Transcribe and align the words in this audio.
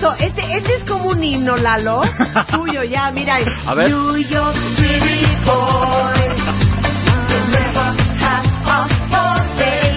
¡Qué 0.00 0.06
bonito! 0.06 0.24
Este, 0.24 0.56
este 0.56 0.74
es 0.76 0.84
como 0.84 1.10
un 1.10 1.22
himno, 1.22 1.56
Lalo. 1.56 2.00
Tuyo, 2.50 2.82
ya, 2.84 3.10
mira. 3.10 3.38
A 3.66 3.74
ver. 3.74 3.88
New 3.90 4.16
York 4.16 4.56
City 4.76 5.26
boy. 5.44 6.30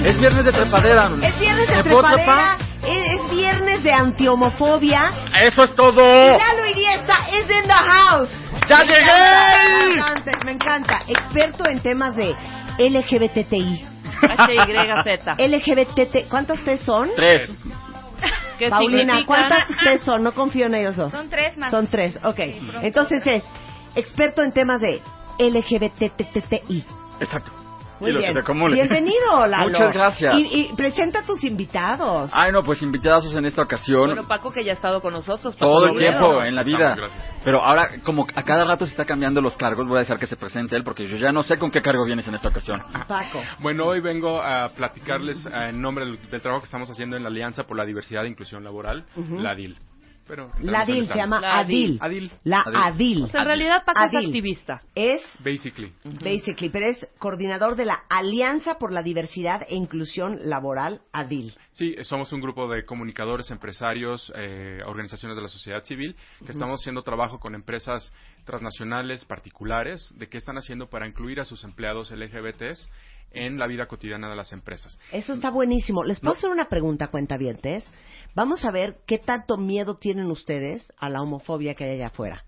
Es 0.05 0.19
viernes 0.19 0.43
de 0.45 0.51
trepadera. 0.51 1.09
Es 1.21 1.39
viernes 1.39 1.69
de 1.69 1.75
¿Me 1.77 1.83
puedo 1.83 2.01
trepadera. 2.03 2.57
Es, 2.85 3.19
es 3.21 3.31
viernes 3.31 3.83
de 3.83 3.93
antihomofobia. 3.93 5.11
Eso 5.41 5.63
es 5.63 5.75
todo. 5.75 5.93
Lalo 6.37 6.65
Iriesta 6.69 7.17
is 7.31 7.49
in 7.49 7.63
the 7.67 7.73
house. 7.73 8.29
¡Ya 8.67 8.79
Me 8.79 8.85
llegué! 8.85 9.93
encanta, 9.93 9.93
Me 9.93 9.93
encanta, 9.93 10.45
me 10.45 10.51
encanta. 10.51 10.99
Experto 11.07 11.65
en 11.69 11.79
temas 11.81 12.15
de 12.15 12.35
LGBTI. 12.77 13.85
HYZ. 14.23 15.37
LGBT. 15.37 16.29
¿Cuántas 16.29 16.59
T 16.63 16.77
son? 16.79 17.09
Tres. 17.15 17.49
¿Qué 18.57 18.69
Paulina, 18.69 18.99
significa? 18.99 19.25
¿cuántas 19.27 19.67
T 19.83 19.97
son? 19.99 20.23
No 20.23 20.33
confío 20.33 20.67
en 20.67 20.75
ellos 20.75 20.95
dos. 20.95 21.11
Son 21.11 21.29
tres 21.29 21.57
más. 21.57 21.71
Son 21.71 21.87
tres, 21.87 22.19
ok. 22.23 22.39
Entonces 22.81 23.25
es 23.25 23.43
experto 23.95 24.43
en 24.43 24.51
temas 24.51 24.81
de 24.81 25.01
LGBTTI. 25.39 26.85
Exacto. 27.19 27.62
Muy 27.99 28.09
y 28.09 28.13
lo 28.13 28.19
bien. 28.19 28.29
que 28.29 28.33
se 28.33 28.39
acumule. 28.39 28.75
Bienvenido, 28.75 29.47
Lalo. 29.47 29.69
Muchas 29.71 29.93
gracias. 29.93 30.37
Y, 30.37 30.69
y 30.71 30.75
presenta 30.75 31.19
a 31.19 31.23
tus 31.23 31.43
invitados. 31.43 32.31
Ay, 32.33 32.51
no, 32.51 32.63
pues 32.63 32.81
invitadazos 32.81 33.35
en 33.35 33.45
esta 33.45 33.61
ocasión. 33.61 34.07
Bueno, 34.07 34.27
Paco 34.27 34.51
que 34.51 34.63
ya 34.63 34.71
ha 34.71 34.75
estado 34.75 35.01
con 35.01 35.13
nosotros. 35.13 35.55
Paco 35.55 35.65
todo 35.65 35.85
el 35.87 35.97
tiempo 35.97 36.43
en 36.43 36.55
la 36.55 36.63
vida. 36.63 36.93
Estamos, 36.93 37.13
gracias. 37.13 37.35
Pero 37.43 37.61
ahora, 37.61 37.89
como 38.03 38.27
a 38.35 38.43
cada 38.43 38.65
rato 38.65 38.85
se 38.85 38.91
está 38.91 39.05
cambiando 39.05 39.41
los 39.41 39.55
cargos, 39.57 39.87
voy 39.87 39.97
a 39.97 40.01
dejar 40.01 40.19
que 40.19 40.27
se 40.27 40.35
presente 40.35 40.75
él 40.75 40.83
porque 40.83 41.07
yo 41.07 41.17
ya 41.17 41.31
no 41.31 41.43
sé 41.43 41.57
con 41.57 41.71
qué 41.71 41.81
cargo 41.81 42.05
vienes 42.05 42.27
en 42.27 42.35
esta 42.35 42.49
ocasión. 42.49 42.81
Paco. 43.07 43.41
Bueno, 43.61 43.85
hoy 43.85 44.01
vengo 44.01 44.41
a 44.41 44.69
platicarles 44.69 45.45
eh, 45.45 45.69
en 45.69 45.81
nombre 45.81 46.05
del, 46.05 46.19
del 46.29 46.41
trabajo 46.41 46.61
que 46.61 46.65
estamos 46.65 46.89
haciendo 46.89 47.15
en 47.17 47.23
la 47.23 47.29
Alianza 47.29 47.63
por 47.63 47.77
la 47.77 47.85
Diversidad 47.85 48.25
e 48.25 48.29
Inclusión 48.29 48.63
Laboral, 48.63 49.05
la 49.15 49.53
entramos 49.53 49.92
en 50.33 50.85
DIL 50.85 51.07
se 51.07 51.15
llama 51.15 51.39
La 51.39 51.59
Adil. 51.59 51.97
Adil. 52.01 52.31
La 52.43 52.61
Adil. 52.61 52.75
Adil. 52.75 53.23
O 53.23 53.27
sea, 53.27 53.41
en 53.41 53.47
realidad 53.47 53.83
Paco 53.85 53.99
es 54.05 54.25
activista. 54.25 54.81
Es, 54.95 55.21
Basically. 55.43 55.93
basically, 56.03 56.69
pero 56.69 56.87
es 56.87 57.07
coordinador 57.19 57.75
de 57.75 57.85
la 57.85 58.03
Alianza 58.09 58.77
por 58.77 58.91
la 58.91 59.03
Diversidad 59.03 59.65
e 59.67 59.75
Inclusión 59.75 60.39
Laboral, 60.49 61.01
Adil. 61.11 61.53
Sí, 61.73 61.95
somos 62.01 62.31
un 62.33 62.41
grupo 62.41 62.67
de 62.67 62.83
comunicadores, 62.83 63.49
empresarios, 63.51 64.31
eh, 64.35 64.81
organizaciones 64.85 65.35
de 65.35 65.43
la 65.43 65.49
sociedad 65.49 65.83
civil 65.83 66.15
que 66.45 66.51
estamos 66.51 66.81
haciendo 66.81 67.01
trabajo 67.03 67.39
con 67.39 67.55
empresas 67.55 68.13
transnacionales, 68.45 69.25
particulares, 69.25 70.11
de 70.15 70.27
qué 70.27 70.37
están 70.37 70.57
haciendo 70.57 70.89
para 70.89 71.07
incluir 71.07 71.39
a 71.39 71.45
sus 71.45 71.63
empleados 71.63 72.11
LGBTs 72.11 72.89
en 73.33 73.57
la 73.57 73.67
vida 73.67 73.87
cotidiana 73.87 74.29
de 74.29 74.35
las 74.35 74.53
empresas. 74.53 74.99
Eso 75.11 75.33
está 75.33 75.49
buenísimo. 75.49 76.03
¿Les 76.03 76.19
puedo 76.19 76.33
hacer 76.33 76.49
una 76.49 76.65
pregunta, 76.69 77.07
cuentavientes? 77.07 77.85
Vamos 78.35 78.65
a 78.65 78.71
ver 78.71 78.97
qué 79.05 79.17
tanto 79.19 79.57
miedo 79.57 79.95
tienen 79.97 80.25
ustedes 80.31 80.91
a 80.97 81.09
la 81.09 81.21
homofobia 81.21 81.75
que 81.75 81.83
hay 81.83 81.91
allá 81.95 82.07
afuera. 82.07 82.43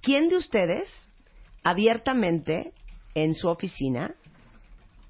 ¿Quién 0.00 0.28
de 0.28 0.36
ustedes 0.36 0.88
abiertamente 1.62 2.72
en 3.14 3.34
su 3.34 3.48
oficina 3.48 4.14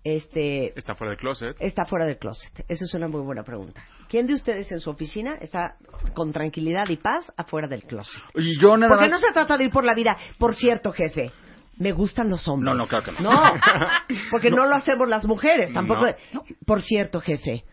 este, 0.05 0.77
Está 0.77 0.97
fuera 0.97 1.11
del 1.13 1.19
closet. 1.21 1.57
está 1.61 1.85
fuera 1.87 2.05
del 2.05 2.19
closet? 2.19 2.65
Esa 2.69 2.85
es 2.85 2.95
una 2.95 3.07
muy 3.07 3.21
buena 3.21 3.45
pregunta. 3.45 3.85
¿Quién 4.09 4.27
de 4.27 4.35
ustedes 4.35 4.71
en 4.73 4.81
su 4.81 4.91
oficina 4.91 5.37
está 5.37 5.77
con 6.13 6.33
tranquilidad 6.33 6.89
y 6.89 6.97
paz 6.97 7.33
afuera 7.37 7.69
del 7.69 7.85
closet? 7.85 8.21
Y 8.35 8.61
yo 8.61 8.77
nada 8.77 8.95
Porque 8.95 9.09
más... 9.09 9.21
no 9.21 9.27
se 9.27 9.33
trata 9.33 9.57
de 9.57 9.65
ir 9.65 9.71
por 9.71 9.85
la 9.85 9.95
vida. 9.95 10.19
Por 10.39 10.57
cierto, 10.57 10.93
jefe, 10.93 11.31
me 11.77 11.93
gustan 11.93 12.29
los 12.31 12.47
hombres. 12.49 12.73
No, 12.73 12.79
no, 12.79 12.87
claro 12.87 13.05
que 13.05 13.13
no. 13.13 13.31
No, 13.31 13.55
porque 14.31 14.51
no, 14.51 14.67
lo 14.67 14.75
hacemos 14.75 15.09
las 15.09 15.25
mujeres. 15.27 15.73
Tampoco. 15.73 16.07
No. 16.33 16.43
Por 16.67 16.83
cierto, 16.83 17.21
jefe, 17.21 17.65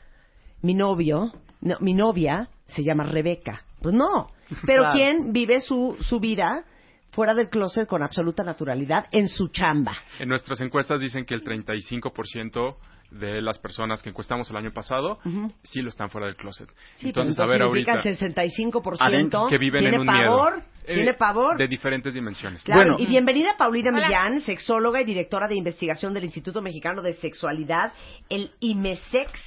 mi 0.61 0.73
novio, 0.73 1.33
no, 1.61 1.77
mi 1.79 1.93
novia 1.93 2.49
se 2.67 2.83
llama 2.83 3.03
Rebeca. 3.03 3.63
Pues 3.81 3.93
no. 3.93 4.29
Pero 4.65 4.83
Claro. 4.83 4.93
¿quién 4.95 5.31
vive 5.33 5.61
su, 5.61 5.95
su 6.01 6.19
vida 6.19 6.63
fuera 7.11 7.33
del 7.33 7.49
closet 7.49 7.87
con 7.87 8.01
absoluta 8.01 8.43
naturalidad 8.43 9.05
en 9.11 9.29
su 9.29 9.49
chamba? 9.49 9.93
En 10.19 10.29
nuestras 10.29 10.59
encuestas 10.61 10.99
dicen 11.01 11.25
que 11.25 11.35
el 11.35 11.43
35% 11.43 12.75
de 13.11 13.41
las 13.41 13.57
personas 13.57 14.01
que 14.03 14.09
encuestamos 14.09 14.49
el 14.51 14.57
año 14.57 14.71
pasado 14.71 15.19
sí 15.63 15.81
lo 15.81 15.89
están 15.89 16.09
fuera 16.09 16.27
del 16.27 16.35
closet. 16.35 16.69
Sí, 16.95 17.07
Entonces, 17.07 17.35
pero 17.35 17.47
a 17.47 17.51
ver 17.51 17.61
ahorita 17.63 18.01
el 18.01 18.17
65% 18.17 18.97
Adentro, 18.99 19.47
que 19.47 19.57
viven 19.57 19.81
tiene 19.81 19.95
en 19.95 20.01
un 20.01 20.07
pavor, 20.07 20.55
miedo. 20.55 20.65
Eh, 20.89 20.95
tiene 20.95 21.13
pavor. 21.13 21.57
De 21.57 21.67
diferentes 21.67 22.13
dimensiones. 22.13 22.63
Claro, 22.63 22.93
Bueno. 22.93 22.97
y 22.99 23.05
bienvenida 23.05 23.55
Paulina 23.57 23.91
Hola. 23.93 24.07
Millán, 24.07 24.41
sexóloga 24.41 24.99
y 25.01 25.05
directora 25.05 25.47
de 25.47 25.55
investigación 25.55 26.13
del 26.15 26.23
Instituto 26.25 26.61
Mexicano 26.63 27.01
de 27.03 27.13
Sexualidad, 27.13 27.93
el 28.27 28.51
IMESEX, 28.59 29.39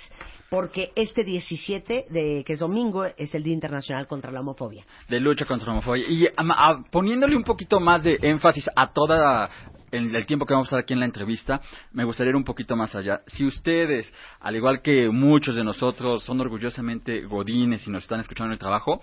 porque 0.49 0.93
este 0.95 1.25
17, 1.25 2.07
de, 2.11 2.45
que 2.47 2.53
es 2.53 2.59
domingo, 2.61 3.05
es 3.17 3.35
el 3.35 3.43
Día 3.43 3.55
Internacional 3.55 4.06
contra 4.06 4.31
la 4.31 4.41
Homofobia. 4.41 4.85
de 5.09 5.19
lucha 5.19 5.44
contra 5.47 5.67
la 5.67 5.73
homofobia. 5.73 6.05
Y 6.09 6.27
a- 6.27 6.85
poniéndole 6.91 7.35
un 7.35 7.43
poquito 7.43 7.81
más 7.81 8.05
de 8.05 8.19
énfasis 8.23 8.69
a 8.77 8.93
toda 8.93 9.50
en 9.93 10.15
el 10.15 10.27
tiempo 10.27 10.47
que 10.47 10.55
vamos 10.55 10.67
a 10.67 10.71
estar 10.71 10.81
aquí 10.81 10.94
en 10.94 11.00
la 11.00 11.06
entrevista, 11.06 11.61
me 11.93 12.05
gustaría 12.05 12.31
ir 12.31 12.37
un 12.37 12.44
poquito 12.44 12.75
más 12.75 12.94
allá. 12.94 13.21
Si 13.27 13.44
ustedes, 13.44 14.12
al 14.41 14.56
igual 14.56 14.83
que 14.83 15.09
muchos 15.11 15.55
de 15.55 15.62
nosotros, 15.62 16.25
son 16.25 16.41
orgullosamente 16.41 17.21
godines 17.27 17.87
y 17.87 17.91
nos 17.91 18.03
están 18.03 18.21
escuchando 18.21 18.47
en 18.49 18.53
el 18.55 18.59
trabajo, 18.59 19.00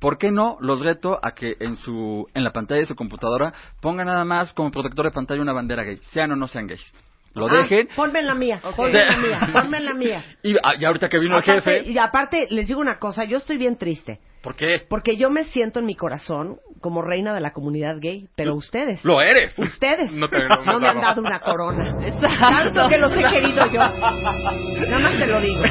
¿por 0.00 0.18
qué 0.18 0.30
no 0.30 0.56
los 0.60 0.80
reto 0.80 1.20
a 1.22 1.32
que 1.32 1.56
en 1.60 1.76
su 1.76 2.26
en 2.34 2.42
la 2.42 2.52
pantalla 2.52 2.80
de 2.80 2.86
su 2.86 2.96
computadora 2.96 3.52
pongan 3.80 4.06
nada 4.06 4.24
más 4.24 4.52
como 4.54 4.70
protector 4.70 5.04
de 5.06 5.12
pantalla 5.12 5.42
una 5.42 5.52
bandera 5.52 5.82
gay, 5.84 5.98
sean 6.02 6.32
o 6.32 6.36
no 6.36 6.48
sean 6.48 6.66
gays? 6.66 6.92
Lo 7.34 7.46
Ah, 7.46 7.58
dejen. 7.62 7.88
Ponme 7.94 8.22
la 8.22 8.34
mía, 8.34 8.60
ponme 8.74 8.90
Sí. 8.90 8.98
en 8.98 9.06
la 9.08 9.16
mía, 9.28 9.48
ponme 9.52 9.80
la 9.80 9.94
mía. 9.94 10.24
Y, 10.42 10.56
ah, 10.64 10.74
y 10.80 10.84
ahorita 10.84 11.08
que 11.08 11.18
vino 11.20 11.36
el 11.36 11.42
jefe, 11.44 11.84
y 11.88 11.96
aparte, 11.96 12.48
les 12.50 12.66
digo 12.66 12.80
una 12.80 12.98
cosa, 12.98 13.24
yo 13.24 13.36
estoy 13.36 13.56
bien 13.56 13.76
triste. 13.76 14.18
¿Por 14.42 14.56
qué? 14.56 14.82
Porque 14.88 15.16
yo 15.16 15.28
me 15.30 15.44
siento 15.44 15.80
en 15.80 15.86
mi 15.86 15.94
corazón 15.94 16.56
como 16.80 17.02
reina 17.02 17.34
de 17.34 17.40
la 17.40 17.52
comunidad 17.52 17.96
gay, 18.00 18.26
pero 18.34 18.54
ustedes. 18.54 19.04
Lo 19.04 19.20
eres. 19.20 19.58
Ustedes 19.58 20.12
No 20.12 20.28
te- 20.28 20.38
no, 20.48 20.64
no 20.64 20.80
me 20.80 20.88
han 20.88 21.00
dado 21.00 21.20
una 21.20 21.40
corona. 21.40 21.94
Tanto 22.20 22.88
que 22.88 22.96
los 22.96 23.12
he 23.12 23.22
querido 23.22 23.66
yo. 23.66 23.78
Nada 23.80 24.98
más 25.02 25.18
te 25.18 25.26
lo 25.26 25.40
digo. 25.40 25.62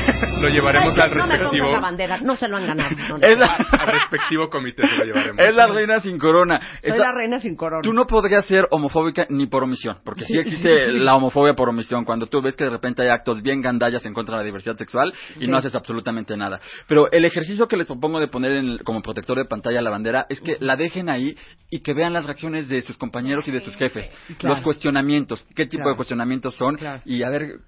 Lo 0.41 0.49
llevaremos 0.49 0.95
Ay, 0.97 1.01
al 1.11 1.17
no 1.17 1.27
me 1.27 1.37
la 1.71 1.79
bandera, 1.79 2.19
no 2.21 2.35
se 2.35 2.47
lo 2.47 2.57
han 2.57 2.67
ganado. 2.67 2.95
No, 3.09 3.17
no. 3.17 3.27
Es 3.27 3.37
la, 3.37 3.55
al 3.55 3.87
respectivo 3.87 4.49
comité 4.49 4.87
se 4.87 4.95
lo 4.95 5.03
llevaremos. 5.05 5.37
es 5.39 5.55
la 5.55 5.67
reina 5.67 5.99
sin 5.99 6.17
corona. 6.19 6.61
Soy 6.81 6.97
la 6.97 7.11
reina 7.11 7.39
sin 7.39 7.55
corona. 7.55 7.81
Tú 7.81 7.91
no 7.91 8.05
podrías 8.05 8.45
ser 8.45 8.67
homofóbica 8.69 9.25
ni 9.29 9.47
por 9.47 9.63
omisión, 9.63 9.97
porque 10.05 10.21
sí, 10.25 10.33
Sí, 10.33 10.39
existe 10.39 10.85
sí, 10.85 10.91
sí. 10.93 10.99
la 10.99 11.15
homofobia 11.15 11.55
por 11.55 11.69
omisión, 11.69 12.05
cuando 12.05 12.27
tú 12.27 12.39
ves 12.41 12.55
que 12.55 12.65
de 12.65 12.69
repente 12.69 13.01
hay 13.01 13.09
actos 13.09 13.41
bien 13.41 13.61
gandallas 13.61 14.05
en 14.05 14.13
contra 14.13 14.35
de 14.37 14.43
la 14.43 14.45
diversidad 14.45 14.77
sexual 14.77 15.11
y 15.37 15.45
Sí. 15.45 15.47
no 15.47 15.57
haces 15.57 15.73
absolutamente 15.75 16.37
nada. 16.37 16.59
Pero 16.87 17.11
el 17.11 17.25
ejercicio 17.25 17.67
que 17.67 17.75
les 17.77 17.87
propongo 17.87 18.19
de 18.19 18.27
poner 18.27 18.58
como 18.83 19.01
protector 19.01 19.37
de 19.37 19.45
pantalla 19.45 19.81
la 19.81 19.89
bandera 19.89 20.25
es 20.29 20.41
que 20.41 20.57
la 20.59 20.75
dejen 20.75 21.09
ahí 21.09 21.35
y 21.69 21.79
que 21.81 21.93
vean 21.93 22.13
las 22.13 22.25
reacciones 22.25 22.67
de 22.67 22.81
sus 22.81 22.97
compañeros 22.97 23.47
y 23.47 23.51
de 23.51 23.59
sus 23.61 23.75
jefes, 23.75 24.11
Claro. 24.37 24.55
los 24.55 24.63
cuestionamientos, 24.63 25.45
qué 25.55 25.65
tipo 25.65 25.79
Claro. 25.81 25.91
de 25.91 25.95
cuestionamientos 25.97 26.55
son 26.55 26.75
Claro. 26.77 27.01
y 27.05 27.23
a 27.23 27.29
ver 27.29 27.59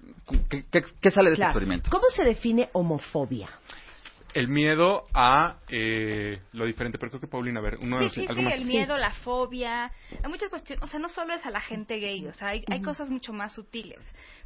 qué, 0.48 0.64
qué- 0.70 0.84
qué 1.00 1.10
sale 1.10 1.30
de 1.30 1.34
este 1.34 1.44
experimento. 1.44 1.90
¿Cómo 1.90 2.06
se 2.14 2.24
define 2.24 2.68
homofobia? 2.72 3.48
El 4.34 4.48
miedo 4.48 5.04
a 5.12 5.56
eh, 5.68 6.40
lo 6.52 6.64
diferente, 6.64 6.96
pero 6.96 7.10
creo 7.10 7.20
que 7.20 7.26
Paulina, 7.26 7.60
a 7.60 7.62
ver, 7.62 7.76
uno 7.82 7.98
Sí, 7.98 8.08
sí, 8.14 8.20
algo 8.26 8.40
sí, 8.40 8.42
más. 8.46 8.54
el 8.54 8.64
miedo, 8.64 8.96
la 8.96 9.12
fobia, 9.12 9.92
hay 10.24 10.30
muchas 10.30 10.48
cuestiones, 10.48 10.82
o 10.82 10.86
sea, 10.86 10.98
no 10.98 11.10
solo 11.10 11.34
es 11.34 11.44
a 11.44 11.50
la 11.50 11.60
gente 11.60 11.98
gay, 11.98 12.26
o 12.26 12.32
sea, 12.32 12.48
hay, 12.48 12.64
hay 12.70 12.80
cosas 12.80 13.10
mucho 13.10 13.34
más 13.34 13.52
sutiles. 13.52 13.98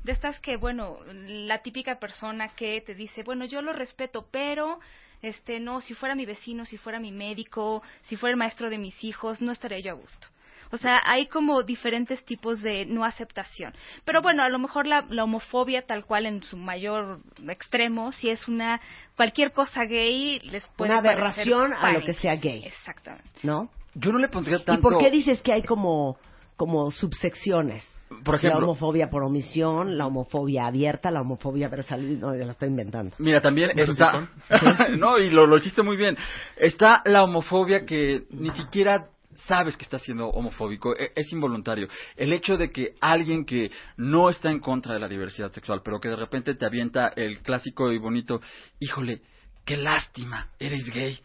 De 0.03 0.11
estas 0.11 0.41
que, 0.41 0.57
bueno, 0.57 0.99
la 1.13 1.59
típica 1.63 2.01
persona 2.01 2.49
que 2.49 2.81
te 2.81 2.97
dice, 2.97 3.23
bueno, 3.23 3.45
yo 3.45 3.63
lo 3.63 3.73
respeto, 3.73 4.27
pero, 4.33 4.81
este, 5.23 5.61
no, 5.61 5.81
si 5.81 5.95
fuera 5.95 6.15
mi 6.15 6.27
vecino, 6.27 6.65
si 6.65 6.77
fuera 6.77 7.01
mi 7.01 7.13
médico, 7.13 7.83
si 8.05 8.17
fuera 8.17 8.33
el 8.33 8.39
maestro 8.39 8.71
de 8.71 8.79
mis 8.79 9.03
hijos, 9.05 9.41
no 9.41 9.53
estaría 9.53 9.81
yo 9.81 9.93
a 9.93 9.95
gusto. 9.95 10.29
O 10.73 10.79
sea, 10.79 11.01
hay 11.05 11.27
como 11.27 11.63
diferentes 11.63 12.25
tipos 12.25 12.61
de 12.61 12.87
no 12.87 13.05
aceptación. 13.05 13.73
Pero 14.05 14.21
bueno, 14.23 14.43
a 14.43 14.49
lo 14.49 14.59
mejor 14.59 14.87
la, 14.87 15.05
la 15.09 15.25
homofobia 15.25 15.87
tal 15.87 16.05
cual 16.05 16.27
en 16.27 16.43
su 16.43 16.57
mayor 16.57 17.21
extremo, 17.49 18.13
si 18.13 18.31
es 18.31 18.49
una 18.49 18.81
cualquier 19.17 19.53
cosa 19.53 19.85
gay, 19.85 20.41
les 20.41 20.67
puede 20.69 20.93
Una 20.93 21.03
parecer 21.03 21.23
aberración 21.23 21.73
a 21.73 21.93
lo 21.93 22.03
que 22.03 22.15
sea 22.15 22.35
gay. 22.37 22.65
Exactamente. 22.65 23.41
¿No? 23.43 23.71
Yo 23.95 24.13
no 24.13 24.19
le 24.19 24.29
pondría 24.29 24.59
¿Y 24.59 24.65
tanto... 24.65 24.83
por 24.83 24.99
qué 24.99 25.11
dices 25.11 25.41
que 25.41 25.53
hay 25.53 25.63
como, 25.63 26.19
como 26.57 26.91
subsecciones? 26.91 27.93
Por 28.25 28.37
ejemplo- 28.37 28.61
La 28.61 28.67
homofobia 28.67 29.09
por 29.11 29.25
omisión, 29.25 29.99
la 29.99 30.07
homofobia 30.07 30.67
abierta, 30.67 31.11
la 31.11 31.23
homofobia 31.23 31.69
versátil. 31.69 32.21
No, 32.21 32.37
ya 32.37 32.45
la 32.45 32.53
estoy 32.53 32.69
inventando. 32.69 33.17
Mira, 33.19 33.41
también 33.41 33.71
¿Esos 33.77 33.99
está... 33.99 34.29
no, 34.97 35.19
y 35.19 35.31
lo, 35.31 35.47
lo 35.47 35.57
hiciste 35.59 35.83
muy 35.83 35.97
bien. 35.97 36.17
Está 36.57 37.03
la 37.05 37.25
homofobia 37.25 37.85
que 37.85 38.25
ni 38.31 38.51
siquiera 38.51 39.09
sabes 39.35 39.77
que 39.77 39.85
está 39.85 39.99
siendo 39.99 40.29
homofóbico, 40.29 40.97
e- 40.97 41.13
es 41.15 41.31
involuntario. 41.33 41.89
El 42.17 42.33
hecho 42.33 42.57
de 42.57 42.71
que 42.71 42.95
alguien 43.01 43.45
que 43.45 43.71
no 43.97 44.31
está 44.31 44.51
en 44.51 44.61
contra 44.61 44.95
de 44.95 45.01
la 45.01 45.09
diversidad 45.09 45.53
sexual, 45.53 45.83
pero 45.85 46.01
que 46.01 46.09
de 46.09 46.17
repente 46.17 46.55
te 46.55 46.65
avienta 46.65 47.09
el 47.17 47.41
clásico 47.41 47.93
y 47.93 47.99
bonito, 47.99 48.41
híjole, 48.81 49.21
qué 49.65 49.77
lástima, 49.77 50.49
eres 50.59 50.87
gay. 50.95 51.19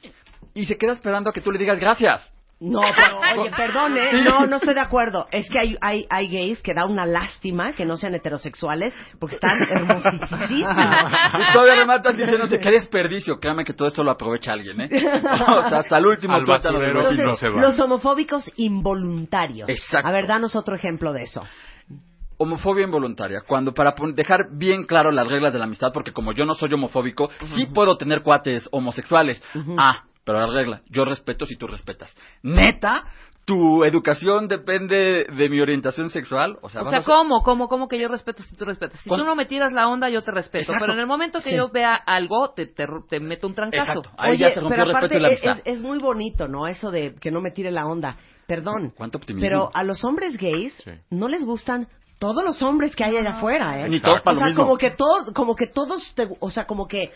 Y 0.55 0.65
se 0.65 0.77
queda 0.77 0.93
esperando 0.93 1.29
a 1.29 1.33
que 1.33 1.41
tú 1.41 1.51
le 1.51 1.59
digas 1.59 1.79
gracias. 1.79 2.33
No, 2.63 2.79
pero, 2.95 3.19
oye, 3.41 3.51
perdone, 3.57 4.11
Sí. 4.11 4.17
no, 4.23 4.45
no 4.45 4.57
estoy 4.57 4.75
de 4.75 4.79
acuerdo. 4.81 5.27
Es 5.31 5.49
que 5.49 5.57
hay, 5.57 5.75
hay, 5.81 6.05
hay 6.11 6.27
gays 6.29 6.61
que 6.61 6.75
da 6.75 6.85
una 6.85 7.07
lástima 7.07 7.73
que 7.73 7.85
no 7.85 7.97
sean 7.97 8.13
heterosexuales 8.13 8.93
porque 9.19 9.35
están 9.35 9.57
hermosísimos. 9.63 10.29
Y 10.51 11.53
todavía 11.53 11.75
rematan 11.75 12.15
diciéndose 12.15 12.59
qué 12.59 12.69
desperdicio. 12.71 13.39
Créame 13.39 13.63
que 13.65 13.73
todo 13.73 13.87
esto 13.87 14.03
lo 14.03 14.11
aprovecha 14.11 14.53
alguien, 14.53 14.79
¿eh? 14.81 14.89
O 15.57 15.69
sea, 15.69 15.79
hasta 15.79 15.97
el 15.97 16.05
último 16.05 16.35
Al 16.35 16.45
tuétano 16.45 16.77
vecino. 16.79 17.25
no 17.25 17.33
se 17.33 17.49
va. 17.49 17.61
Los 17.61 17.79
homofóbicos 17.79 18.51
involuntarios. 18.57 19.67
Exacto. 19.67 20.07
A 20.07 20.11
ver, 20.11 20.27
danos 20.27 20.55
otro 20.55 20.75
ejemplo 20.75 21.13
de 21.13 21.23
eso. 21.23 21.43
homofobia 22.37 22.83
involuntaria, 22.85 23.41
cuando 23.47 23.73
para 23.73 23.93
dejar 24.13 24.49
bien 24.51 24.83
claro 24.85 25.11
las 25.11 25.27
reglas 25.27 25.53
de 25.53 25.59
la 25.59 25.65
amistad, 25.65 25.91
porque 25.93 26.11
como 26.11 26.31
yo 26.33 26.45
no 26.45 26.53
soy 26.53 26.71
homofóbico, 26.73 27.29
sí 27.55 27.65
puedo 27.67 27.95
tener 27.95 28.21
cuates 28.21 28.67
homosexuales. 28.71 29.41
Ah, 29.77 30.03
pero 30.23 30.39
la 30.45 30.53
regla, 30.53 30.81
yo 30.89 31.05
respeto 31.05 31.45
si 31.45 31.55
tú 31.57 31.67
respetas. 31.67 32.15
Neta, 32.43 33.03
tu 33.45 33.83
educación 33.83 34.47
depende 34.47 35.25
de 35.25 35.49
mi 35.49 35.59
orientación 35.59 36.09
sexual, 36.09 36.57
o 36.61 36.69
sea, 36.69 36.81
O 36.83 36.89
sea, 36.89 36.99
a 36.99 37.03
¿cómo? 37.03 37.41
¿Cómo? 37.41 37.67
¿Cómo 37.67 37.87
que 37.87 37.99
yo 37.99 38.07
respeto 38.07 38.43
si 38.43 38.55
tú 38.55 38.65
respetas? 38.65 38.99
Si 39.01 39.09
¿Cuándo? 39.09 39.25
tú 39.25 39.29
no 39.29 39.35
me 39.35 39.45
tiras 39.47 39.73
la 39.73 39.87
onda, 39.87 40.09
yo 40.09 40.23
te 40.23 40.31
respeto. 40.31 40.63
Exacto. 40.71 40.81
Pero 40.85 40.93
en 40.93 40.99
el 40.99 41.07
momento 41.07 41.39
que 41.39 41.49
Sí. 41.49 41.55
yo 41.55 41.69
vea 41.69 41.95
algo, 41.95 42.51
te, 42.51 42.67
te, 42.67 42.85
te 43.09 43.19
meto 43.19 43.47
un 43.47 43.55
trancazo. 43.55 43.99
Exacto. 43.99 44.11
Ahí 44.17 44.37
ya 44.37 44.51
se 44.53 44.59
rompió 44.59 44.69
pero 44.69 44.83
el 44.83 44.87
respeto 44.89 44.97
aparte 45.05 45.17
y 45.17 45.19
la 45.21 45.27
es, 45.29 45.43
amistad. 45.43 45.67
es- 45.67 45.77
es 45.77 45.81
muy 45.81 45.97
bonito, 45.99 46.47
¿no? 46.47 46.67
Eso 46.67 46.91
de 46.91 47.15
que 47.15 47.31
no 47.31 47.41
me 47.41 47.51
tire 47.51 47.71
la 47.71 47.87
onda. 47.87 48.15
Perdón. 48.45 48.93
¿Cuánto 48.95 49.17
optimismo? 49.17 49.47
Pero 49.47 49.71
a 49.73 49.83
los 49.83 50.03
hombres 50.03 50.37
gays 50.37 50.73
Sí. 50.83 50.91
no 51.09 51.27
les 51.27 51.43
gustan 51.43 51.87
todos 52.19 52.43
los 52.43 52.61
hombres 52.61 52.95
que 52.95 53.03
hay 53.03 53.17
allá 53.17 53.31
afuera, 53.31 53.81
¿eh? 53.81 53.89
Ni 53.89 53.99
todos 53.99 54.21
para 54.21 54.33
o 54.33 54.33
lo 54.35 54.39
sea, 54.39 54.47
mismo. 54.49 54.63
como 54.65 54.77
que 54.77 54.91
todo, 54.91 55.33
como 55.33 55.55
que 55.55 55.65
todos, 55.67 56.13
te- 56.13 56.29
o 56.39 56.51
sea, 56.51 56.67
como 56.67 56.87
que, 56.87 57.11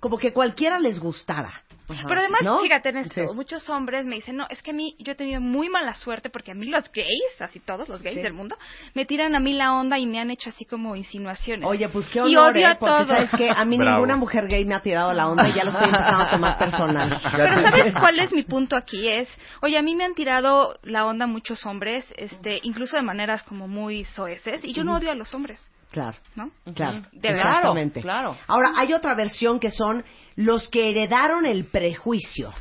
como 0.00 0.18
que 0.18 0.32
cualquiera 0.34 0.78
les 0.78 1.00
gustara. 1.00 1.62
Pero 1.86 2.20
además, 2.20 2.42
¿No? 2.42 2.60
fíjate 2.60 2.88
en 2.88 2.96
esto, 2.98 3.14
Sí. 3.28 3.34
muchos 3.34 3.68
hombres 3.70 4.04
me 4.06 4.16
dicen, 4.16 4.36
no, 4.36 4.46
es 4.50 4.60
que 4.62 4.72
a 4.72 4.74
mí 4.74 4.96
yo 4.98 5.12
he 5.12 5.14
tenido 5.14 5.40
muy 5.40 5.68
mala 5.68 5.94
suerte 5.94 6.30
porque 6.30 6.50
a 6.50 6.54
mí 6.54 6.66
los 6.66 6.90
gays, 6.92 7.40
así 7.40 7.60
todos 7.60 7.88
los 7.88 8.02
gays 8.02 8.16
Sí. 8.16 8.22
del 8.22 8.32
mundo, 8.32 8.56
me 8.94 9.04
tiran 9.06 9.34
a 9.36 9.40
mí 9.40 9.52
la 9.54 9.72
onda 9.74 9.98
y 9.98 10.06
me 10.06 10.18
han 10.18 10.30
hecho 10.30 10.50
así 10.50 10.64
como 10.64 10.96
insinuaciones. 10.96 11.64
Oye, 11.68 11.88
pues 11.88 12.08
qué 12.08 12.18
Y 12.26 12.36
honor, 12.36 12.52
odio 12.52 12.62
¿eh? 12.62 12.70
a 12.70 12.78
Porque 12.78 12.92
todos. 12.94 13.08
sabes 13.08 13.30
que 13.30 13.50
a 13.54 13.64
mí 13.64 13.76
Bravo. 13.76 13.92
ninguna 13.92 14.16
mujer 14.16 14.46
gay 14.48 14.64
me 14.64 14.74
ha 14.74 14.80
tirado 14.80 15.12
la 15.12 15.28
onda 15.28 15.48
y 15.48 15.52
ya 15.54 15.64
lo 15.64 15.70
estoy 15.70 15.86
empezando 15.86 16.24
a 16.24 16.30
tomar 16.30 16.58
personal. 16.58 17.20
Pero 17.36 17.54
¿sabes 17.62 17.94
cuál 17.94 18.18
es 18.18 18.32
mi 18.32 18.42
punto 18.42 18.76
aquí? 18.76 19.08
Es, 19.08 19.28
oye, 19.62 19.78
a 19.78 19.82
mí 19.82 19.94
me 19.94 20.04
han 20.04 20.14
tirado 20.14 20.78
la 20.82 21.04
onda 21.06 21.26
muchos 21.26 21.64
hombres, 21.66 22.04
este, 22.16 22.58
incluso 22.64 22.96
de 22.96 23.02
maneras 23.02 23.42
como 23.44 23.68
muy 23.68 24.04
soeces, 24.04 24.64
y 24.64 24.72
yo 24.72 24.82
no 24.84 24.96
odio 24.96 25.10
a 25.10 25.14
los 25.14 25.32
hombres, 25.34 25.60
Claro. 25.96 26.18
¿no? 26.34 26.50
Claro, 26.74 27.02
De 27.12 27.28
verdad. 27.28 27.50
exactamente. 27.50 28.00
Claro. 28.02 28.36
Ahora, 28.46 28.72
hay 28.76 28.92
otra 28.92 29.14
versión 29.14 29.58
que 29.58 29.70
son 29.70 30.04
los 30.36 30.68
que 30.68 30.90
heredaron 30.90 31.46
el 31.46 31.64
prejuicio. 31.64 32.52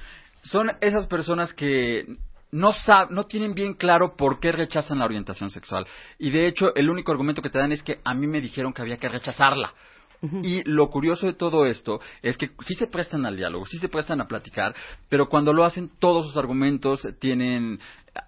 Son 0.42 0.72
esas 0.82 1.08
personas 1.08 1.54
que 1.54 2.06
no 2.52 2.72
sab- 2.72 3.10
no 3.10 3.26
tienen 3.26 3.54
bien 3.54 3.74
claro 3.74 4.16
por 4.16 4.40
qué 4.40 4.52
rechazan 4.52 5.00
la 5.00 5.06
orientación 5.06 5.50
sexual. 5.50 5.86
Y 6.18 6.30
de 6.30 6.48
hecho, 6.48 6.74
el 6.76 6.90
único 6.90 7.12
argumento 7.12 7.42
que 7.42 7.50
te 7.50 7.60
dan 7.60 7.72
es 7.74 7.84
que 7.84 8.00
a 8.04 8.14
mí 8.14 8.28
me 8.28 8.40
dijeron 8.40 8.72
que 8.72 8.82
había 8.82 8.98
que 8.98 9.10
rechazarla. 9.10 9.74
Y 10.42 10.64
lo 10.68 10.90
curioso 10.90 11.28
de 11.28 11.34
todo 11.34 11.68
esto 11.68 12.00
es 12.24 12.36
que 12.38 12.50
sí 12.66 12.74
se 12.74 12.88
prestan 12.88 13.28
al 13.28 13.36
diálogo, 13.38 13.66
sí 13.68 13.78
se 13.78 13.90
prestan 13.90 14.22
a 14.22 14.28
platicar, 14.28 14.74
pero 15.08 15.30
cuando 15.30 15.54
lo 15.54 15.64
hacen 15.64 15.92
todos 16.00 16.26
sus 16.26 16.38
argumentos 16.38 17.06
tienen 17.20 17.80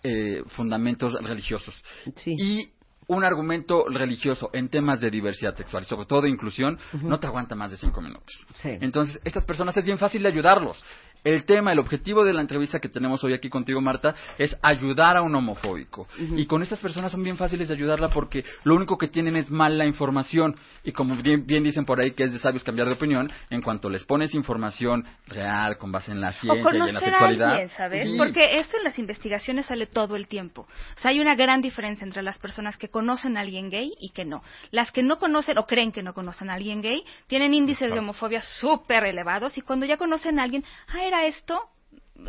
eh, 0.04 0.44
fundamentos 0.48 1.14
religiosos. 1.24 1.84
Sí. 2.18 2.36
Y 2.38 2.70
un 3.08 3.24
argumento 3.24 3.86
religioso 3.88 4.50
en 4.54 4.70
temas 4.70 5.00
de 5.00 5.10
diversidad 5.10 5.56
sexual 5.56 5.84
y 5.84 5.86
sobre 5.86 6.06
todo 6.06 6.22
de 6.22 6.30
inclusión 6.30 6.78
no 7.02 7.20
te 7.20 7.28
aguanta 7.28 7.56
más 7.56 7.72
de 7.72 7.78
cinco 7.78 8.02
minutos. 8.02 8.46
Sí. 8.56 8.78
Entonces, 8.82 9.20
estas 9.24 9.46
personas 9.46 9.76
es 9.78 9.86
bien 9.86 9.98
fácil 9.98 10.22
de 10.24 10.30
ayudarlos. 10.30 10.84
El 11.28 11.44
tema, 11.44 11.74
el 11.74 11.80
objetivo 11.80 12.24
de 12.24 12.32
la 12.32 12.40
entrevista 12.40 12.80
que 12.80 12.88
tenemos 12.88 13.22
hoy 13.22 13.34
aquí 13.34 13.50
contigo, 13.50 13.82
Marta, 13.82 14.16
es 14.38 14.58
ayudar 14.62 15.18
a 15.18 15.22
un 15.22 15.36
homofóbico. 15.36 16.08
Y 16.18 16.46
con 16.46 16.62
estas 16.62 16.80
personas 16.80 17.12
son 17.12 17.22
bien 17.22 17.36
fáciles 17.36 17.68
de 17.68 17.74
ayudarla 17.74 18.08
porque 18.08 18.46
lo 18.64 18.76
único 18.76 18.98
que 18.98 19.10
tienen 19.10 19.36
es 19.36 19.52
mala 19.52 19.86
información. 19.86 20.56
Y 20.86 20.94
como 20.94 21.18
bien, 21.18 21.46
bien 21.46 21.66
dicen 21.66 21.84
por 21.84 22.00
ahí 22.00 22.12
que 22.12 22.24
es 22.24 22.32
de 22.32 22.40
sabios 22.40 22.64
cambiar 22.64 22.88
de 22.88 22.94
opinión, 22.94 23.30
en 23.50 23.62
cuanto 23.62 23.90
les 23.90 24.06
pones 24.06 24.34
información 24.34 25.06
real, 25.28 25.78
con 25.78 25.92
base 25.92 26.14
en 26.14 26.22
la 26.22 26.30
O 26.30 26.32
ciencia 26.32 26.56
y 26.56 26.60
en 26.60 26.64
la 26.64 26.72
conocer 26.72 26.96
a 26.96 27.02
sexualidad. 27.02 27.52
alguien, 27.52 27.70
¿sabes? 27.76 28.10
Sí. 28.10 28.16
Porque 28.18 28.60
eso 28.60 28.78
en 28.78 28.86
las 28.86 28.98
investigaciones 28.98 29.66
sale 29.66 29.86
todo 29.86 30.16
el 30.16 30.30
tiempo. 30.30 30.62
O 30.96 31.00
sea, 31.02 31.12
hay 31.12 31.20
una 31.20 31.36
gran 31.36 31.62
diferencia 31.62 32.06
entre 32.06 32.24
las 32.24 32.40
personas 32.40 32.78
que 32.78 32.88
conocen 32.88 33.36
a 33.36 33.42
alguien 33.42 33.70
gay 33.70 33.92
y 34.00 34.12
que 34.12 34.24
no. 34.24 34.44
Las 34.72 34.94
que 34.94 35.04
no 35.04 35.20
conocen 35.20 35.58
o 35.58 35.66
creen 35.66 35.92
que 35.92 36.04
no 36.04 36.14
conocen 36.14 36.50
a 36.50 36.54
alguien 36.54 36.82
gay 36.82 37.04
tienen 37.28 37.54
índices 37.54 37.92
de 37.92 38.00
homofobia 38.00 38.42
súper 38.42 39.04
elevados 39.04 39.58
y 39.58 39.62
cuando 39.62 39.86
ya 39.86 39.98
conocen 39.98 40.40
a 40.40 40.44
alguien, 40.44 40.64
ah, 40.88 41.04
era 41.04 41.17
esto, 41.26 41.62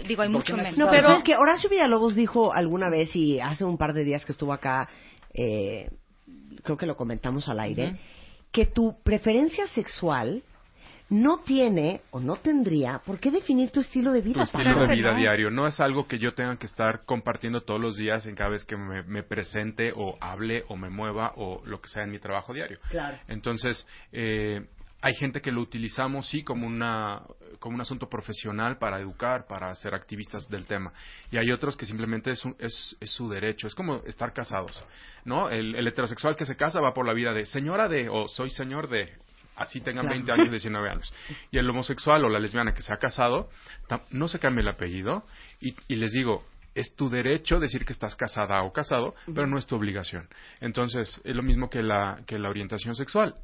digo, 0.07 0.23
hay 0.23 0.28
¿Por 0.28 0.38
mucho 0.38 0.57
menos. 0.57 0.76
No, 0.76 0.88
pero 0.88 1.12
es 1.12 1.23
que 1.23 1.37
Horacio 1.37 1.68
Villalobos 1.71 2.14
dijo 2.14 2.52
alguna 2.52 2.88
vez 2.90 3.14
y 3.14 3.40
hace 3.40 3.64
un 3.64 3.76
par 3.76 3.92
de 3.92 4.04
días 4.04 4.25
que 4.25 4.33
estuvo 4.33 4.52
acá, 4.52 4.88
eh, 5.35 5.90
creo 6.62 6.76
que 6.76 6.87
lo 6.87 6.97
comentamos 6.97 7.49
al 7.49 7.61
aire, 7.61 7.99
que 8.52 8.66
tu 8.66 8.97
preferencia 9.02 9.66
sexual 9.66 10.42
no 11.11 11.38
tiene 11.38 12.02
o 12.11 12.21
no 12.21 12.37
tendría 12.37 12.99
por 12.99 13.18
qué 13.18 13.30
definir 13.30 13.71
tu 13.71 13.80
estilo 13.80 14.12
de 14.12 14.21
tu 14.21 14.28
vida. 14.28 14.42
estilo 14.42 14.87
de 14.87 14.95
vida 14.95 15.12
no. 15.12 15.16
diario. 15.16 15.50
No 15.50 15.66
es 15.66 15.80
algo 15.80 16.07
que 16.07 16.18
yo 16.18 16.35
tenga 16.35 16.57
que 16.59 16.66
estar 16.66 17.04
compartiendo 17.04 17.62
todos 17.62 17.80
los 17.80 17.97
días 17.97 18.26
en 18.26 18.35
cada 18.35 18.50
vez 18.50 18.64
que 18.64 18.76
me, 18.76 19.02
me 19.04 19.23
presente 19.23 19.92
o 19.97 20.18
hable 20.21 20.64
o 20.68 20.76
me 20.76 20.90
mueva 20.90 21.33
o 21.37 21.62
lo 21.64 21.80
que 21.80 21.88
sea 21.88 22.02
en 22.02 22.11
mi 22.11 22.18
trabajo 22.18 22.52
diario. 22.52 22.78
Claro. 22.90 23.16
Entonces, 23.26 23.87
eh, 24.12 24.66
hay 25.00 25.14
gente 25.14 25.40
que 25.40 25.52
lo 25.52 25.61
utilizamos 25.61 26.28
sí 26.28 26.43
como 26.43 26.67
una 26.67 27.23
como 27.61 27.75
un 27.75 27.81
asunto 27.81 28.09
profesional 28.09 28.78
para 28.78 29.00
educar, 29.00 29.47
para 29.49 29.75
ser 29.75 29.95
activistas 29.95 30.49
del 30.49 30.67
tema. 30.67 30.93
Y 31.33 31.38
hay 31.38 31.50
otros 31.50 31.76
que 31.76 31.87
simplemente 31.87 32.31
es, 32.31 32.45
un- 32.45 32.55
es, 32.59 32.97
es 33.00 33.11
su 33.11 33.28
derecho. 33.28 33.67
Es 33.67 33.75
como 33.75 33.97
estar 34.07 34.33
casados, 34.33 34.81
¿no? 35.25 35.50
El, 35.50 35.75
el 35.75 35.87
heterosexual 35.88 36.37
que 36.37 36.47
se 36.47 36.57
casa 36.57 36.81
va 36.81 36.95
por 36.95 37.05
la 37.07 37.12
vida 37.14 37.33
de 37.33 37.47
señora 37.47 37.88
de 37.88 38.09
o 38.09 38.28
soy 38.28 38.50
señor 38.50 38.88
de 38.88 39.12
así 39.57 39.81
tengan 39.81 40.05
Claro. 40.07 40.17
20 40.25 40.33
años, 40.33 40.50
19 40.50 40.88
años. 40.90 41.12
Y 41.50 41.59
el 41.59 41.69
homosexual 41.69 42.25
o 42.25 42.28
la 42.28 42.38
lesbiana 42.38 42.75
que 42.75 42.83
se 42.83 42.93
ha 42.93 42.99
casado, 42.99 43.49
tam- 43.88 44.02
no 44.11 44.28
se 44.28 44.38
cambia 44.38 44.62
el 44.62 44.69
apellido 44.69 45.25
y, 45.61 45.75
y 45.88 45.97
les 45.97 46.12
digo, 46.12 46.45
es 46.76 46.95
tu 46.95 47.09
derecho 47.09 47.59
decir 47.59 47.85
que 47.85 47.93
estás 47.93 48.14
casada 48.14 48.62
o 48.62 48.73
casado, 48.73 49.17
pero 49.35 49.49
no 49.49 49.59
es 49.59 49.67
tu 49.67 49.75
obligación. 49.75 50.28
Entonces, 50.61 51.21
es 51.25 51.35
lo 51.35 51.43
mismo 51.43 51.69
que 51.69 51.83
la, 51.83 52.21
que 52.25 52.38
la 52.38 52.49
orientación 52.50 52.95
sexual. 52.95 53.35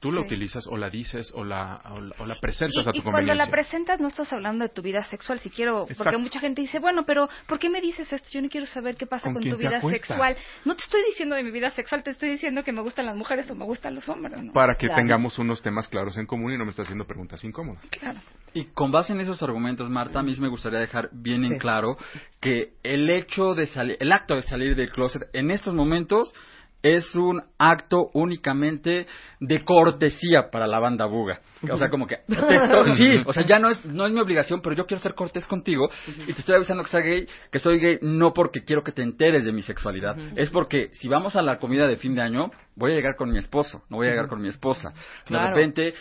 Tú 0.00 0.10
la 0.10 0.20
Sí. 0.22 0.26
utilizas 0.26 0.66
o 0.66 0.76
la 0.76 0.88
dices 0.88 1.32
o 1.34 1.44
la, 1.44 1.82
o 1.90 2.00
la, 2.00 2.14
o 2.18 2.24
la 2.26 2.34
presentas 2.40 2.86
Y, 2.86 2.88
a 2.88 2.92
tu 2.92 2.98
y 2.98 3.02
cuando 3.02 3.18
conveniencia. 3.18 3.44
la 3.46 3.50
presentas 3.50 4.00
no 4.00 4.08
estás 4.08 4.32
hablando 4.32 4.64
de 4.64 4.70
tu 4.70 4.80
vida 4.80 5.04
sexual, 5.04 5.38
si 5.40 5.50
quiero, 5.50 5.86
porque 5.98 6.16
mucha 6.16 6.40
gente 6.40 6.62
dice, 6.62 6.78
bueno, 6.78 7.04
pero 7.04 7.28
¿por 7.46 7.58
qué 7.58 7.68
me 7.68 7.80
dices 7.80 8.10
esto? 8.12 8.28
Yo 8.32 8.40
no 8.42 8.48
quiero 8.48 8.66
saber 8.66 8.96
qué 8.96 9.06
pasa 9.06 9.30
¿Con 9.32 9.42
tu 9.42 9.56
vida 9.58 9.78
acuestas? 9.78 10.08
sexual. 10.08 10.36
No 10.64 10.74
te 10.76 10.82
estoy 10.82 11.02
diciendo 11.10 11.34
de 11.36 11.42
mi 11.42 11.50
vida 11.50 11.70
sexual, 11.70 12.02
te 12.02 12.10
estoy 12.10 12.30
diciendo 12.30 12.64
que 12.64 12.72
me 12.72 12.80
gustan 12.80 13.04
las 13.06 13.16
mujeres 13.16 13.50
o 13.50 13.54
me 13.54 13.64
gustan 13.64 13.94
los 13.94 14.08
hombres, 14.08 14.42
¿no? 14.42 14.52
para 14.52 14.74
que 14.74 14.86
Claro. 14.86 15.02
tengamos 15.02 15.38
unos 15.38 15.60
temas 15.62 15.88
claros 15.88 16.16
en 16.16 16.26
común 16.26 16.52
y 16.52 16.58
no 16.58 16.64
me 16.64 16.70
estés 16.70 16.86
haciendo 16.86 17.06
preguntas 17.06 17.42
incómodas. 17.44 17.86
Claro. 17.90 18.20
Y 18.54 18.64
con 18.64 18.90
base 18.90 19.12
en 19.12 19.20
esos 19.20 19.42
argumentos, 19.42 19.88
Marta, 19.90 20.20
a 20.20 20.22
mí 20.22 20.34
me 20.40 20.48
gustaría 20.48 20.78
dejar 20.80 21.10
bien 21.12 21.42
Sí. 21.42 21.52
en 21.52 21.58
claro 21.58 21.96
que 22.40 22.72
el 22.82 23.08
hecho 23.10 23.54
de 23.54 23.66
salir, 23.66 23.96
el 24.00 24.10
acto 24.12 24.34
de 24.36 24.42
salir 24.42 24.74
del 24.74 24.90
closet 24.90 25.28
en 25.34 25.50
estos 25.50 25.74
momentos 25.74 26.32
es 26.82 27.14
un 27.14 27.42
acto 27.58 28.10
únicamente 28.14 29.06
de 29.38 29.64
cortesía 29.64 30.50
para 30.50 30.66
la 30.66 30.78
banda 30.78 31.06
Buga. 31.06 31.40
O 31.70 31.76
sea, 31.76 31.90
como 31.90 32.06
que, 32.06 32.16
te 32.26 32.34
estoy- 32.54 32.92
sí, 32.96 33.22
o 33.26 33.32
sea, 33.32 33.44
ya 33.44 33.58
no 33.58 33.68
es, 33.68 33.84
no 33.84 34.06
es 34.06 34.12
mi 34.12 34.20
obligación, 34.20 34.62
pero 34.62 34.74
yo 34.74 34.86
quiero 34.86 35.00
ser 35.02 35.14
cortés 35.14 35.46
contigo 35.46 35.90
y 36.26 36.32
te 36.32 36.40
estoy 36.40 36.56
avisando 36.56 36.82
que 36.84 36.90
soy 36.90 37.02
gay, 37.02 37.26
que 37.52 37.58
soy 37.58 37.78
gay 37.78 37.98
no 38.02 38.32
porque 38.32 38.64
quiero 38.64 38.82
que 38.82 38.92
te 38.92 39.02
enteres 39.02 39.44
de 39.44 39.52
mi 39.52 39.62
sexualidad, 39.62 40.16
es 40.36 40.48
porque 40.50 40.88
si 40.94 41.08
vamos 41.08 41.36
a 41.36 41.42
la 41.42 41.58
comida 41.58 41.86
de 41.86 41.96
fin 41.96 42.14
de 42.14 42.22
año, 42.22 42.50
voy 42.76 42.92
a 42.92 42.94
llegar 42.94 43.16
con 43.16 43.30
mi 43.30 43.38
esposo, 43.38 43.82
no 43.90 43.98
voy 43.98 44.06
a 44.06 44.10
llegar 44.10 44.28
con 44.28 44.40
mi 44.40 44.48
esposa. 44.48 44.94
Claro. 45.26 45.50
De 45.50 45.54
repente, 45.54 45.94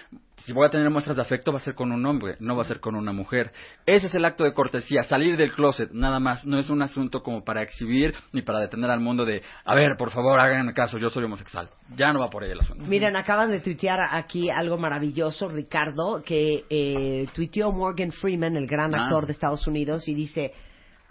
si 0.45 0.53
voy 0.53 0.65
a 0.65 0.69
tener 0.69 0.89
muestras 0.89 1.15
de 1.15 1.21
afecto, 1.21 1.51
va 1.51 1.57
a 1.57 1.61
ser 1.61 1.75
con 1.75 1.91
un 1.91 2.05
hombre, 2.05 2.35
no 2.39 2.55
va 2.55 2.61
a 2.63 2.65
ser 2.65 2.79
con 2.79 2.95
una 2.95 3.11
mujer. 3.13 3.51
Ese 3.85 4.07
es 4.07 4.15
el 4.15 4.25
acto 4.25 4.43
de 4.43 4.53
cortesía, 4.53 5.03
salir 5.03 5.37
del 5.37 5.51
closet, 5.51 5.91
nada 5.91 6.19
más. 6.19 6.45
No 6.45 6.57
es 6.57 6.69
un 6.69 6.81
asunto 6.81 7.21
como 7.23 7.43
para 7.43 7.61
exhibir 7.61 8.13
ni 8.31 8.41
para 8.41 8.59
detener 8.59 8.89
al 8.89 8.99
mundo 8.99 9.25
de, 9.25 9.41
a 9.65 9.75
ver, 9.75 9.95
por 9.97 10.11
favor, 10.11 10.39
háganme 10.39 10.73
caso, 10.73 10.97
yo 10.97 11.09
soy 11.09 11.23
homosexual. 11.23 11.69
Ya 11.95 12.11
no 12.13 12.19
va 12.19 12.29
por 12.29 12.43
ahí 12.43 12.51
el 12.51 12.59
asunto. 12.59 12.85
Miren, 12.85 13.15
acaban 13.15 13.51
de 13.51 13.59
tuitear 13.59 13.99
aquí 14.11 14.49
algo 14.49 14.77
maravilloso, 14.77 15.49
Ricardo, 15.49 16.21
que 16.23 16.65
eh, 16.69 17.27
tuiteó 17.33 17.71
Morgan 17.71 18.11
Freeman, 18.11 18.55
el 18.55 18.67
gran 18.67 18.93
Ah. 18.95 19.05
actor 19.05 19.25
de 19.25 19.33
Estados 19.33 19.65
Unidos, 19.67 20.07
y 20.07 20.13
dice, 20.13 20.53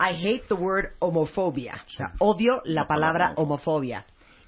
I 0.00 0.14
hate 0.14 0.44
the 0.48 0.54
word 0.54 0.90
homophobia. 1.00 1.74
O 1.86 1.90
sea, 1.96 2.12
odio 2.20 2.60
la 2.64 2.86
palabra 2.86 3.32
homofobia. 3.36 4.04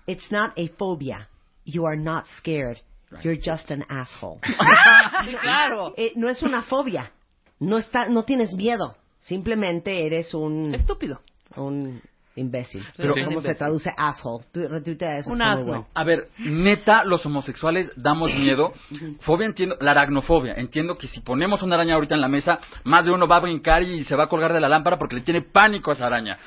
It's 0.07 0.31
not 0.31 0.53
a 0.57 0.69
phobia. 0.79 1.29
You 1.65 1.87
are 1.87 1.97
not 1.97 2.25
scared. 2.39 2.79
You're 3.23 3.37
just 3.37 3.71
an 3.71 3.85
asshole. 3.89 4.41
claro. 5.41 5.95
Eh, 5.97 6.13
no 6.17 6.29
es 6.29 6.43
una 6.43 6.63
fobia. 6.63 7.11
No, 7.59 7.79
está, 7.79 8.09
no 8.09 8.25
tienes 8.25 8.55
miedo. 8.55 8.97
Simplemente 9.19 10.07
eres 10.07 10.33
un, 10.33 10.75
Estúpido. 10.75 11.21
un 11.57 12.01
imbécil. 12.41 12.85
Pero- 12.97 13.15
¿Cómo 13.25 13.37
Un 13.39 13.43
se 13.43 13.55
traduce 13.55 13.91
asshole? 13.97 14.45
Tú 14.53 14.67
retuitea 14.67 15.19
eso. 15.19 15.31
Un 15.33 15.43
asno. 15.43 15.65
bueno. 15.65 15.87
A 15.95 16.05
ver, 16.05 16.29
neta, 16.39 17.05
los 17.05 17.25
homosexuales 17.27 17.93
damos 17.97 18.35
miedo. 18.35 18.73
Fobia 19.21 19.47
entiendo, 19.47 19.77
la 19.81 19.93
aracnofobia. 19.93 20.55
Entiendo 20.55 20.97
que 20.97 21.07
si 21.07 21.21
ponemos 21.21 21.63
una 21.63 21.77
araña 21.77 21.95
ahorita 21.95 22.15
en 22.15 22.21
la 22.21 22.29
mesa, 22.29 22.59
más 22.85 23.05
de 23.05 23.13
uno 23.13 23.27
va 23.29 23.37
a 23.37 23.41
brincar 23.41 23.83
y 23.83 24.05
se 24.05 24.17
va 24.17 24.25
a 24.25 24.29
colgar 24.29 24.53
de 24.53 24.61
la 24.61 24.69
lámpara 24.69 24.99
porque 24.99 25.17
le 25.17 25.23
tiene 25.23 25.43
pánico 25.43 25.91
a 25.91 25.95
esa 25.95 26.07
araña. 26.07 26.39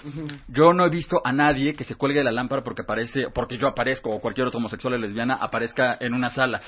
Yo 0.47 0.73
no 0.73 0.85
he 0.85 0.89
visto 0.89 1.21
a 1.23 1.31
nadie 1.31 1.75
que 1.75 1.83
se 1.83 1.95
cuelgue 1.95 2.19
de 2.19 2.25
la 2.25 2.31
lámpara 2.31 2.63
porque 2.63 2.81
aparece, 2.81 3.27
porque 3.33 3.57
yo 3.57 3.67
aparezco 3.67 4.09
o 4.09 4.19
cualquier 4.19 4.47
otro 4.47 4.57
homosexual 4.59 4.95
o 4.95 4.97
lesbiana 4.97 5.35
aparezca 5.35 5.97
en 5.99 6.13
una 6.13 6.29
sala. 6.29 6.61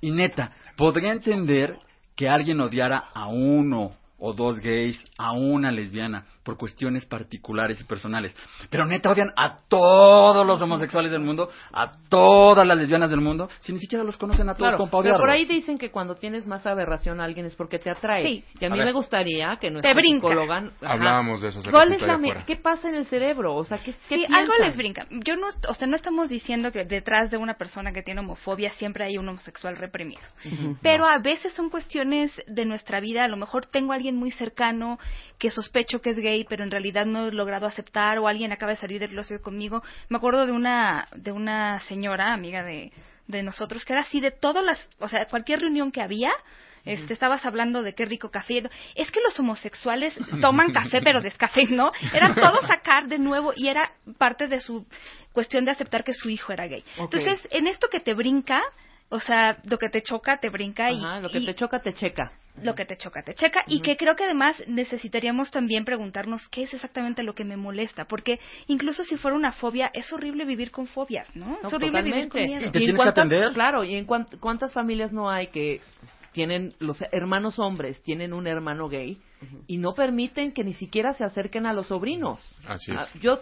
Y 0.00 0.10
neta, 0.10 0.52
podría 0.76 1.12
entender 1.12 1.76
que 2.16 2.28
alguien 2.28 2.60
odiara 2.60 3.04
a 3.14 3.26
uno 3.28 3.92
o 4.26 4.32
dos 4.32 4.58
gays, 4.60 5.04
a 5.18 5.32
una 5.32 5.70
lesbiana, 5.70 6.24
por 6.42 6.56
cuestiones 6.56 7.04
particulares 7.04 7.78
y 7.80 7.84
personales. 7.84 8.34
Pero 8.70 8.86
neta 8.86 9.10
odian 9.10 9.32
a 9.36 9.58
todos 9.68 10.46
los 10.46 10.62
homosexuales 10.62 11.12
del 11.12 11.20
mundo, 11.20 11.50
a 11.72 11.92
todas 12.08 12.66
las 12.66 12.78
lesbianas 12.78 13.10
del 13.10 13.20
mundo, 13.20 13.50
si 13.60 13.72
ni 13.74 13.78
siquiera 13.80 14.02
los 14.02 14.16
conocen 14.16 14.48
a 14.48 14.54
todos 14.54 14.76
Claro, 14.76 15.02
pero 15.02 15.18
por 15.18 15.28
ahí 15.28 15.44
dicen 15.44 15.76
que 15.76 15.90
cuando 15.90 16.14
tienes 16.14 16.46
más 16.46 16.66
aberración 16.66 17.20
a 17.20 17.24
alguien 17.24 17.44
es 17.44 17.54
porque 17.54 17.78
te 17.78 17.90
atrae. 17.90 18.22
Sí. 18.22 18.44
Y 18.60 18.64
a 18.64 18.70
mí 18.70 18.76
A 18.76 18.78
ver. 18.78 18.86
me 18.86 18.92
gustaría 18.92 19.56
que 19.60 19.70
nuestra 19.70 19.94
Te 19.94 20.00
psicóloga... 20.00 20.56
ajá, 20.80 20.92
Hablábamos 20.92 21.42
de 21.42 21.48
eso 21.48 21.60
¿Cuál 21.70 21.92
es 21.92 22.00
la. 22.00 22.18
¿Qué 22.46 22.56
pasa 22.56 22.88
en 22.88 22.94
el 22.94 23.06
cerebro? 23.06 23.54
O 23.54 23.64
sea, 23.64 23.76
¿qué, 23.78 23.92
qué 24.08 24.16
Sí, 24.16 24.24
algo 24.24 24.52
piensan? 24.52 24.66
les 24.66 24.76
brinca. 24.76 25.06
Yo 25.10 25.36
no, 25.36 25.48
o 25.68 25.74
sea, 25.74 25.86
no 25.86 25.96
estamos 25.96 26.28
diciendo 26.30 26.72
que 26.72 26.84
detrás 26.84 27.30
de 27.30 27.36
una 27.36 27.54
persona 27.54 27.92
que 27.92 28.02
tiene 28.02 28.20
homofobia 28.20 28.70
siempre 28.74 29.04
hay 29.04 29.18
un 29.18 29.28
homosexual 29.28 29.76
reprimido. 29.76 30.22
Pero 30.80 31.04
a 31.04 31.18
veces 31.18 31.52
son 31.52 31.68
cuestiones 31.68 32.32
de 32.46 32.64
nuestra 32.64 33.00
vida. 33.00 33.24
A 33.24 33.28
lo 33.28 33.36
mejor 33.36 33.66
tengo 33.66 33.92
a 33.92 33.98
alguien 34.14 34.16
muy 34.16 34.30
cercano 34.30 34.98
que 35.38 35.50
sospecho 35.50 36.00
que 36.00 36.10
es 36.10 36.16
gay, 36.16 36.44
pero 36.48 36.64
en 36.64 36.70
realidad 36.70 37.06
no 37.06 37.28
he 37.28 37.32
logrado 37.32 37.66
aceptar, 37.66 38.18
o 38.18 38.28
alguien 38.28 38.52
acaba 38.52 38.72
de 38.72 38.78
salir 38.78 39.00
del 39.00 39.10
closet 39.10 39.42
conmigo. 39.42 39.82
Me 40.08 40.16
acuerdo 40.16 40.46
de 40.46 40.52
una, 40.52 41.08
de 41.14 41.32
una 41.32 41.80
señora, 41.80 42.32
amiga 42.32 42.62
de, 42.62 42.92
de 43.26 43.42
nosotros, 43.42 43.84
que 43.84 43.92
era 43.92 44.02
así 44.02 44.20
de 44.20 44.30
todas 44.30 44.64
las, 44.64 44.88
o 44.98 45.08
sea, 45.08 45.26
cualquier 45.26 45.60
reunión 45.60 45.90
que 45.90 46.02
había, 46.02 46.32
este, 46.84 47.14
estabas 47.14 47.46
hablando 47.46 47.82
de 47.82 47.94
qué 47.94 48.04
rico 48.04 48.30
café. 48.30 48.62
Es 48.94 49.10
que 49.10 49.20
los 49.22 49.38
homosexuales 49.40 50.14
toman 50.42 50.72
café, 50.72 51.00
pero 51.02 51.22
descafeinado. 51.22 51.92
Era 52.12 52.34
todo 52.34 52.60
sacar 52.66 53.08
de 53.08 53.18
nuevo 53.18 53.52
y 53.56 53.68
era 53.68 53.90
parte 54.18 54.48
de 54.48 54.60
su 54.60 54.86
cuestión 55.32 55.64
de 55.64 55.70
aceptar 55.70 56.04
que 56.04 56.12
su 56.12 56.28
hijo 56.28 56.52
era 56.52 56.66
gay. 56.66 56.84
Entonces, 56.98 57.40
en 57.50 57.66
esto 57.66 57.88
que 57.88 58.00
te 58.00 58.12
brinca, 58.12 58.60
o 59.10 59.20
sea, 59.20 59.58
lo 59.64 59.78
que 59.78 59.88
te 59.88 60.02
choca, 60.02 60.38
te 60.38 60.48
brinca 60.50 60.90
y, 60.90 60.98
Ajá, 60.98 61.20
lo 61.20 61.30
que 61.30 61.38
y- 61.38 61.46
te 61.46 61.54
choca, 61.54 61.80
te 61.80 61.92
checa. 61.94 62.32
lo 62.62 62.74
que 62.74 62.84
te 62.84 62.96
choca, 62.96 63.22
te 63.22 63.34
checa. 63.34 63.62
Y 63.66 63.80
que 63.80 63.96
creo 63.96 64.14
que 64.16 64.24
además 64.24 64.62
necesitaríamos 64.66 65.50
también 65.50 65.84
preguntarnos 65.84 66.46
qué 66.48 66.62
es 66.64 66.74
exactamente 66.74 67.22
lo 67.22 67.34
que 67.34 67.44
me 67.44 67.56
molesta. 67.56 68.04
Porque 68.06 68.38
incluso 68.68 69.02
si 69.04 69.16
fuera 69.16 69.36
una 69.36 69.52
fobia, 69.52 69.90
es 69.92 70.12
horrible 70.12 70.44
vivir 70.44 70.70
con 70.70 70.86
fobias, 70.86 71.34
¿no? 71.34 71.58
No, 71.62 71.68
es 71.68 71.72
horrible 71.74 72.02
vivir 72.02 72.28
con 72.28 72.42
miedo. 72.44 72.60
Y 72.60 72.60
te 72.62 72.66
en 72.66 72.72
tienes 72.72 72.90
que 72.90 72.96
cuántas- 72.96 73.18
atender. 73.24 73.52
Claro, 73.52 73.82
y 73.84 73.94
en 73.96 74.04
cuán- 74.04 74.28
cuántas 74.40 74.72
familias 74.72 75.12
no 75.12 75.28
hay 75.30 75.48
que 75.48 75.80
tienen 76.32 76.74
los 76.80 77.00
hermanos 77.12 77.60
hombres 77.60 78.02
tienen 78.02 78.32
un 78.32 78.48
hermano 78.48 78.88
gay 78.88 79.18
y 79.68 79.76
no 79.78 79.94
permiten 79.94 80.52
que 80.52 80.64
ni 80.64 80.74
siquiera 80.74 81.14
se 81.14 81.22
acerquen 81.22 81.64
a 81.66 81.72
los 81.72 81.86
sobrinos. 81.88 82.56
Así 82.66 82.90
es. 82.90 82.98
Ah, 82.98 83.06
Yo 83.20 83.40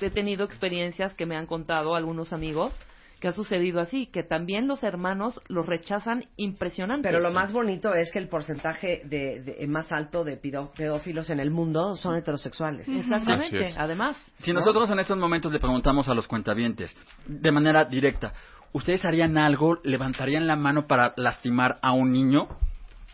he 0.00 0.10
tenido 0.10 0.44
experiencias 0.44 1.14
que 1.14 1.24
me 1.26 1.36
han 1.36 1.46
contado 1.46 1.94
algunos 1.94 2.32
amigos 2.32 2.76
que 3.22 3.28
ha 3.28 3.32
sucedido 3.32 3.78
así, 3.78 4.06
que 4.08 4.24
también 4.24 4.66
los 4.66 4.82
hermanos 4.82 5.40
los 5.46 5.64
rechazan 5.64 6.24
impresionante. 6.36 7.08
Pero 7.08 7.20
lo 7.20 7.30
más 7.30 7.52
bonito 7.52 7.94
es 7.94 8.10
que 8.10 8.18
el 8.18 8.28
porcentaje 8.28 9.02
de, 9.04 9.40
de- 9.42 9.66
más 9.68 9.92
alto 9.92 10.24
de 10.24 10.36
pedófilos 10.36 11.30
en 11.30 11.38
el 11.38 11.52
mundo 11.52 11.94
son 11.94 12.16
heterosexuales. 12.16 12.88
Exactamente, 12.88 13.74
además. 13.78 14.16
Si 14.38 14.52
nosotros 14.52 14.90
en 14.90 14.98
estos 14.98 15.16
momentos 15.16 15.52
le 15.52 15.60
preguntamos 15.60 16.08
a 16.08 16.14
los 16.14 16.26
cuentavientes, 16.26 16.92
de 17.24 17.52
manera 17.52 17.84
directa, 17.84 18.32
¿ustedes 18.72 19.04
harían 19.04 19.38
algo, 19.38 19.78
levantarían 19.84 20.48
la 20.48 20.56
mano 20.56 20.88
para 20.88 21.14
lastimar 21.16 21.78
a 21.80 21.92
un 21.92 22.10
niño? 22.10 22.48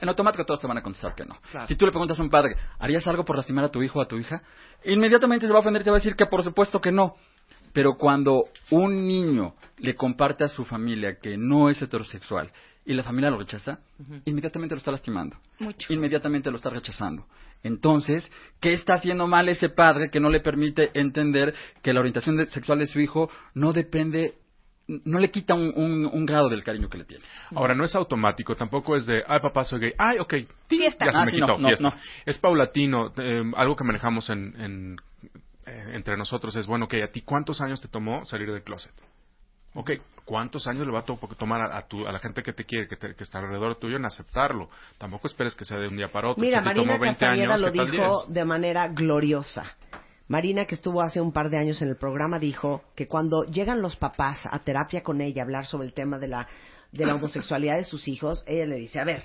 En 0.00 0.08
automático 0.08 0.46
todos 0.46 0.62
te 0.62 0.66
van 0.66 0.78
a 0.78 0.82
contestar 0.82 1.14
que 1.14 1.26
no. 1.26 1.36
Claro. 1.50 1.66
Si 1.66 1.74
tú 1.74 1.84
le 1.84 1.90
preguntas 1.90 2.18
a 2.18 2.22
un 2.22 2.30
padre, 2.30 2.54
¿harías 2.78 3.06
algo 3.06 3.26
por 3.26 3.36
lastimar 3.36 3.64
a 3.66 3.68
tu 3.68 3.82
hijo 3.82 3.98
o 3.98 4.02
a 4.02 4.08
tu 4.08 4.16
hija? 4.16 4.40
Inmediatamente 4.86 5.46
se 5.46 5.52
va 5.52 5.58
a 5.58 5.60
ofender 5.60 5.82
y 5.82 5.84
te 5.84 5.90
va 5.90 5.96
a 5.96 6.00
decir 6.00 6.16
que 6.16 6.24
por 6.24 6.42
supuesto 6.42 6.80
que 6.80 6.92
no. 6.92 7.14
Pero 7.72 7.96
cuando 7.96 8.44
un 8.70 9.06
niño 9.06 9.54
le 9.78 9.94
comparte 9.94 10.44
a 10.44 10.48
su 10.48 10.64
familia 10.64 11.18
que 11.20 11.36
no 11.36 11.68
es 11.70 11.80
heterosexual 11.82 12.50
y 12.84 12.94
la 12.94 13.02
familia 13.02 13.30
lo 13.30 13.38
rechaza, 13.38 13.80
inmediatamente 14.24 14.74
lo 14.74 14.78
está 14.78 14.90
lastimando. 14.90 15.36
Mucho. 15.58 15.92
Inmediatamente 15.92 16.50
lo 16.50 16.56
está 16.56 16.70
rechazando. 16.70 17.26
Entonces, 17.62 18.30
¿qué 18.60 18.72
está 18.72 18.94
haciendo 18.94 19.26
mal 19.26 19.48
ese 19.48 19.68
padre 19.68 20.10
que 20.10 20.20
no 20.20 20.30
le 20.30 20.40
permite 20.40 20.90
entender 20.94 21.54
que 21.82 21.92
la 21.92 22.00
orientación 22.00 22.44
sexual 22.46 22.78
de 22.78 22.86
su 22.86 23.00
hijo 23.00 23.28
no 23.54 23.72
depende, 23.72 24.34
no 24.86 25.18
le 25.18 25.30
quita 25.30 25.54
un, 25.54 25.72
un- 25.76 26.06
un 26.06 26.24
grado 26.24 26.48
del 26.48 26.62
cariño 26.62 26.88
que 26.88 26.98
le 26.98 27.04
tiene? 27.04 27.24
Ahora, 27.54 27.74
no 27.74 27.84
es 27.84 27.94
automático, 27.96 28.54
tampoco 28.54 28.94
es 28.96 29.06
de, 29.06 29.22
ay, 29.26 29.40
papá, 29.40 29.64
soy 29.64 29.80
gay, 29.80 29.92
ay, 29.98 30.18
ok. 30.20 30.34
Fiesta. 30.68 31.04
ya 31.06 31.12
se 31.12 31.18
Ah, 31.18 31.24
me 31.24 31.30
sí, 31.32 31.36
quitó, 31.36 31.46
no, 31.48 31.58
no, 31.58 31.66
fiesta. 31.68 31.84
no. 31.90 31.94
Es 32.24 32.38
paulatino, 32.38 33.12
eh, 33.18 33.42
algo 33.56 33.74
que 33.76 33.84
manejamos 33.84 34.30
en, 34.30 34.54
en, 34.60 34.96
entre 35.92 36.16
nosotros 36.16 36.54
es, 36.56 36.66
bueno, 36.66 36.86
ok, 36.86 36.94
¿a 37.04 37.10
ti 37.12 37.22
cuántos 37.22 37.60
años 37.60 37.80
te 37.80 37.88
tomó 37.88 38.24
salir 38.26 38.50
del 38.52 38.62
closet? 38.62 38.92
Ok, 39.74 39.92
¿cuántos 40.24 40.66
años 40.66 40.86
le 40.86 40.92
va 40.92 41.00
a 41.00 41.04
to- 41.04 41.18
tomar 41.38 41.60
a, 41.60 41.76
a 41.76 41.86
tu- 41.86 42.06
a 42.06 42.12
la 42.12 42.18
gente 42.18 42.42
que 42.42 42.52
te 42.52 42.64
quiere, 42.64 42.88
que, 42.88 42.96
te- 42.96 43.14
que 43.14 43.22
está 43.24 43.38
alrededor 43.38 43.76
tuyo 43.76 43.96
en 43.96 44.04
aceptarlo? 44.04 44.70
Tampoco 44.96 45.26
esperes 45.28 45.54
que 45.54 45.64
sea 45.64 45.78
de 45.78 45.88
un 45.88 45.96
día 45.96 46.08
para 46.08 46.30
otro. 46.30 46.40
Mira, 46.42 46.60
Marina 46.60 46.84
tomó 46.84 46.98
20 46.98 47.18
Castañeda 47.18 47.54
años, 47.54 47.60
lo 47.60 47.72
¿qué 47.72 47.78
tal 47.78 47.90
dijo 47.90 48.22
10? 48.24 48.34
de 48.34 48.44
manera 48.44 48.88
gloriosa. 48.88 49.64
Marina, 50.26 50.64
que 50.66 50.74
estuvo 50.74 51.00
hace 51.02 51.20
un 51.20 51.32
par 51.32 51.48
de 51.50 51.58
años 51.58 51.80
en 51.82 51.88
el 51.88 51.96
programa, 51.96 52.38
dijo 52.38 52.82
que 52.94 53.06
cuando 53.06 53.44
llegan 53.44 53.80
los 53.80 53.96
papás 53.96 54.46
a 54.50 54.58
terapia 54.58 55.02
con 55.02 55.20
ella 55.20 55.42
a 55.42 55.44
hablar 55.44 55.64
sobre 55.66 55.86
el 55.86 55.94
tema 55.94 56.18
de 56.18 56.28
la, 56.28 56.46
de 56.92 57.06
la 57.06 57.14
homosexualidad 57.14 57.76
de 57.76 57.84
sus 57.84 58.08
hijos, 58.08 58.42
ella 58.46 58.66
le 58.66 58.76
dice, 58.76 59.00
a 59.00 59.04
ver, 59.04 59.22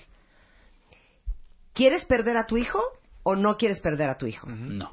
¿quieres 1.74 2.06
perder 2.06 2.38
a 2.38 2.46
tu 2.46 2.58
hijo 2.58 2.82
o 3.24 3.36
no 3.36 3.58
quieres 3.58 3.80
perder 3.82 4.10
a 4.10 4.18
tu 4.18 4.28
hijo? 4.28 4.48
No. 4.48 4.92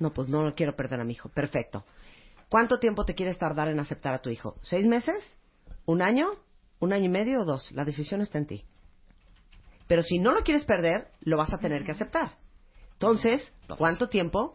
No, 0.00 0.12
pues 0.12 0.28
no, 0.28 0.42
no 0.42 0.54
quiero 0.54 0.74
perder 0.74 1.00
a 1.00 1.04
mi 1.04 1.12
hijo. 1.12 1.28
Perfecto. 1.28 1.84
¿Cuánto 2.48 2.80
tiempo 2.80 3.04
te 3.04 3.14
quieres 3.14 3.38
tardar 3.38 3.68
en 3.68 3.78
aceptar 3.78 4.14
a 4.14 4.20
tu 4.20 4.30
hijo? 4.30 4.56
¿Seis 4.62 4.86
meses? 4.86 5.36
¿Un 5.86 6.02
año? 6.02 6.32
un 6.80 6.92
año 6.92 7.04
y 7.04 7.08
medio 7.08 7.42
o 7.42 7.44
dos. 7.44 7.70
La 7.72 7.84
decisión 7.84 8.20
está 8.20 8.38
en 8.38 8.46
ti. 8.46 8.64
Pero 9.86 10.02
si 10.02 10.18
no 10.18 10.32
lo 10.32 10.42
quieres 10.42 10.64
perder, 10.64 11.08
lo 11.20 11.36
vas 11.36 11.52
a 11.52 11.58
tener 11.58 11.84
que 11.84 11.92
aceptar. 11.92 12.32
Entonces, 12.92 13.52
¿cuánto 13.78 14.08
tiempo 14.08 14.52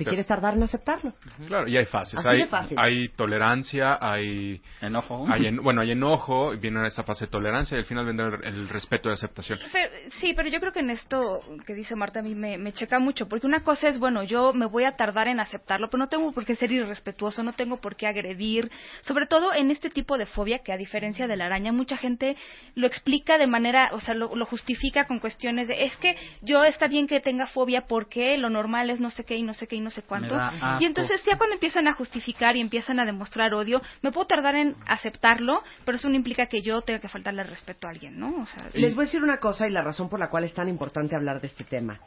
te 0.00 0.04
Claro. 0.04 0.14
quieres 0.14 0.26
tardar 0.26 0.54
en 0.54 0.62
aceptarlo? 0.62 1.12
Claro, 1.46 1.68
y 1.68 1.76
hay 1.76 1.84
fases. 1.84 2.18
Así 2.18 2.28
hay, 2.28 2.38
de 2.38 2.46
fácil. 2.46 2.78
hay 2.78 3.08
tolerancia, 3.10 3.98
hay 4.00 4.60
enojo, 4.80 5.26
hay 5.28 5.46
en- 5.46 5.62
bueno, 5.62 5.82
hay 5.82 5.92
enojo, 5.92 6.50
viene 6.58 6.86
esa 6.86 7.02
fase 7.04 7.26
de 7.26 7.30
tolerancia 7.30 7.76
y 7.76 7.80
al 7.80 7.84
final 7.86 8.06
vendrá 8.06 8.26
el, 8.28 8.44
el 8.44 8.68
respeto 8.68 9.08
y 9.08 9.12
aceptación. 9.12 9.58
Pero- 9.72 9.90
sí, 10.20 10.32
pero 10.34 10.48
yo 10.48 10.58
creo 10.60 10.72
que 10.72 10.80
en 10.80 10.90
esto 10.90 11.42
que 11.66 11.74
dice 11.74 11.94
Marta 11.96 12.20
a 12.20 12.22
mí 12.22 12.34
me, 12.34 12.58
me 12.58 12.72
checa 12.72 12.98
mucho, 12.98 13.28
porque 13.28 13.46
una 13.46 13.62
cosa 13.62 13.88
es, 13.88 13.98
bueno, 13.98 14.22
yo 14.24 14.52
me 14.52 14.66
voy 14.66 14.84
a 14.84 14.96
tardar 14.96 15.28
en 15.28 15.38
aceptarlo, 15.40 15.88
pero 15.90 15.98
no 15.98 16.08
tengo 16.08 16.32
por 16.32 16.44
qué 16.44 16.56
ser 16.56 16.72
irrespetuoso, 16.72 17.42
no 17.42 17.52
tengo 17.52 17.76
por 17.80 17.96
qué 17.96 18.06
agredir, 18.06 18.70
sobre 19.02 19.26
todo 19.26 19.52
en 19.54 19.70
este 19.70 19.90
tipo 19.90 20.18
de 20.18 20.26
fobia 20.26 20.60
que 20.60 20.72
a 20.72 20.76
diferencia 20.76 21.26
de 21.26 21.36
la 21.36 21.46
araña, 21.46 21.72
mucha 21.72 21.96
gente 21.96 22.36
lo 22.74 22.86
explica 22.86 23.38
de 23.38 23.46
manera, 23.46 23.90
o 23.92 24.00
sea, 24.00 24.14
lo, 24.14 24.34
lo 24.34 24.46
justifica 24.46 25.06
con 25.06 25.18
cuestiones 25.20 25.68
de, 25.68 25.84
es 25.84 25.96
que 25.98 26.16
yo 26.42 26.64
está 26.64 26.88
bien 26.88 27.06
que 27.06 27.20
tenga 27.20 27.46
fobia 27.46 27.86
porque 27.86 28.38
lo 28.38 28.50
normal 28.50 28.90
es 28.90 29.00
no 29.00 29.10
sé 29.10 29.24
qué 29.24 29.36
y 29.36 29.42
no 29.42 29.54
sé 29.54 29.66
qué 29.66 29.76
y 29.76 29.80
no 29.80 29.89
sé 29.90 30.02
cuánto. 30.02 30.34
da 30.34 30.48
asco. 30.48 30.82
Y 30.82 30.86
entonces 30.86 31.22
ya 31.24 31.36
cuando 31.36 31.54
empiezan 31.54 31.88
a 31.88 31.92
justificar 31.92 32.56
y 32.56 32.60
empiezan 32.60 33.00
a 33.00 33.04
demostrar 33.04 33.54
odio, 33.54 33.80
me 34.02 34.12
puedo 34.12 34.26
tardar 34.26 34.54
en 34.54 34.76
aceptarlo, 34.86 35.62
pero 35.84 35.98
eso 35.98 36.08
no 36.08 36.16
implica 36.16 36.46
que 36.46 36.62
yo 36.62 36.82
tenga 36.82 37.00
que 37.00 37.08
faltarle 37.08 37.42
respeto 37.44 37.86
a 37.86 37.90
alguien, 37.90 38.18
¿no? 38.18 38.42
O 38.42 38.46
sea, 38.46 38.68
Les 38.74 38.94
voy 38.94 39.04
a 39.04 39.06
decir 39.06 39.22
una 39.22 39.38
cosa 39.38 39.66
y 39.66 39.70
la 39.70 39.82
razón 39.82 40.08
por 40.08 40.20
la 40.20 40.28
cual 40.28 40.44
es 40.44 40.54
tan 40.54 40.68
importante 40.68 41.16
hablar 41.16 41.40
de 41.40 41.46
este 41.48 41.64
tema. 41.64 42.00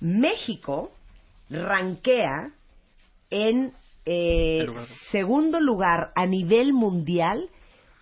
México 0.00 0.92
ranquea 1.48 2.50
en 3.30 3.72
eh, 4.04 4.64
lugar. 4.66 4.86
segundo 5.10 5.60
lugar 5.60 6.12
a 6.14 6.26
nivel 6.26 6.72
mundial 6.72 7.50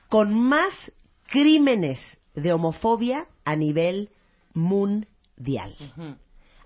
con 0.09 0.35
más 0.35 0.73
crímenes 1.29 1.99
de 2.35 2.53
homofobia 2.53 3.27
a 3.45 3.57
nivel 3.57 4.11
mundial. 4.53 5.77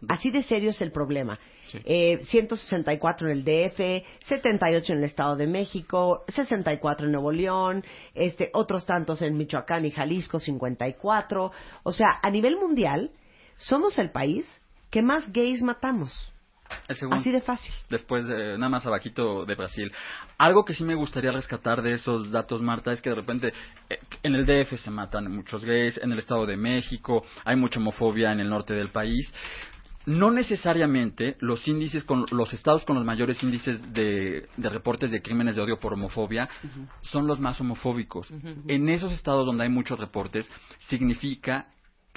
Así 0.07 0.31
de 0.31 0.43
serio 0.43 0.71
es 0.71 0.81
el 0.81 0.93
problema. 0.93 1.39
Sí. 1.67 1.79
Eh, 1.85 2.21
164 2.25 3.31
en 3.31 3.39
el 3.39 3.45
DF, 3.45 4.05
78 4.27 4.93
en 4.93 4.99
el 4.99 5.05
Estado 5.05 5.37
de 5.37 5.47
México, 5.47 6.25
64 6.29 7.07
en 7.07 7.13
Nuevo 7.13 7.33
León, 7.33 7.85
este, 8.15 8.51
otros 8.53 8.87
tantos 8.87 9.23
en 9.23 9.37
Michoacán 9.37 9.85
y 9.85 9.91
Jalisco, 9.91 10.39
54. 10.39 11.53
O 11.83 11.93
sea, 11.93 12.21
a 12.23 12.31
nivel 12.31 12.57
mundial, 12.57 13.11
somos 13.57 13.99
el 13.99 14.11
país 14.11 14.47
que 14.91 15.03
más 15.03 15.33
gays 15.33 15.63
matamos. 15.63 16.33
Segundo. 16.95 17.17
Así 17.17 17.31
de 17.31 17.41
fácil. 17.41 17.73
Después, 17.89 18.27
de, 18.27 18.59
nada 18.59 18.69
más 18.69 18.87
abajito 18.87 19.45
de 19.45 19.55
Brasil. 19.55 19.93
Algo 20.37 20.65
que 20.65 20.75
sí 20.75 20.85
me 20.85 20.95
gustaría 20.95 21.31
rescatar 21.31 21.83
de 21.83 21.95
esos 21.95 22.31
datos, 22.31 22.63
Marta, 22.63 22.93
es 22.93 23.01
que 23.01 23.11
de 23.11 23.17
repente 23.17 23.53
eh, 23.89 23.99
en 24.23 24.35
el 24.35 24.47
DF 24.47 24.79
se 24.79 24.91
matan 24.91 25.35
muchos 25.35 25.65
gays, 25.65 25.99
en 26.03 26.13
el 26.13 26.19
Estado 26.19 26.47
de 26.47 26.57
México 26.57 27.25
hay 27.45 27.57
mucha 27.57 27.79
homofobia 27.79 28.33
en 28.33 28.41
el 28.41 28.49
norte 28.49 28.75
del 28.75 28.91
país. 28.91 29.33
No 30.09 30.31
necesariamente 30.31 31.37
los 31.41 31.69
índices 31.69 32.03
con 32.03 32.25
los 32.31 32.55
estados 32.55 32.87
con 32.87 32.97
los 32.97 33.05
mayores 33.05 33.43
índices 33.43 33.93
de, 33.93 34.49
de 34.57 34.69
reportes 34.71 35.11
de 35.11 35.21
crímenes 35.21 35.57
de 35.57 35.61
odio 35.61 35.79
por 35.79 35.93
homofobia 35.93 36.49
son 37.03 37.27
los 37.27 37.41
más 37.41 37.61
homofóbicos. 37.61 38.33
En 38.67 38.89
esos 38.89 39.13
estados 39.13 39.45
donde 39.45 39.65
hay 39.65 39.69
muchos 39.69 40.01
reportes 40.01 40.49
significa 40.79 41.67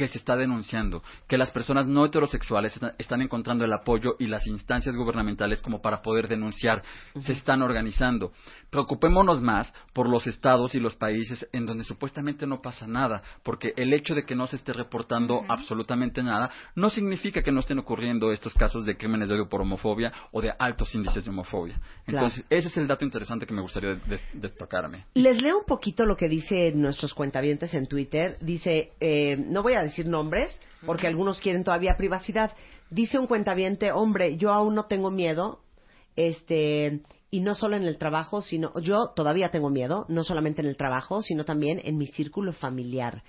que 0.01 0.07
se 0.07 0.17
está 0.17 0.35
denunciando, 0.35 1.03
que 1.27 1.37
las 1.37 1.51
personas 1.51 1.85
no 1.85 2.03
heterosexuales 2.03 2.73
está- 2.73 2.95
están 2.97 3.21
encontrando 3.21 3.65
el 3.65 3.71
apoyo 3.73 4.15
y 4.17 4.25
las 4.25 4.47
instancias 4.47 4.95
gubernamentales 4.95 5.61
como 5.61 5.79
para 5.79 6.01
poder 6.01 6.27
denunciar, 6.27 6.81
se 7.19 7.33
están 7.33 7.61
organizando. 7.61 8.31
Preocupémonos 8.71 9.43
más 9.43 9.71
por 9.93 10.09
los 10.09 10.25
estados 10.25 10.73
y 10.73 10.79
los 10.79 10.95
países 10.95 11.47
en 11.53 11.67
donde 11.67 11.83
supuestamente 11.83 12.47
no 12.47 12.63
pasa 12.63 12.87
nada, 12.87 13.21
porque 13.43 13.73
el 13.77 13.93
hecho 13.93 14.15
de 14.15 14.23
que 14.25 14.33
no 14.33 14.47
se 14.47 14.55
esté 14.55 14.73
reportando 14.73 15.43
absolutamente 15.47 16.23
nada 16.23 16.49
no 16.73 16.89
significa 16.89 17.43
que 17.43 17.51
no 17.51 17.59
estén 17.59 17.77
ocurriendo 17.77 18.31
estos 18.31 18.55
casos 18.55 18.85
de 18.85 18.97
crímenes 18.97 19.29
de 19.29 19.35
odio 19.35 19.49
por 19.49 19.61
homofobia 19.61 20.11
o 20.31 20.41
de 20.41 20.51
altos 20.57 20.95
índices 20.95 21.25
de 21.25 21.29
homofobia. 21.29 21.75
Claro. 22.07 22.25
Entonces, 22.25 22.43
ese 22.49 22.69
es 22.69 22.77
el 22.77 22.87
dato 22.87 23.05
interesante 23.05 23.45
que 23.45 23.53
me 23.53 23.61
gustaría 23.61 23.93
des- 23.95 24.23
destacarme. 24.33 25.05
Les 25.13 25.39
leo 25.39 25.59
un 25.59 25.65
poquito 25.65 26.05
lo 26.07 26.15
que 26.17 26.27
dice 26.27 26.71
nuestros 26.73 27.13
cuentavientes 27.13 27.71
en 27.75 27.85
Twitter. 27.85 28.37
Dice, 28.41 28.93
eh, 28.99 29.35
no 29.37 29.61
voy 29.61 29.73
a 29.73 29.83
decir 29.83 29.90
nombres, 29.99 30.59
porque 30.85 31.07
algunos 31.07 31.39
quieren 31.39 31.63
todavía 31.63 31.97
privacidad. 31.97 32.51
Dice 32.89 33.19
un 33.19 33.27
cuentaviente, 33.27 33.91
hombre, 33.91 34.37
yo 34.37 34.51
aún 34.51 34.75
no 34.75 34.85
tengo 34.85 35.11
miedo, 35.11 35.61
este, 36.15 37.01
y 37.29 37.39
no 37.39 37.55
solo 37.55 37.77
en 37.77 37.83
el 37.83 37.97
trabajo, 37.97 38.41
sino, 38.41 38.73
yo 38.81 39.11
todavía 39.15 39.49
tengo 39.49 39.69
miedo, 39.69 40.05
no 40.09 40.23
solamente 40.23 40.61
en 40.61 40.67
el 40.67 40.77
trabajo, 40.77 41.21
sino 41.21 41.45
también 41.45 41.81
en 41.83 41.97
mi 41.97 42.07
círculo 42.07 42.51
familiar. 42.53 43.23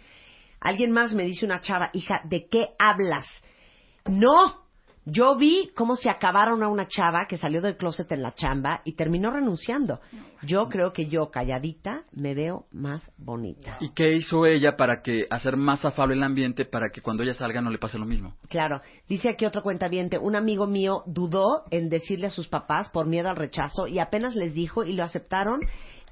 Alguien 0.60 0.90
más 0.92 1.14
me 1.14 1.24
dice 1.24 1.44
una 1.44 1.60
chava, 1.60 1.90
hija, 1.92 2.20
¿de 2.24 2.46
qué 2.48 2.68
hablas? 2.78 3.26
No, 4.06 4.61
yo 5.04 5.36
vi 5.36 5.70
cómo 5.74 5.96
se 5.96 6.08
acabaron 6.08 6.62
a 6.62 6.68
una 6.68 6.86
chava 6.86 7.26
que 7.28 7.36
salió 7.36 7.60
del 7.60 7.76
closet 7.76 8.10
en 8.12 8.22
la 8.22 8.34
chamba 8.34 8.82
y 8.84 8.94
terminó 8.94 9.30
renunciando. 9.30 10.00
Yo 10.42 10.68
creo 10.68 10.92
que 10.92 11.06
yo, 11.06 11.30
calladita, 11.30 12.04
me 12.12 12.34
veo 12.34 12.66
más 12.70 13.10
bonita. 13.18 13.78
¿Y 13.80 13.90
qué 13.90 14.12
hizo 14.12 14.46
ella 14.46 14.76
para 14.76 15.02
que 15.02 15.26
hacer 15.28 15.56
más 15.56 15.84
afable 15.84 16.14
el 16.14 16.22
ambiente 16.22 16.64
para 16.64 16.90
que 16.90 17.00
cuando 17.00 17.24
ella 17.24 17.34
salga 17.34 17.60
no 17.60 17.70
le 17.70 17.78
pase 17.78 17.98
lo 17.98 18.06
mismo? 18.06 18.34
Claro, 18.48 18.80
dice 19.08 19.28
aquí 19.28 19.44
otro 19.44 19.62
cuentaviente, 19.62 20.18
un 20.18 20.36
amigo 20.36 20.66
mío 20.66 21.02
dudó 21.06 21.64
en 21.70 21.88
decirle 21.88 22.28
a 22.28 22.30
sus 22.30 22.48
papás 22.48 22.88
por 22.88 23.06
miedo 23.06 23.28
al 23.28 23.36
rechazo 23.36 23.88
y 23.88 23.98
apenas 23.98 24.36
les 24.36 24.54
dijo 24.54 24.84
y 24.84 24.92
lo 24.92 25.02
aceptaron, 25.02 25.60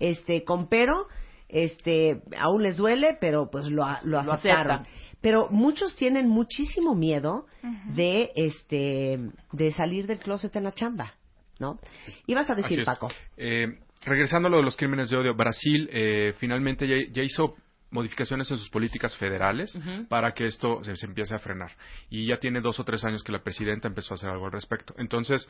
este, 0.00 0.42
con 0.42 0.68
pero, 0.68 1.06
este, 1.48 2.22
aún 2.38 2.62
les 2.62 2.76
duele, 2.76 3.16
pero 3.20 3.50
pues 3.50 3.66
lo, 3.66 3.84
lo 4.02 4.22
Lo 4.22 4.32
aceptaron. 4.32 4.82
Pero 5.20 5.48
muchos 5.50 5.96
tienen 5.96 6.28
muchísimo 6.28 6.94
miedo 6.94 7.46
de, 7.94 8.30
este, 8.36 9.18
de 9.52 9.72
salir 9.72 10.06
del 10.06 10.18
closet 10.18 10.54
en 10.56 10.64
la 10.64 10.72
chamba, 10.72 11.14
¿no? 11.58 11.78
Ibas 12.26 12.48
a 12.50 12.54
decir, 12.54 12.80
Así 12.80 12.80
es. 12.80 12.86
Paco. 12.86 13.08
Eh, 13.36 13.78
regresando 14.04 14.48
a 14.48 14.50
lo 14.50 14.58
de 14.58 14.64
los 14.64 14.76
crímenes 14.76 15.10
de 15.10 15.16
odio, 15.16 15.34
Brasil 15.34 15.88
eh, 15.92 16.34
finalmente 16.38 16.88
ya, 16.88 16.96
ya 17.12 17.22
hizo 17.22 17.54
modificaciones 17.90 18.50
en 18.50 18.56
sus 18.56 18.70
políticas 18.70 19.16
federales 19.16 19.76
para 20.08 20.32
que 20.32 20.46
esto 20.46 20.82
se, 20.84 20.94
se 20.96 21.06
empiece 21.06 21.34
a 21.34 21.38
frenar. 21.38 21.72
Y 22.08 22.26
ya 22.26 22.38
tiene 22.38 22.60
dos 22.60 22.78
o 22.78 22.84
tres 22.84 23.04
años 23.04 23.22
que 23.22 23.32
la 23.32 23.42
presidenta 23.42 23.88
empezó 23.88 24.14
a 24.14 24.16
hacer 24.16 24.30
algo 24.30 24.46
al 24.46 24.52
respecto. 24.52 24.94
Entonces, 24.96 25.48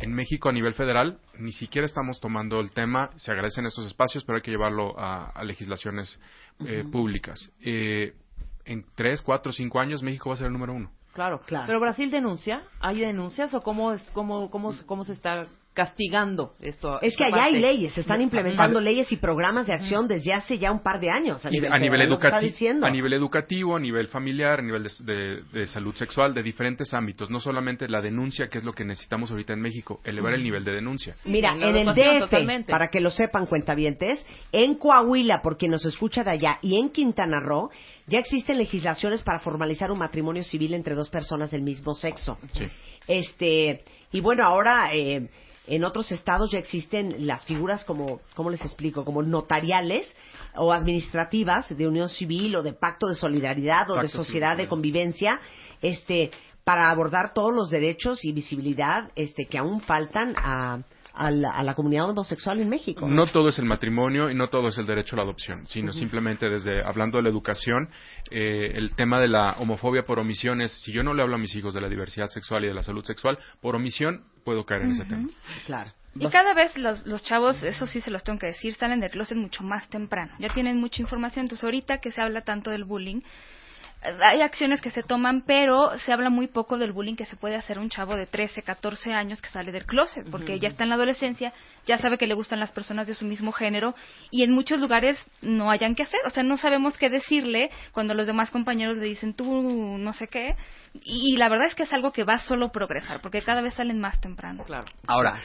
en 0.00 0.12
México 0.12 0.48
a 0.48 0.52
nivel 0.52 0.74
federal 0.74 1.18
ni 1.38 1.52
siquiera 1.52 1.86
estamos 1.86 2.20
tomando 2.20 2.60
el 2.60 2.72
tema, 2.72 3.10
se 3.16 3.32
agradecen 3.32 3.66
estos 3.66 3.86
espacios, 3.86 4.24
pero 4.24 4.36
hay 4.36 4.42
que 4.42 4.50
llevarlo 4.50 4.98
a, 4.98 5.30
a 5.30 5.44
legislaciones 5.44 6.18
eh, 6.66 6.84
públicas. 6.90 7.50
Eh, 7.60 8.14
en 8.64 8.84
tres, 8.94 9.22
cuatro, 9.22 9.52
cinco 9.52 9.80
años 9.80 10.02
México 10.02 10.30
va 10.30 10.34
a 10.34 10.38
ser 10.38 10.46
el 10.46 10.52
número 10.52 10.72
uno. 10.72 10.90
Claro, 11.12 11.40
Claro. 11.44 11.66
Pero 11.66 11.80
Brasil 11.80 12.10
denuncia, 12.10 12.62
¿hay 12.80 13.00
denuncias 13.00 13.52
o 13.54 13.62
cómo 13.62 13.92
es 13.92 14.02
cómo 14.12 14.50
cómo 14.50 14.74
cómo 14.86 15.04
se 15.04 15.12
está 15.12 15.46
castigando 15.74 16.54
esto? 16.60 17.00
Es 17.00 17.16
que 17.16 17.24
allá 17.24 17.44
hay 17.44 17.58
leyes, 17.60 17.94
se 17.94 18.02
están 18.02 18.20
implementando 18.20 18.80
leyes 18.80 19.10
y 19.10 19.16
programas 19.16 19.66
de 19.66 19.72
acción 19.72 20.06
desde 20.06 20.32
hace 20.34 20.58
ya 20.58 20.70
un 20.70 20.82
par 20.82 21.00
de 21.00 21.10
años 21.10 21.44
a 21.46 21.50
nivel, 21.50 21.72
a 21.72 21.78
nivel, 21.78 22.00
federal, 22.00 22.10
lo 22.10 22.18
que 22.18 22.26
está 22.26 22.38
educati- 22.40 22.44
diciendo. 22.44 22.86
a 22.86 22.90
nivel 22.90 23.12
educativo, 23.14 23.76
a 23.76 23.80
nivel 23.80 24.08
familiar, 24.08 24.58
a 24.58 24.62
nivel 24.62 24.82
de, 24.84 24.90
de- 25.14 25.42
de 25.52 25.66
salud 25.66 25.94
sexual, 25.94 26.34
de 26.34 26.42
diferentes 26.42 26.92
ámbitos, 26.92 27.30
no 27.30 27.40
solamente 27.40 27.88
la 27.88 28.00
denuncia, 28.00 28.48
que 28.48 28.58
es 28.58 28.64
lo 28.64 28.72
que 28.74 28.84
necesitamos 28.84 29.30
ahorita 29.30 29.52
en 29.54 29.60
México, 29.60 30.00
elevar 30.04 30.34
el 30.34 30.42
nivel 30.42 30.64
de 30.64 30.72
denuncia. 30.72 31.14
Mira, 31.24 31.52
en 31.54 31.62
el 31.76 31.86
DF, 31.94 32.18
totalmente. 32.20 32.70
para 32.70 32.88
que 32.88 33.00
lo 33.00 33.10
sepan 33.10 33.46
cuentavientes, 33.46 34.26
en 34.52 34.74
Coahuila, 34.74 35.40
por 35.42 35.56
quien 35.56 35.70
nos 35.70 35.84
escucha 35.86 36.22
de 36.22 36.30
allá, 36.32 36.58
y 36.62 36.78
en 36.78 36.90
Quintana 36.90 37.40
Roo, 37.40 37.70
ya 38.06 38.18
existen 38.18 38.58
legislaciones 38.58 39.22
para 39.22 39.38
formalizar 39.38 39.90
un 39.90 39.98
matrimonio 39.98 40.42
civil 40.42 40.74
entre 40.74 40.94
dos 40.94 41.08
personas 41.08 41.50
del 41.50 41.62
mismo 41.62 41.94
sexo. 41.94 42.36
Sí. 42.52 42.64
Este, 43.08 43.84
y 44.12 44.20
bueno, 44.20 44.44
ahora 44.44 44.90
eh, 44.94 45.28
en 45.66 45.84
otros 45.84 46.10
estados 46.10 46.50
ya 46.50 46.58
existen 46.58 47.26
las 47.26 47.44
figuras 47.44 47.84
como, 47.84 48.20
¿cómo 48.34 48.50
les 48.50 48.62
explico? 48.62 49.04
Como 49.04 49.22
notariales 49.22 50.12
o 50.56 50.72
administrativas 50.72 51.76
de 51.76 51.86
unión 51.86 52.08
civil 52.08 52.56
o 52.56 52.62
de 52.62 52.72
pacto 52.72 53.08
de 53.08 53.14
solidaridad 53.14 53.90
o 53.90 54.02
de 54.02 54.08
sociedad 54.08 54.56
de 54.56 54.68
convivencia, 54.68 55.40
este, 55.80 56.30
para 56.64 56.90
abordar 56.90 57.32
todos 57.32 57.54
los 57.54 57.70
derechos 57.70 58.24
y 58.24 58.32
visibilidad, 58.32 59.10
este, 59.14 59.46
que 59.46 59.58
aún 59.58 59.80
faltan 59.80 60.34
a, 60.36 60.80
a 61.14 61.30
la, 61.30 61.50
a 61.50 61.62
la 61.62 61.74
comunidad 61.74 62.08
homosexual 62.10 62.60
en 62.60 62.68
México. 62.68 63.06
No 63.06 63.26
todo 63.26 63.50
es 63.50 63.58
el 63.58 63.64
matrimonio 63.64 64.30
y 64.30 64.34
no 64.34 64.48
todo 64.48 64.68
es 64.68 64.78
el 64.78 64.86
derecho 64.86 65.16
a 65.16 65.18
la 65.18 65.22
adopción, 65.24 65.66
sino 65.66 65.92
simplemente 65.92 66.48
desde, 66.48 66.82
hablando 66.82 67.18
de 67.18 67.24
la 67.24 67.28
educación, 67.28 67.88
eh, 68.30 68.72
el 68.74 68.94
tema 68.94 69.20
de 69.20 69.28
la 69.28 69.52
homofobia 69.58 70.02
por 70.02 70.18
omisión 70.18 70.60
es, 70.60 70.72
si 70.82 70.92
yo 70.92 71.02
no 71.02 71.14
le 71.14 71.22
hablo 71.22 71.36
a 71.36 71.38
mis 71.38 71.54
hijos 71.54 71.74
de 71.74 71.80
la 71.80 71.88
diversidad 71.88 72.28
sexual 72.28 72.64
y 72.64 72.68
de 72.68 72.74
la 72.74 72.82
salud 72.82 73.04
sexual, 73.04 73.38
por 73.60 73.76
omisión 73.76 74.24
puedo 74.44 74.64
caer 74.64 74.82
en 74.82 74.92
ese 74.92 75.04
tema. 75.04 75.28
Claro. 75.66 75.92
Y 76.14 76.28
cada 76.28 76.52
vez 76.52 76.76
los, 76.76 77.06
los 77.06 77.22
chavos, 77.22 77.62
eso 77.62 77.86
sí 77.86 78.00
se 78.00 78.10
los 78.10 78.22
tengo 78.22 78.38
que 78.38 78.46
decir, 78.46 78.74
salen 78.74 79.00
del 79.00 79.10
closet 79.10 79.38
mucho 79.38 79.62
más 79.62 79.88
temprano. 79.88 80.32
Ya 80.38 80.50
tienen 80.50 80.78
mucha 80.78 81.00
información. 81.00 81.44
Entonces, 81.44 81.64
ahorita 81.64 81.98
que 81.98 82.10
se 82.10 82.20
habla 82.20 82.42
tanto 82.42 82.70
del 82.70 82.84
bullying, 82.84 83.22
hay 84.02 84.42
acciones 84.42 84.80
que 84.80 84.90
se 84.90 85.02
toman, 85.02 85.42
pero 85.42 85.96
se 85.98 86.12
habla 86.12 86.28
muy 86.28 86.48
poco 86.48 86.78
del 86.78 86.92
bullying 86.92 87.14
que 87.14 87.26
se 87.26 87.36
puede 87.36 87.54
hacer 87.54 87.78
a 87.78 87.80
un 87.80 87.88
chavo 87.88 88.16
de 88.16 88.26
13, 88.26 88.62
14 88.62 89.12
años 89.12 89.40
que 89.40 89.48
sale 89.48 89.70
del 89.70 89.86
closet, 89.86 90.28
porque 90.30 90.58
ya 90.58 90.68
está 90.68 90.82
en 90.82 90.90
la 90.90 90.96
adolescencia, 90.96 91.52
ya 91.86 91.98
sabe 91.98 92.18
que 92.18 92.26
le 92.26 92.34
gustan 92.34 92.58
las 92.58 92.72
personas 92.72 93.06
de 93.06 93.14
su 93.14 93.24
mismo 93.24 93.52
género 93.52 93.94
y 94.30 94.42
en 94.42 94.52
muchos 94.52 94.80
lugares 94.80 95.24
no 95.40 95.70
hayan 95.70 95.94
que 95.94 96.02
hacer, 96.02 96.20
o 96.26 96.30
sea, 96.30 96.42
no 96.42 96.56
sabemos 96.56 96.98
qué 96.98 97.10
decirle 97.10 97.70
cuando 97.92 98.14
los 98.14 98.26
demás 98.26 98.50
compañeros 98.50 98.98
le 98.98 99.04
dicen 99.04 99.34
tú 99.34 99.62
no 99.98 100.12
sé 100.12 100.26
qué, 100.26 100.56
y, 100.94 101.36
la 101.36 101.48
verdad 101.48 101.68
es 101.68 101.74
que 101.74 101.84
es 101.84 101.92
algo 101.92 102.12
que 102.12 102.24
va 102.24 102.38
solo 102.38 102.66
a 102.66 102.72
progresar, 102.72 103.20
porque 103.22 103.42
cada 103.42 103.62
vez 103.62 103.74
salen 103.74 103.98
más 103.98 104.20
temprano. 104.20 104.62
Claro. 104.64 104.84
Ahora, 105.06 105.36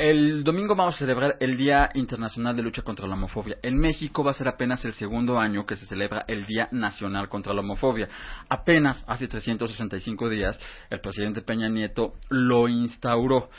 el 0.00 0.44
domingo 0.44 0.74
vamos 0.74 0.94
a 0.94 0.98
celebrar 1.00 1.36
el 1.40 1.58
Día 1.58 1.90
Internacional 1.92 2.56
de 2.56 2.62
Lucha 2.62 2.80
contra 2.80 3.06
la 3.06 3.16
Homofobia. 3.16 3.58
En 3.62 3.76
México 3.76 4.24
va 4.24 4.30
a 4.30 4.34
ser 4.34 4.48
apenas 4.48 4.82
el 4.86 4.94
segundo 4.94 5.38
año 5.38 5.66
que 5.66 5.76
se 5.76 5.84
celebra 5.84 6.24
el 6.26 6.46
Día 6.46 6.70
Nacional 6.72 7.28
contra 7.28 7.52
la 7.52 7.60
Homofobia. 7.60 8.08
Apenas 8.48 9.04
hace 9.06 9.28
365 9.28 10.30
días 10.30 10.58
el 10.88 11.02
presidente 11.02 11.42
Peña 11.42 11.68
Nieto 11.68 12.14
lo 12.30 12.66
instauró. 12.66 13.50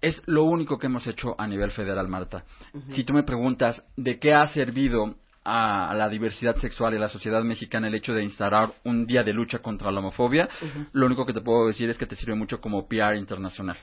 Es 0.00 0.22
lo 0.24 0.44
único 0.44 0.78
que 0.78 0.86
hemos 0.86 1.06
hecho 1.06 1.34
a 1.38 1.46
nivel 1.46 1.70
federal, 1.70 2.08
Marta. 2.08 2.44
Si 2.92 3.04
tú 3.04 3.12
me 3.12 3.24
preguntas 3.24 3.84
de 3.94 4.18
qué 4.18 4.32
ha 4.32 4.46
servido 4.46 5.16
a, 5.44 5.94
la 5.94 6.08
diversidad 6.08 6.56
sexual 6.56 6.94
y 6.94 6.96
a 6.96 7.00
la 7.00 7.10
sociedad 7.10 7.42
mexicana 7.42 7.88
el 7.88 7.94
hecho 7.94 8.14
de 8.14 8.24
instaurar 8.24 8.72
un 8.84 9.04
día 9.04 9.22
de 9.22 9.34
lucha 9.34 9.58
contra 9.58 9.92
la 9.92 10.00
homofobia, 10.00 10.48
lo 10.92 11.04
único 11.04 11.26
que 11.26 11.34
te 11.34 11.42
puedo 11.42 11.66
decir 11.66 11.90
es 11.90 11.98
que 11.98 12.06
te 12.06 12.16
sirve 12.16 12.36
mucho 12.36 12.58
como 12.58 12.88
PR 12.88 13.16
internacional. 13.18 13.76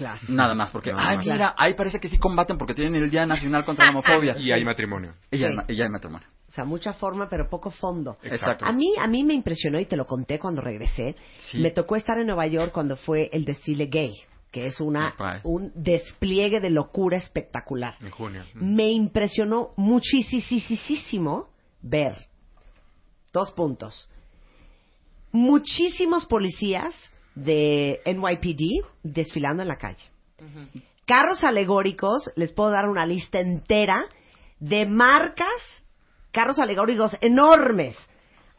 Claro. 0.00 0.18
Nada 0.28 0.54
más, 0.54 0.70
porque, 0.70 0.92
Nada 0.94 1.10
ay, 1.10 1.16
más. 1.18 1.26
mira, 1.26 1.54
ahí 1.58 1.74
parece 1.74 2.00
que 2.00 2.08
sí 2.08 2.16
combaten 2.16 2.56
porque 2.56 2.72
tienen 2.72 2.94
el 2.94 3.10
Día 3.10 3.26
Nacional 3.26 3.66
contra 3.66 3.84
la 3.84 3.90
Homofobia. 3.90 4.34
Y 4.38 4.50
hay 4.50 4.64
matrimonio. 4.64 5.12
Y 5.30 5.36
ya, 5.38 5.48
Sí. 5.48 5.54
hay 5.58 5.74
y 5.74 5.76
ya 5.76 5.84
hay 5.84 5.90
matrimonio. 5.90 6.26
O 6.48 6.52
sea, 6.52 6.64
mucha 6.64 6.94
forma, 6.94 7.28
pero 7.28 7.50
poco 7.50 7.70
fondo. 7.70 8.16
Exacto. 8.22 8.64
A 8.64 8.72
mí, 8.72 8.94
a 8.98 9.06
mí 9.06 9.22
me 9.24 9.34
impresionó 9.34 9.78
y 9.78 9.84
te 9.84 9.96
lo 9.98 10.06
conté 10.06 10.38
cuando 10.38 10.62
regresé. 10.62 11.16
Sí. 11.50 11.58
Me 11.58 11.70
tocó 11.70 11.96
estar 11.96 12.16
en 12.18 12.28
Nueva 12.28 12.46
York 12.46 12.72
cuando 12.72 12.96
fue 12.96 13.28
el 13.30 13.44
desfile 13.44 13.86
gay, 13.86 14.14
que 14.50 14.64
es 14.64 14.80
una 14.80 15.14
un 15.44 15.70
despliegue 15.74 16.60
de 16.60 16.70
locura 16.70 17.18
espectacular. 17.18 17.94
En 18.00 18.10
junio. 18.10 18.42
Me 18.54 18.88
impresionó 18.90 19.74
muchísimo 19.76 21.50
ver 21.82 22.14
dos 23.34 23.52
puntos. 23.52 24.08
Muchísimos 25.30 26.24
policías 26.24 26.94
de 27.44 28.00
NYPD 28.04 28.86
desfilando 29.02 29.62
en 29.62 29.68
la 29.68 29.76
calle. 29.76 30.02
Carros 31.06 31.42
alegóricos, 31.42 32.30
les 32.36 32.52
puedo 32.52 32.70
dar 32.70 32.88
una 32.88 33.06
lista 33.06 33.40
entera 33.40 34.04
de 34.58 34.86
marcas, 34.86 35.86
carros 36.30 36.58
alegóricos 36.58 37.16
enormes, 37.20 37.96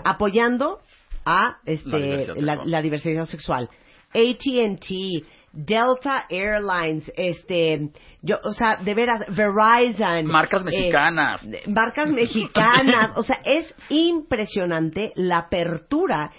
apoyando 0.04 0.80
a 1.26 1.58
este, 1.65 1.89
La 1.89 1.98
diversidad 1.98 2.62
la, 2.65 2.82
diversidad 2.82 3.26
sexual. 3.26 3.70
AT&T, 4.13 5.24
Delta 5.54 6.26
Airlines, 6.30 7.12
este, 7.15 7.89
yo, 8.22 8.38
o 8.44 8.52
sea, 8.52 8.78
de 8.78 8.94
veras, 8.94 9.22
Verizon. 9.30 10.26
Marcas 10.26 10.62
eh, 10.62 10.65
mexicanas. 10.65 11.48
marcas 11.67 12.10
mexicanas. 12.10 13.12
O 13.15 13.24
sea, 13.24 13.39
es 13.46 13.74
impresionante 13.89 15.12
la 15.15 15.38
apertura 15.38 16.32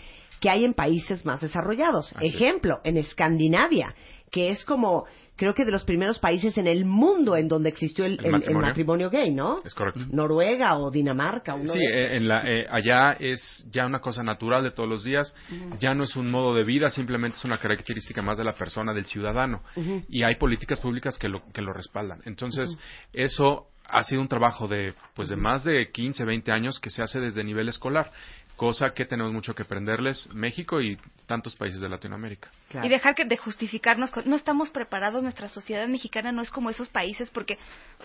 que 0.43 0.51
hay 0.51 0.65
en 0.67 0.75
países 0.75 1.25
más 1.25 1.41
desarrollados. 1.41 2.13
Así 2.17 2.27
es. 2.27 2.35
Ejemplo, 2.35 2.81
en 2.85 2.97
Escandinavia, 2.99 3.95
que 4.31 4.49
es 4.51 4.65
como, 4.65 5.05
creo 5.37 5.55
que 5.55 5.65
de 5.65 5.71
los 5.71 5.85
primeros 5.85 6.19
países 6.19 6.59
en 6.59 6.67
el 6.67 6.85
mundo 6.85 7.37
en 7.37 7.47
donde 7.47 7.69
existió 7.69 8.05
el, 8.05 8.15
¿El 8.19 8.35
el- 8.35 8.43
el 8.49 8.55
matrimonio? 8.57 9.09
gay, 9.09 9.31
¿no? 9.31 9.59
Es 9.65 9.73
correcto. 9.75 10.01
Noruega 10.11 10.77
o 10.79 10.91
Dinamarca. 10.91 11.55
Uno 11.55 11.73
Sí, 11.73 11.79
de 11.79 11.87
eh, 11.87 12.17
en 12.17 12.27
la, 12.29 12.43
eh, 12.49 12.67
allá 12.69 13.13
es 13.21 13.65
ya 13.71 13.87
una 13.87 14.01
cosa 14.01 14.23
natural 14.25 14.65
de 14.65 14.73
todos 14.73 14.89
los 14.89 15.05
días, 15.05 15.33
ya 15.79 15.95
no 15.95 16.03
es 16.05 16.17
un 16.17 16.31
modo 16.31 16.55
de 16.55 16.65
vida, 16.65 16.89
simplemente 16.91 17.37
es 17.39 17.45
una 17.45 17.59
característica 17.59 18.21
más 18.21 18.37
de 18.39 18.45
la 18.45 18.55
persona, 18.55 18.93
del 18.93 19.07
ciudadano. 19.07 19.63
Y 20.09 20.25
hay 20.25 20.35
políticas 20.37 20.81
públicas 20.81 21.17
que 21.19 21.29
lo, 21.29 21.43
que 21.53 21.63
lo 21.63 21.73
respaldan. 21.73 22.21
Entonces, 22.25 22.77
eso 23.13 23.69
ha 23.95 24.05
sido 24.05 24.23
un 24.23 24.29
trabajo 24.29 24.69
de, 24.69 24.95
pues, 25.15 25.29
de 25.29 25.37
más 25.37 25.65
de 25.65 25.91
15, 25.91 26.25
20 26.25 26.51
años 26.51 26.81
que 26.81 26.89
se 26.89 27.03
hace 27.03 27.21
desde 27.21 27.45
nivel 27.45 27.69
escolar, 27.69 28.11
cosa 28.57 28.93
que 28.95 29.05
tenemos 29.05 29.33
mucho 29.33 29.55
que 29.55 29.63
aprenderles 29.63 30.29
México 30.33 30.81
y 30.81 30.99
tantos 31.27 31.57
países 31.57 31.81
de 31.81 31.89
Latinoamérica. 31.89 32.51
Claro. 32.69 32.87
Y 32.87 32.91
dejar 32.91 33.15
que 33.15 33.25
de 33.25 33.37
justificarnos, 33.37 34.11
con- 34.11 34.29
no 34.29 34.37
estamos 34.37 34.71
preparados, 34.71 35.23
nuestra 35.23 35.49
sociedad 35.49 35.89
mexicana 35.89 36.31
no 36.33 36.43
es 36.43 36.51
como 36.51 36.71
esos 36.71 36.89
países 36.89 37.31
porque 37.31 37.59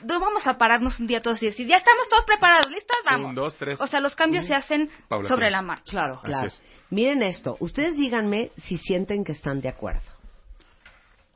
no 0.03 0.19
vamos 0.19 0.47
a 0.47 0.57
pararnos 0.57 0.99
un 0.99 1.07
día 1.07 1.21
todos 1.21 1.41
y 1.43 1.47
decir, 1.47 1.67
ya 1.67 1.77
estamos 1.77 2.10
todos 2.10 2.25
preparados, 2.25 2.71
listos, 2.71 2.97
vamos. 3.05 3.29
Un, 3.29 3.36
dos, 3.36 3.55
tres. 3.57 3.79
O 3.81 3.88
sea, 3.88 3.99
los 3.99 4.15
cambios 4.15 4.45
se 4.45 4.53
hacen 4.55 4.89
sobre 5.27 5.51
la 5.51 5.62
marcha. 5.62 5.91
Claro, 5.91 6.13
Así 6.15 6.25
claro. 6.25 6.47
es. 6.47 6.63
Miren 6.89 7.21
esto, 7.21 7.57
ustedes 7.60 7.97
díganme 7.97 8.51
si 8.57 8.77
sienten 8.77 9.23
que 9.25 9.33
están 9.33 9.62
de 9.62 9.69
acuerdo. 9.69 10.10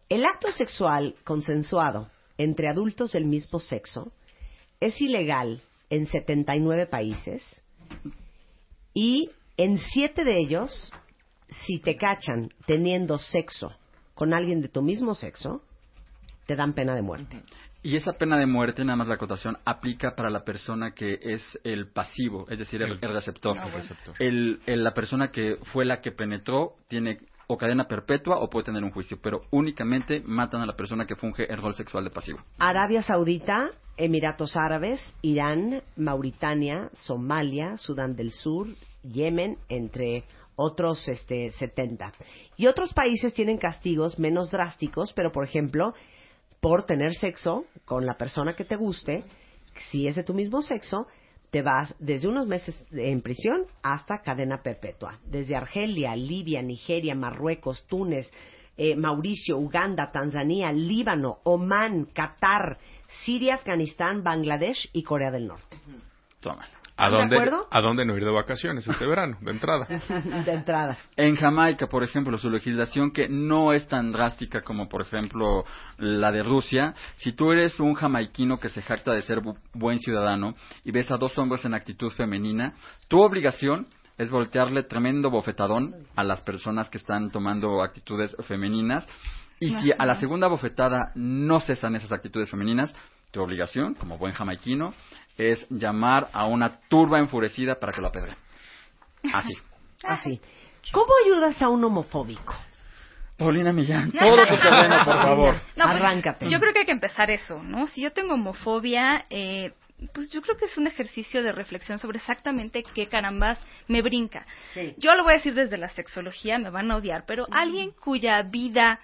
El 0.09 0.25
acto 0.25 0.51
sexual 0.51 1.15
consensuado 1.23 2.09
entre 2.37 2.69
adultos 2.69 3.11
del 3.11 3.25
mismo 3.25 3.59
sexo 3.59 4.11
es 4.79 4.99
ilegal 5.01 5.61
en 5.89 6.05
79 6.05 6.85
países 6.87 7.63
y 8.93 9.29
en 9.57 9.77
siete 9.79 10.23
de 10.23 10.37
ellos, 10.39 10.91
si 11.49 11.79
te 11.79 11.95
cachan 11.97 12.49
teniendo 12.65 13.17
sexo 13.17 13.71
con 14.15 14.33
alguien 14.33 14.61
de 14.61 14.69
tu 14.69 14.81
mismo 14.81 15.15
sexo, 15.15 15.61
te 16.45 16.55
dan 16.55 16.73
pena 16.73 16.95
de 16.95 17.01
muerte. 17.01 17.41
Y 17.83 17.95
esa 17.95 18.13
pena 18.13 18.37
de 18.37 18.45
muerte, 18.45 18.85
nada 18.85 18.95
más 18.95 19.07
la 19.07 19.15
acotación, 19.15 19.57
aplica 19.65 20.15
para 20.15 20.29
la 20.29 20.43
persona 20.43 20.91
que 20.91 21.17
es 21.21 21.59
el 21.63 21.87
pasivo, 21.91 22.45
es 22.49 22.59
decir, 22.59 22.81
el, 22.83 22.91
El- 22.91 22.99
el 23.01 23.13
receptor. 23.13 23.57
el 23.57 23.71
receptor. 23.71 24.15
El- 24.19 24.59
el- 24.67 24.83
la 24.83 24.93
persona 24.93 25.31
que 25.31 25.57
fue 25.73 25.83
la 25.85 25.99
que 26.01 26.11
penetró 26.11 26.75
tiene 26.87 27.17
o 27.47 27.57
cadena 27.57 27.87
perpetua 27.87 28.37
o 28.37 28.49
puede 28.49 28.65
tener 28.65 28.83
un 28.83 28.91
juicio, 28.91 29.17
pero 29.21 29.41
únicamente 29.49 30.21
matan 30.23 30.61
a 30.61 30.65
la 30.65 30.75
persona 30.77 31.05
que 31.05 31.15
funge 31.15 31.51
el 31.51 31.61
rol 31.61 31.73
sexual 31.75 32.03
de 32.03 32.11
pasivo. 32.11 32.39
Arabia 32.59 33.01
Saudita, 33.01 33.71
Emiratos 33.97 34.55
Árabes, 34.55 34.99
Irán, 35.21 35.81
Mauritania, 35.95 36.89
Somalia, 36.93 37.77
Sudán 37.77 38.15
del 38.15 38.31
Sur, 38.31 38.67
Yemen, 39.03 39.57
entre 39.69 40.23
otros 40.55 41.07
este, 41.07 41.51
70. 41.51 42.13
Y 42.57 42.67
otros 42.67 42.93
países 42.93 43.33
tienen 43.33 43.57
castigos 43.57 44.19
menos 44.19 44.51
drásticos, 44.51 45.13
pero 45.13 45.31
por 45.31 45.43
ejemplo, 45.43 45.93
por 46.59 46.83
tener 46.83 47.15
sexo 47.15 47.65
con 47.85 48.05
la 48.05 48.17
persona 48.17 48.55
que 48.55 48.65
te 48.65 48.75
guste, 48.75 49.23
si 49.89 50.07
es 50.07 50.15
de 50.15 50.23
tu 50.23 50.33
mismo 50.33 50.61
sexo, 50.61 51.07
te 51.49 51.61
vas 51.61 51.93
desde 51.99 52.27
unos 52.27 52.47
meses 52.47 52.81
en 52.91 53.21
prisión 53.21 53.65
hasta 53.83 54.21
cadena 54.21 54.61
perpetua. 54.61 55.19
Desde 55.25 55.55
Argelia, 55.55 56.15
Libia, 56.15 56.61
Nigeria, 56.61 57.13
Marruecos, 57.13 57.85
Túnez, 57.87 58.31
eh, 58.77 58.95
Mauricio, 58.95 59.57
Uganda, 59.57 60.11
Tanzania, 60.11 60.71
Líbano, 60.71 61.39
Omán, 61.43 62.05
Qatar, 62.05 62.77
Siria, 63.23 63.55
Afganistán, 63.55 64.23
Bangladesh 64.23 64.89
y 64.93 65.03
Corea 65.03 65.31
del 65.31 65.47
Norte. 65.47 65.77
Toma. 66.39 66.67
¿A 66.97 67.05
¿Están 67.05 67.11
de 67.11 67.17
dónde, 67.19 67.35
acuerdo? 67.37 67.67
¿A 67.71 67.81
dónde 67.81 68.05
no 68.05 68.15
ir 68.17 68.23
de 68.25 68.29
vacaciones 68.31 68.87
este 68.87 69.05
verano, 69.07 69.37
de 69.41 69.51
entrada? 69.51 69.87
De 70.45 70.51
entrada. 70.53 70.97
En 71.15 71.35
Jamaica, 71.35 71.87
por 71.87 72.03
ejemplo, 72.03 72.37
su 72.37 72.47
legislación 72.49 73.11
que 73.11 73.27
no 73.27 73.73
es 73.73 73.87
tan 73.87 74.11
drástica 74.11 74.61
como, 74.61 74.87
por 74.87 75.01
ejemplo, 75.01 75.65
la 75.97 76.31
de 76.31 76.43
Rusia, 76.43 76.93
si 77.15 77.31
tú 77.31 77.51
eres 77.51 77.79
un 77.79 77.95
jamaiquino 77.95 78.59
que 78.59 78.69
se 78.69 78.83
jacta 78.83 79.13
de 79.13 79.23
ser 79.23 79.39
bu- 79.39 79.57
buen 79.73 79.97
ciudadano 79.99 80.53
y 80.83 80.91
ves 80.91 81.09
a 81.09 81.17
dos 81.17 81.35
hombres 81.39 81.65
en 81.65 81.73
actitud 81.73 82.11
femenina, 82.11 82.73
tu 83.07 83.19
obligación 83.21 83.87
es 84.17 84.29
voltearle 84.29 84.83
tremendo 84.83 85.31
bofetadón 85.31 85.95
a 86.15 86.23
las 86.23 86.41
personas 86.41 86.89
que 86.89 86.99
están 86.99 87.31
tomando 87.31 87.81
actitudes 87.81 88.35
femeninas 88.47 89.07
y 89.61 89.69
si 89.75 89.91
a 89.95 90.05
la 90.07 90.15
segunda 90.19 90.47
bofetada 90.47 91.11
no 91.13 91.59
cesan 91.59 91.95
esas 91.95 92.11
actitudes 92.11 92.49
femeninas, 92.49 92.93
tu 93.29 93.41
obligación, 93.41 93.93
como 93.93 94.17
buen 94.17 94.33
jamaiquino, 94.33 94.93
es 95.37 95.67
llamar 95.69 96.29
a 96.33 96.45
una 96.45 96.79
turba 96.89 97.19
enfurecida 97.19 97.75
para 97.75 97.93
que 97.93 98.01
lo 98.01 98.07
apedreen. 98.07 98.37
Así. 99.31 99.53
Así. 100.03 100.41
¿Cómo 100.91 101.13
ayudas 101.23 101.61
a 101.61 101.69
un 101.69 101.83
homofóbico? 101.83 102.55
Paulina 103.37 103.71
Millán, 103.71 104.11
todo 104.11 104.45
tu 104.47 104.57
terreno, 104.57 105.05
por 105.05 105.15
favor. 105.15 105.55
No, 105.75 105.85
pues, 105.85 105.95
Arráncate. 105.95 106.49
Yo 106.49 106.59
creo 106.59 106.73
que 106.73 106.79
hay 106.79 106.85
que 106.85 106.91
empezar 106.91 107.29
eso, 107.29 107.61
¿no? 107.61 107.85
Si 107.87 108.01
yo 108.01 108.11
tengo 108.11 108.33
homofobia, 108.33 109.25
eh, 109.29 109.73
pues 110.11 110.31
yo 110.31 110.41
creo 110.41 110.57
que 110.57 110.65
es 110.65 110.77
un 110.77 110.87
ejercicio 110.87 111.43
de 111.43 111.51
reflexión 111.51 111.99
sobre 111.99 112.17
exactamente 112.17 112.83
qué 112.83 113.07
carambas 113.07 113.59
me 113.87 114.01
brinca. 114.01 114.45
Sí. 114.73 114.95
Yo 114.97 115.15
lo 115.15 115.23
voy 115.23 115.33
a 115.33 115.37
decir 115.37 115.53
desde 115.53 115.77
la 115.77 115.89
sexología, 115.89 116.57
me 116.57 116.71
van 116.71 116.89
a 116.89 116.97
odiar, 116.97 117.25
pero 117.27 117.45
alguien 117.51 117.91
cuya 117.91 118.41
vida, 118.41 118.99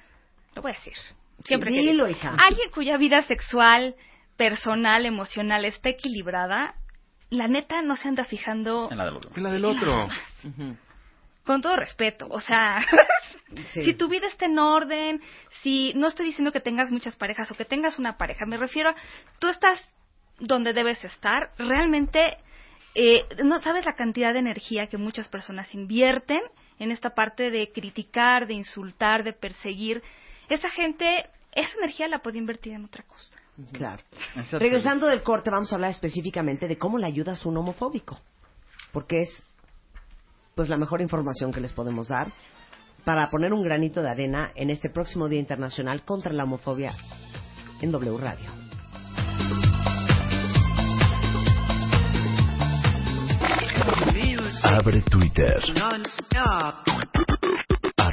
lo 0.57 0.61
voy 0.63 0.71
a 0.71 0.75
decir, 0.75 0.93
siempre 1.45 1.71
dilo, 1.71 2.09
hija. 2.09 2.35
alguien 2.43 2.69
cuya 2.71 2.97
vida 2.97 3.21
sexual, 3.23 3.95
personal, 4.37 5.05
emocional 5.05 5.65
está 5.65 5.89
equilibrada, 5.89 6.73
la 7.29 7.47
neta 7.47 7.81
no 7.83 7.95
se 7.95 8.07
anda 8.07 8.25
fijando 8.25 8.89
En 8.91 8.97
la 8.97 9.05
del 9.05 9.17
otro. 9.17 9.31
Es 9.35 9.41
la 9.43 9.51
del 9.51 9.65
otro. 9.65 10.07
con 11.45 11.61
todo 11.61 11.75
respeto, 11.75 12.27
o 12.29 12.39
sea, 12.39 12.79
Sí. 13.73 13.81
si 13.83 13.93
tu 13.93 14.09
vida 14.09 14.27
está 14.27 14.45
en 14.45 14.59
orden, 14.59 15.21
si 15.61 15.93
no 15.95 16.07
estoy 16.07 16.25
diciendo 16.25 16.51
que 16.51 16.59
tengas 16.59 16.91
muchas 16.91 17.15
parejas 17.15 17.49
o 17.51 17.55
que 17.55 17.63
tengas 17.63 17.97
una 17.99 18.17
pareja, 18.17 18.45
me 18.45 18.57
refiero 18.57 18.89
a 18.89 18.95
tú 19.39 19.47
estás 19.47 19.81
donde 20.39 20.73
debes 20.73 21.01
estar, 21.03 21.51
realmente 21.57 22.37
eh, 22.95 23.25
no 23.45 23.61
sabes 23.61 23.85
la 23.85 23.93
cantidad 23.93 24.33
de 24.33 24.39
energía 24.39 24.87
que 24.87 24.97
muchas 24.97 25.29
personas 25.29 25.73
invierten 25.73 26.41
en 26.79 26.91
esta 26.91 27.11
parte 27.15 27.49
de 27.51 27.71
criticar, 27.71 28.47
de 28.47 28.55
insultar, 28.55 29.23
de 29.23 29.33
perseguir. 29.33 30.01
Esa 30.49 30.69
gente, 30.69 31.25
esa 31.53 31.77
energía 31.77 32.07
la 32.07 32.19
puede 32.19 32.37
invertir 32.37 32.73
en 32.73 32.85
otra 32.85 33.03
cosa. 33.03 33.37
Claro. 33.71 34.01
Exacto. 34.35 34.59
Regresando 34.59 35.07
del 35.07 35.23
corte, 35.23 35.49
vamos 35.49 35.71
a 35.71 35.75
hablar 35.75 35.91
específicamente 35.91 36.67
de 36.67 36.77
cómo 36.77 36.97
le 36.97 37.07
ayudas 37.07 37.43
a 37.43 37.49
un 37.49 37.57
homofóbico. 37.57 38.19
Porque 38.91 39.21
es 39.21 39.45
pues 40.55 40.69
la 40.69 40.77
mejor 40.77 41.01
información 41.01 41.51
que 41.51 41.59
les 41.59 41.73
podemos 41.73 42.07
dar 42.07 42.31
para 43.03 43.29
poner 43.29 43.53
un 43.53 43.63
granito 43.63 44.01
de 44.01 44.09
arena 44.09 44.51
en 44.55 44.69
este 44.69 44.89
próximo 44.89 45.27
Día 45.27 45.39
Internacional 45.39 46.03
contra 46.03 46.33
la 46.33 46.43
Homofobia 46.43 46.95
en 47.81 47.91
W 47.91 48.17
Radio. 48.17 48.49
Abre 54.63 55.01
Twitter. 55.01 55.57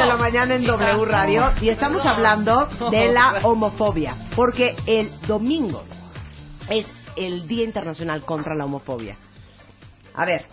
De 0.00 0.06
la 0.06 0.16
mañana 0.16 0.54
en 0.54 0.64
W 0.64 1.04
Radio 1.04 1.52
y 1.60 1.68
estamos 1.68 2.06
hablando 2.06 2.66
de 2.90 3.12
la 3.12 3.40
homofobia. 3.42 4.16
Porque 4.34 4.74
el 4.86 5.10
domingo 5.26 5.84
es 6.70 6.86
el 7.16 7.46
Día 7.46 7.64
Internacional 7.64 8.24
contra 8.24 8.54
la 8.54 8.64
Homofobia. 8.64 9.18
A 10.14 10.24
ver, 10.24 10.46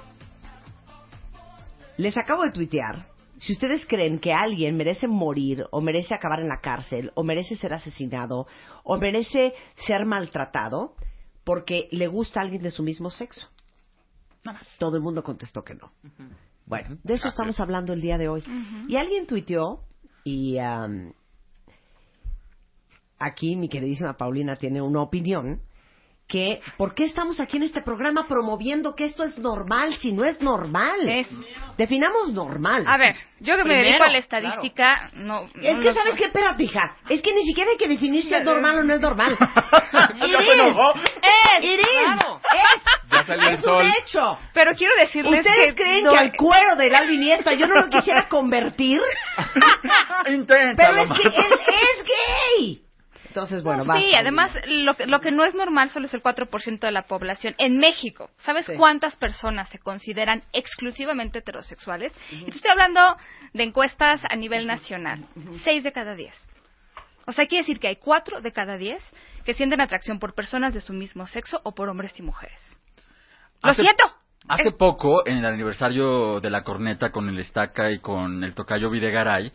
les 1.95 2.17
acabo 2.17 2.43
de 2.43 2.51
tuitear. 2.51 3.05
Si 3.37 3.53
ustedes 3.53 3.85
creen 3.85 4.19
que 4.19 4.33
alguien 4.33 4.75
merece 4.75 5.07
morir, 5.07 5.65
o 5.71 5.79
merece 5.79 6.13
acabar 6.13 6.41
en 6.41 6.49
la 6.49 6.59
cárcel, 6.59 7.11
o 7.15 7.23
merece 7.23 7.55
ser 7.55 7.73
asesinado, 7.73 8.47
o 8.83 8.97
merece 8.97 9.53
ser 9.75 10.05
maltratado, 10.05 10.95
porque 11.45 11.87
le 11.91 12.07
gusta 12.07 12.41
a 12.41 12.43
alguien 12.43 12.63
de 12.63 12.71
su 12.71 12.83
mismo 12.83 13.09
sexo. 13.09 13.47
Todo 14.77 14.97
el 14.97 15.03
mundo 15.03 15.23
contestó 15.23 15.63
que 15.63 15.75
no. 15.75 15.91
Bueno, 16.67 16.97
de 17.01 17.13
eso 17.13 17.29
estamos 17.29 17.57
hablando 17.61 17.93
el 17.93 18.01
día 18.01 18.17
de 18.17 18.27
hoy. 18.27 18.43
Y 18.89 18.97
alguien 18.97 19.25
tuiteó, 19.25 19.85
y 20.25 20.57
am, 20.57 21.13
aquí 23.17 23.55
mi 23.55 23.69
queridísima 23.69 24.17
Paulina 24.17 24.57
tiene 24.57 24.81
una 24.81 25.01
opinión, 25.01 25.61
que 26.27 26.59
¿por 26.77 26.93
qué 26.93 27.05
estamos 27.05 27.39
aquí 27.39 27.55
en 27.57 27.63
este 27.63 27.81
programa 27.81 28.27
promoviendo 28.27 28.95
que 28.95 29.05
esto 29.05 29.23
es 29.23 29.37
normal 29.37 29.95
si 29.99 30.11
no 30.11 30.25
es 30.25 30.41
normal? 30.41 31.07
Es- 31.07 31.27
Definamos 31.77 32.33
normal. 32.33 32.83
A 32.87 32.97
ver, 32.97 33.15
yo 33.39 33.55
que 33.55 33.63
me 33.63 33.75
dedico 33.75 34.03
a 34.03 34.09
la 34.09 34.17
estadística, 34.17 35.11
no... 35.13 35.47
Es 35.61 35.79
que, 35.79 35.93
¿sabes 35.93 36.15
qué? 36.15 36.25
Espérate, 36.25 36.63
hija. 36.63 36.95
Es 37.07 37.21
que 37.21 37.31
ni 37.31 37.45
siquiera 37.45 37.69
hay 37.69 37.77
que 37.77 37.87
definir 37.87 38.23
si 38.23 38.33
es 38.33 38.43
normal 38.43 38.79
o 38.79 38.83
no 38.83 38.93
es 38.95 38.99
normal. 38.99 39.37
Ya 40.27 40.41
se 40.41 40.53
enojó. 40.53 40.93
is. 40.97 41.63
It 41.63 41.79
is. 41.79 41.87
Claro. 42.03 42.41
Es. 42.51 42.83
Ya 43.11 43.23
salió 43.23 43.47
el 43.49 43.53
Es 43.55 43.61
sol. 43.61 43.85
un 43.85 43.91
hecho. 43.91 44.39
Pero 44.53 44.71
quiero 44.73 44.95
decirles 44.95 45.39
¿Ustedes 45.45 45.75
que... 45.75 45.83
creen 45.83 46.03
no- 46.03 46.11
que 46.13 46.17
al 46.17 46.31
cuero 46.35 46.75
del 46.77 46.95
Alvin 46.95 47.21
Iniesta 47.21 47.53
yo 47.53 47.67
no 47.67 47.75
lo 47.75 47.89
quisiera 47.89 48.27
convertir? 48.27 48.99
Inténtalo, 50.29 51.03
Pero 51.05 51.13
es 51.13 51.19
que 51.19 51.27
él 51.27 51.53
es 51.53 52.05
gay. 52.05 52.81
Entonces, 53.37 53.61
bueno, 53.61 53.83
sí, 53.95 54.15
además 54.15 54.51
lo 54.67 54.95
que, 54.95 55.05
lo 55.05 55.21
que 55.21 55.29
no 55.29 55.43
es 55.45 55.53
normal 55.53 55.91
solo 55.91 56.07
es 56.07 56.13
el 56.15 56.23
4% 56.23 56.79
de 56.79 56.91
la 56.91 57.03
población. 57.03 57.53
En 57.59 57.77
México, 57.77 58.31
¿sabes 58.39 58.65
Sí. 58.65 58.73
cuántas 58.75 59.15
personas 59.15 59.69
se 59.69 59.77
consideran 59.77 60.41
exclusivamente 60.53 61.39
heterosexuales? 61.39 62.11
Y 62.31 62.45
te 62.45 62.55
estoy 62.57 62.71
hablando 62.71 62.99
de 63.53 63.63
encuestas 63.63 64.21
a 64.27 64.35
nivel 64.35 64.65
nacional. 64.65 65.23
6 65.63 65.83
de 65.83 65.91
cada 65.91 66.15
10. 66.15 66.33
O 67.27 67.31
sea, 67.31 67.45
quiere 67.45 67.61
decir 67.61 67.79
que 67.79 67.89
hay 67.89 67.97
4 67.97 68.41
de 68.41 68.51
cada 68.51 68.75
10 68.77 69.03
que 69.45 69.53
sienten 69.53 69.81
atracción 69.81 70.17
por 70.17 70.33
personas 70.33 70.73
de 70.73 70.81
su 70.81 70.93
mismo 70.93 71.27
sexo 71.27 71.61
o 71.63 71.75
por 71.75 71.89
hombres 71.89 72.19
y 72.19 72.23
mujeres. 72.23 72.59
¡Lo 73.63 73.69
Hace- 73.71 73.83
siento! 73.83 74.03
Hace 74.49 74.71
poco, 74.71 75.27
en 75.27 75.37
el 75.39 75.45
aniversario 75.45 76.39
de 76.39 76.49
la 76.49 76.63
corneta 76.63 77.11
con 77.11 77.27
el 77.27 77.37
Estaca 77.37 77.91
y 77.91 77.99
con 77.99 78.45
el 78.45 78.53
Tocayo 78.55 78.89
Videgaray, 78.89 79.51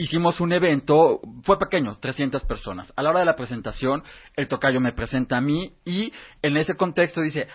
hicimos 0.00 0.40
un 0.40 0.52
evento, 0.52 1.20
fue 1.42 1.58
pequeño, 1.58 1.96
300 1.98 2.44
personas. 2.44 2.92
A 2.96 3.02
la 3.02 3.10
hora 3.10 3.20
de 3.20 3.26
la 3.26 3.36
presentación, 3.36 4.02
el 4.34 4.48
Tocayo 4.48 4.80
me 4.80 4.92
presenta 4.92 5.36
a 5.36 5.40
mí 5.42 5.74
y 5.84 6.12
en 6.40 6.56
ese 6.56 6.74
contexto 6.74 7.20
dice, 7.20 7.48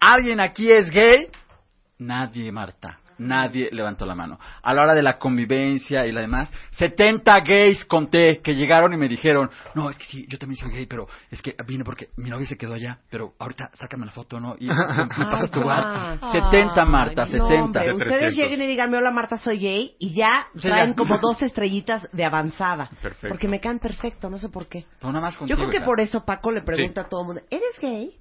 ¿alguien 0.00 0.40
aquí 0.40 0.70
es 0.70 0.90
gay? 0.90 1.28
Nadie, 1.98 2.50
Marta. 2.50 2.98
Nadie 3.18 3.68
levantó 3.72 4.06
la 4.06 4.14
mano. 4.14 4.38
A 4.62 4.74
la 4.74 4.82
hora 4.82 4.94
de 4.94 5.02
la 5.02 5.18
convivencia 5.18 6.06
y 6.06 6.12
la 6.12 6.20
demás, 6.20 6.52
70 6.72 7.40
gays 7.40 7.84
conté 7.84 8.40
que 8.42 8.54
llegaron 8.54 8.92
y 8.92 8.96
me 8.96 9.08
dijeron, 9.08 9.50
no, 9.74 9.90
es 9.90 9.96
que 9.98 10.04
sí, 10.04 10.26
yo 10.28 10.38
también 10.38 10.56
soy 10.56 10.70
gay, 10.70 10.86
pero 10.86 11.06
es 11.30 11.40
que 11.42 11.54
vine 11.66 11.84
porque 11.84 12.08
mi 12.16 12.30
novia 12.30 12.46
se 12.46 12.56
quedó 12.56 12.74
allá, 12.74 12.98
pero 13.10 13.34
ahorita 13.38 13.70
sácame 13.74 14.06
la 14.06 14.12
foto, 14.12 14.40
¿no? 14.40 14.56
Y 14.58 14.66
me 14.68 14.74
pasas 15.30 15.50
tu 15.50 15.60
Ah, 15.68 16.16
WhatsApp. 16.20 16.50
70, 16.50 16.84
Marta, 16.84 17.22
No, 17.22 17.26
70. 17.26 17.54
hombre, 17.62 17.84
De 17.84 17.92
ustedes 17.92 18.18
300. 18.18 18.36
lleguen 18.36 18.62
y 18.62 18.66
díganme, 18.66 18.96
hola 18.98 19.10
Marta, 19.10 19.38
soy 19.38 19.58
gay, 19.58 19.94
y 19.98 20.14
ya 20.14 20.46
traen 20.60 20.94
como 20.94 21.18
dos 21.18 21.40
estrellitas 21.42 22.08
de 22.12 22.24
avanzada. 22.24 22.88
Perfecto. 23.00 23.28
Porque 23.28 23.48
me 23.48 23.60
caen 23.60 23.78
perfecto, 23.78 24.28
no 24.30 24.38
sé 24.38 24.48
por 24.48 24.66
qué. 24.66 24.84
Pero 25.00 25.12
nada 25.12 25.26
más 25.26 25.38
Yo 25.46 25.56
creo 25.56 25.70
que 25.70 25.80
por 25.80 26.00
eso 26.00 26.24
Paco 26.24 26.50
le 26.50 26.62
pregunta 26.62 27.02
a 27.02 27.08
todo 27.08 27.20
el 27.22 27.26
mundo, 27.26 27.42
¿eres 27.50 27.78
gay? 27.80 28.12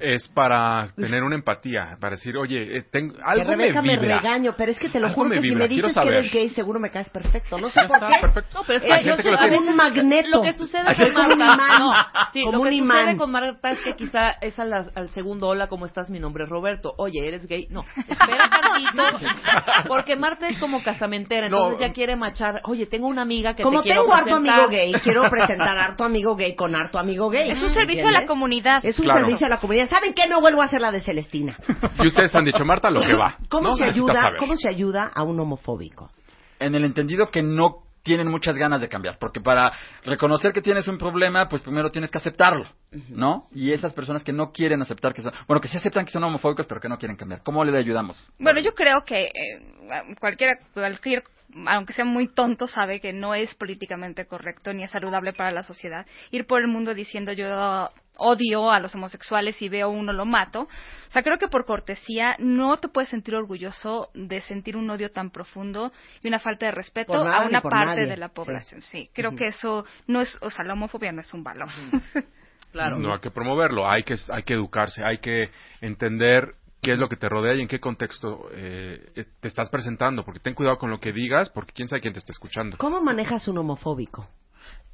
Es 0.00 0.28
para 0.28 0.90
tener 0.94 1.24
una 1.24 1.34
empatía, 1.34 1.96
para 2.00 2.14
decir, 2.14 2.36
oye, 2.36 2.76
eh, 2.78 2.82
tengo, 2.88 3.14
Que 3.16 3.20
algo 3.24 3.50
me 3.50 3.56
Rebeca 3.56 3.82
me, 3.82 3.96
vibra. 3.98 4.20
regaño, 4.20 4.54
pero 4.56 4.70
es 4.70 4.78
que 4.78 4.88
te 4.90 5.00
lo 5.00 5.10
juro 5.10 5.28
me 5.28 5.34
que 5.36 5.42
si 5.42 5.50
me 5.56 5.66
quiero 5.66 5.88
dices 5.88 6.02
que 6.02 6.08
eres 6.08 6.32
gay, 6.32 6.48
seguro 6.50 6.78
me 6.78 6.88
caes 6.90 7.10
perfecto. 7.10 7.58
No 7.58 7.68
sé 7.68 7.80
por 7.88 7.96
está, 7.96 8.06
qué. 8.08 8.20
perfecto. 8.20 8.58
No, 8.58 8.64
pero 8.64 8.78
es 8.78 8.84
Eh, 8.84 8.86
que 8.86 8.92
yo 9.04 9.16
gente 9.16 9.22
que 9.24 9.28
soy 9.28 9.36
como 9.36 9.48
tiene. 9.48 9.70
un 9.70 9.76
magneto. 9.76 10.28
Lo 10.30 10.42
que 10.42 10.54
sucede 10.54 10.84
con 10.84 11.12
como 11.14 11.32
un 11.32 11.38
Marta, 11.38 11.54
imán. 11.64 11.80
no, 11.80 11.92
sí, 12.32 12.40
como 12.44 12.52
lo 12.52 12.60
un 12.62 12.68
que 12.68 12.74
imán. 12.76 12.98
sucede 12.98 13.16
con 13.16 13.30
Marta 13.32 13.70
es 13.72 13.78
que 13.80 13.96
quizá 13.96 14.30
es 14.40 14.56
a 14.60 14.64
la- 14.64 14.86
al 14.94 15.10
segundo 15.10 15.48
hola, 15.48 15.66
¿cómo 15.66 15.84
estás? 15.84 16.10
Mi 16.10 16.20
nombre 16.20 16.44
es 16.44 16.50
Roberto. 16.50 16.94
Oye, 16.98 17.26
¿eres 17.26 17.48
gay? 17.48 17.66
No, 17.70 17.84
espera 17.96 18.48
tantito, 18.50 19.02
porque 19.88 20.14
Marta 20.14 20.48
es 20.48 20.58
como 20.58 20.80
casamentera, 20.80 21.46
entonces 21.46 21.80
No. 21.80 21.86
ya 21.86 21.92
quiere 21.92 22.14
machar. 22.14 22.60
Oye, 22.64 22.86
tengo 22.86 23.08
una 23.08 23.22
amiga 23.22 23.54
que 23.56 23.64
Como 23.64 23.82
te 23.82 23.88
quiero 23.88 24.02
tengo 24.02 24.14
harto 24.14 24.26
presentar. 24.26 24.54
amigo 24.60 24.68
gay, 24.70 24.92
quiero 25.02 25.28
presentar 25.28 25.76
harto 25.76 26.04
amigo 26.04 26.36
gay 26.36 26.54
con 26.54 26.76
harto 26.76 27.00
amigo 27.00 27.28
gay. 27.30 27.50
Es 27.50 27.60
un 27.62 27.70
servicio 27.74 28.02
a 28.06 28.12
la 28.12 28.18
¿Entiendes? 28.18 28.28
comunidad. 28.28 28.80
Es 28.84 28.96
un 29.00 29.06
Claro. 29.06 29.20
servicio 29.26 29.46
a 29.48 29.50
la 29.50 29.56
comunidad. 29.58 29.87
¿Saben 29.88 30.14
qué? 30.14 30.28
No 30.28 30.40
vuelvo 30.40 30.62
a 30.62 30.66
hacer 30.66 30.80
la 30.80 30.90
de 30.90 31.00
Celestina. 31.00 31.56
Y 31.98 32.06
ustedes 32.06 32.34
han 32.34 32.44
dicho, 32.44 32.64
Marta, 32.64 32.90
lo 32.90 33.00
que 33.00 33.14
va. 33.14 33.36
¿Cómo 33.48 33.70
No 33.70 33.76
se 33.76 33.84
ayuda? 33.84 34.14
saber. 34.14 34.38
¿Cómo 34.38 34.56
se 34.56 34.68
ayuda 34.68 35.10
a 35.14 35.22
un 35.22 35.38
homofóbico? 35.40 36.10
En 36.58 36.74
el 36.74 36.84
entendido 36.84 37.30
que 37.30 37.42
no 37.42 37.82
tienen 38.02 38.28
muchas 38.28 38.56
ganas 38.56 38.80
de 38.80 38.88
cambiar, 38.88 39.18
porque 39.18 39.40
para 39.40 39.70
reconocer 40.04 40.52
que 40.52 40.62
tienes 40.62 40.88
un 40.88 40.96
problema, 40.96 41.46
pues 41.48 41.62
primero 41.62 41.90
tienes 41.90 42.10
que 42.10 42.16
aceptarlo, 42.16 42.66
¿no? 43.10 43.48
Y 43.52 43.72
esas 43.72 43.92
personas 43.92 44.24
que 44.24 44.32
no 44.32 44.50
quieren 44.50 44.80
aceptar 44.80 45.12
que 45.12 45.20
son, 45.20 45.32
bueno, 45.46 45.60
que 45.60 45.68
sí 45.68 45.76
aceptan 45.76 46.06
que 46.06 46.10
son 46.12 46.24
homofóbicos, 46.24 46.66
pero 46.66 46.80
que 46.80 46.88
no 46.88 46.96
quieren 46.96 47.16
cambiar, 47.18 47.42
¿cómo 47.42 47.62
le 47.64 47.76
ayudamos? 47.76 48.24
Bueno, 48.38 48.60
yo 48.60 48.72
creo 48.74 49.04
que 49.04 49.26
eh, 49.26 50.14
cualquiera, 50.18 50.58
cualquier, 50.72 51.22
aunque 51.66 51.92
sea 51.92 52.06
muy 52.06 52.28
tonto, 52.28 52.66
sabe 52.66 52.98
que 52.98 53.12
no 53.12 53.34
es 53.34 53.54
políticamente 53.56 54.26
correcto 54.26 54.72
ni 54.72 54.84
es 54.84 54.90
saludable 54.90 55.34
para 55.34 55.50
la 55.50 55.62
sociedad 55.62 56.06
ir 56.30 56.46
por 56.46 56.62
el 56.62 56.68
mundo 56.68 56.94
diciendo 56.94 57.32
yo 57.32 57.90
odio 58.18 58.70
a 58.70 58.80
los 58.80 58.94
homosexuales 58.94 59.60
y 59.62 59.68
veo 59.68 59.88
uno 59.88 60.12
lo 60.12 60.26
mato. 60.26 60.62
O 60.62 61.10
sea, 61.10 61.22
creo 61.22 61.38
que 61.38 61.48
por 61.48 61.64
cortesía 61.64 62.36
no 62.38 62.76
te 62.76 62.88
puedes 62.88 63.08
sentir 63.08 63.34
orgulloso 63.34 64.10
de 64.14 64.40
sentir 64.42 64.76
un 64.76 64.90
odio 64.90 65.10
tan 65.10 65.30
profundo 65.30 65.92
y 66.22 66.28
una 66.28 66.38
falta 66.38 66.66
de 66.66 66.72
respeto 66.72 67.14
a 67.14 67.46
una 67.46 67.62
parte 67.62 68.00
nadie. 68.00 68.06
de 68.06 68.16
la 68.16 68.28
población. 68.28 68.82
Sí, 68.82 69.08
creo 69.14 69.34
que 69.34 69.48
eso 69.48 69.86
no 70.06 70.20
es, 70.20 70.36
o 70.42 70.50
sea, 70.50 70.64
la 70.64 70.74
homofobia 70.74 71.12
no 71.12 71.20
es 71.20 71.32
un 71.32 71.42
balón. 71.42 71.70
Claro. 72.70 72.98
No 72.98 73.14
hay 73.14 73.20
que 73.20 73.30
promoverlo, 73.30 73.88
hay 73.88 74.02
que, 74.02 74.14
hay 74.30 74.42
que 74.42 74.52
educarse, 74.52 75.02
hay 75.02 75.18
que 75.18 75.50
entender 75.80 76.54
qué 76.82 76.92
es 76.92 76.98
lo 76.98 77.08
que 77.08 77.16
te 77.16 77.28
rodea 77.28 77.54
y 77.54 77.62
en 77.62 77.68
qué 77.68 77.80
contexto 77.80 78.48
eh, 78.52 79.10
eh, 79.16 79.24
te 79.40 79.48
estás 79.48 79.68
presentando, 79.70 80.24
porque 80.24 80.40
ten 80.40 80.54
cuidado 80.54 80.78
con 80.78 80.90
lo 80.90 81.00
que 81.00 81.12
digas, 81.12 81.50
porque 81.50 81.72
quién 81.72 81.88
sabe 81.88 82.02
quién 82.02 82.12
te 82.12 82.18
está 82.18 82.32
escuchando. 82.32 82.76
¿Cómo 82.76 83.00
manejas 83.00 83.48
un 83.48 83.58
homofóbico? 83.58 84.28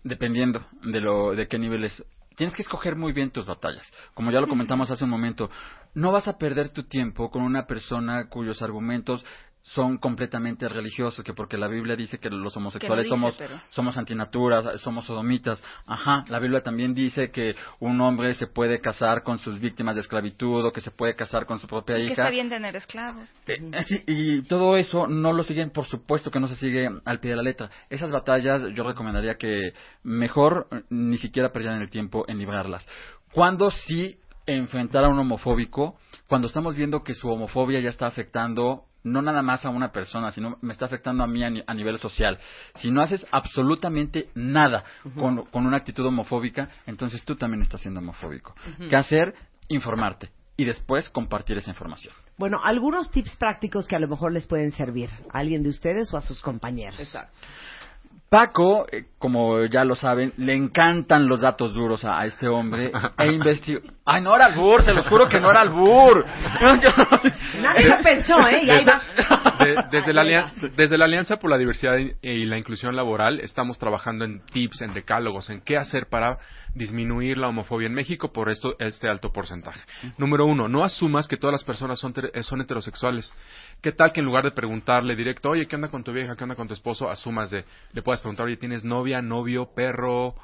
Dependiendo 0.03 0.65
de 0.83 1.01
lo, 1.01 1.35
de 1.35 1.49
qué 1.49 1.59
niveles. 1.59 2.05
Tienes 2.37 2.57
que 2.57 2.63
escoger 2.63 2.97
muy 2.97 3.13
bien 3.13 3.31
tus 3.31 3.47
batallas. 3.47 3.87
Como 4.15 4.31
ya 4.31 4.41
lo 4.41 4.49
comentamos 4.49 4.91
hace 4.91 5.05
un 5.05 5.11
momento, 5.11 5.51
no 5.95 6.11
vas 6.11 6.27
a 6.27 6.37
perder 6.39 6.71
tu 6.71 6.85
tiempo 6.85 7.31
con 7.31 7.43
una 7.43 7.67
persona 7.67 8.29
cuyos 8.29 8.63
argumentos 8.63 9.25
son 9.67 9.97
completamente 9.97 10.69
religiosos, 10.69 11.25
que 11.25 11.33
porque 11.33 11.57
la 11.57 11.69
Biblia 11.69 11.97
dice 11.97 12.19
que 12.19 12.29
los 12.29 12.55
homosexuales 12.55 13.05
dice, 13.07 13.15
somos, 13.17 13.35
pero- 13.39 13.59
somos 13.71 13.97
antinaturas, 13.97 14.79
somos 14.83 15.07
sodomitas. 15.07 15.63
Ajá, 15.87 16.23
la 16.29 16.39
Biblia 16.39 16.61
también 16.61 16.93
dice 16.93 17.31
que 17.31 17.57
un 17.81 17.99
hombre 18.03 18.35
se 18.35 18.47
puede 18.47 18.81
casar 18.83 19.23
con 19.23 19.39
sus 19.39 19.59
víctimas 19.61 19.95
de 19.95 20.03
esclavitud 20.03 20.67
o 20.67 20.71
que 20.71 20.83
se 20.83 20.91
puede 20.91 21.17
casar 21.17 21.47
con 21.47 21.59
su 21.59 21.67
propia 21.67 21.97
Que 21.97 22.03
hija. 22.03 22.13
está 22.13 22.29
bien 22.29 22.51
tener 22.51 22.77
esclavos. 22.77 23.27
Eh, 23.47 23.57
eh, 23.73 23.83
sí, 23.89 24.03
y 24.07 24.43
todo 24.43 24.77
eso 24.77 25.07
no 25.07 25.33
lo 25.33 25.43
siguen, 25.43 25.71
por 25.71 25.87
supuesto 25.87 26.31
que 26.31 26.41
no 26.41 26.47
se 26.49 26.57
sigue 26.57 26.87
al 27.07 27.21
pie 27.21 27.31
de 27.31 27.37
la 27.39 27.43
letra. 27.43 27.71
Esas 27.89 28.11
batallas 28.11 28.63
yo 28.75 28.85
recomendaría 28.85 29.37
que 29.39 29.73
mejor 30.03 30.69
eh, 30.73 30.83
ni 30.91 31.17
siquiera 31.17 31.53
perdieran 31.53 31.81
el 31.81 31.89
tiempo 31.89 32.27
en 32.29 32.37
librarlas. 32.39 32.87
Cuando 33.33 33.71
sí 33.71 34.19
enfrentar 34.45 35.05
a 35.05 35.09
un 35.09 35.19
homofóbico, 35.19 35.97
cuando 36.29 36.49
estamos 36.49 36.77
viendo 36.77 37.03
que 37.03 37.15
su 37.15 37.31
homofobia 37.31 37.81
ya 37.81 37.89
está 37.89 38.07
afectando 38.07 38.85
no 39.05 39.23
nada 39.23 39.43
más 39.43 39.65
a 39.65 39.71
una 39.71 39.93
persona, 39.93 40.31
sino 40.31 40.59
me 40.63 40.73
está 40.73 40.87
afectando 40.87 41.23
a 41.23 41.27
mí 41.27 41.45
a, 41.45 41.51
ni- 41.51 41.63
a 41.67 41.75
nivel 41.75 41.99
social. 41.99 42.39
Si 42.77 42.91
no 42.91 43.03
haces 43.03 43.27
absolutamente 43.31 44.31
nada 44.35 44.83
con, 45.15 45.45
con 45.47 45.67
una 45.67 45.77
actitud 45.77 46.05
homofóbica, 46.07 46.69
entonces 46.87 47.25
tú 47.25 47.37
también 47.37 47.63
estás 47.63 47.83
siendo 47.83 48.01
homofóbico. 48.01 48.55
¿Qué 48.89 48.97
hacer? 48.97 49.35
Informarte 49.69 50.31
y 50.57 50.65
después 50.65 51.09
compartir 51.11 51.59
esa 51.59 51.71
información. 51.71 52.15
Bueno, 52.39 52.59
algunos 52.65 53.11
tips 53.11 53.37
prácticos 53.37 53.87
que 53.87 53.97
a 53.97 53.99
lo 53.99 54.09
mejor 54.09 54.33
les 54.33 54.47
pueden 54.47 54.71
servir 54.73 55.11
a 55.33 55.39
alguien 55.39 55.63
de 55.63 55.69
ustedes 55.69 56.13
o 56.13 56.17
a 56.17 56.21
sus 56.21 56.41
compañeros. 56.41 56.99
Exacto. 57.01 57.33
Paco, 58.29 58.87
eh, 58.91 59.05
como 59.19 59.65
ya 59.67 59.85
lo 59.85 59.95
saben, 59.95 60.33
le 60.39 60.55
encantan 60.55 61.29
los 61.29 61.43
datos 61.43 61.75
duros 61.75 62.05
a, 62.05 62.19
a 62.21 62.27
este 62.27 62.49
hombre 62.49 62.91
e 63.19 63.27
investigó. 63.27 63.81
Ay, 64.07 64.21
no 64.21 64.37
era 64.37 64.47
albur, 64.47 64.83
se 64.83 64.93
los 64.93 65.09
juro 65.09 65.29
que 65.29 65.41
no 65.41 65.51
era 65.51 65.61
albur. 65.63 66.27
Nadie 67.63 67.89
lo 67.89 67.99
pensó, 68.03 68.35
¿eh? 68.49 68.61
Y 68.63 68.71
ahí 68.71 68.85
va. 68.85 69.01
De- 69.65 69.85
desde, 69.91 70.13
la 70.13 70.21
alianza, 70.21 70.69
desde 70.77 70.99
la 70.99 71.07
Alianza 71.07 71.39
por 71.39 71.49
la 71.51 71.57
Diversidad 71.57 71.97
y 72.21 72.45
la 72.45 72.59
Inclusión 72.59 72.95
Laboral 72.97 73.41
estamos 73.41 73.79
trabajando 73.79 74.25
en 74.27 74.45
tips, 74.45 74.83
en 74.83 74.93
decálogos, 74.93 75.49
en 75.49 75.63
qué 75.63 75.79
hacer 75.79 76.09
para 76.09 76.39
disminuir 76.75 77.39
la 77.39 77.49
homofobia 77.49 77.87
en 77.87 77.95
México 77.95 78.31
por 78.33 78.51
esto, 78.51 78.75
este 78.79 79.09
alto 79.09 79.33
porcentaje. 79.33 79.81
Número 80.19 80.45
uno, 80.45 80.69
no 80.69 80.85
asumas 80.85 81.27
que 81.27 81.37
todas 81.39 81.53
las 81.53 81.65
personas 81.65 81.99
son, 81.99 82.13
son 82.43 82.61
heterosexuales. 82.61 83.33
¿Qué 83.81 83.93
tal 83.93 84.13
que 84.13 84.21
en 84.21 84.27
lugar 84.27 84.45
de 84.45 84.51
preguntarle 84.51 85.17
directo, 85.17 85.49
oye, 85.51 85.67
¿qué 85.67 85.77
onda 85.77 85.89
con 85.89 86.05
tu 86.05 86.13
vieja? 86.13 86.37
¿Qué 86.37 86.45
onda 86.45 86.57
con 86.57 86.69
tu 86.69 86.75
esposo? 86.75 87.09
Asumas 87.09 87.51
de, 87.51 87.65
le 87.93 88.03
puedas 88.03 88.21
preguntar, 88.21 88.45
oye, 88.47 88.57
¿tienes 88.59 88.85
novia, 88.85 89.23
novio, 89.23 89.71
perro? 89.75 90.35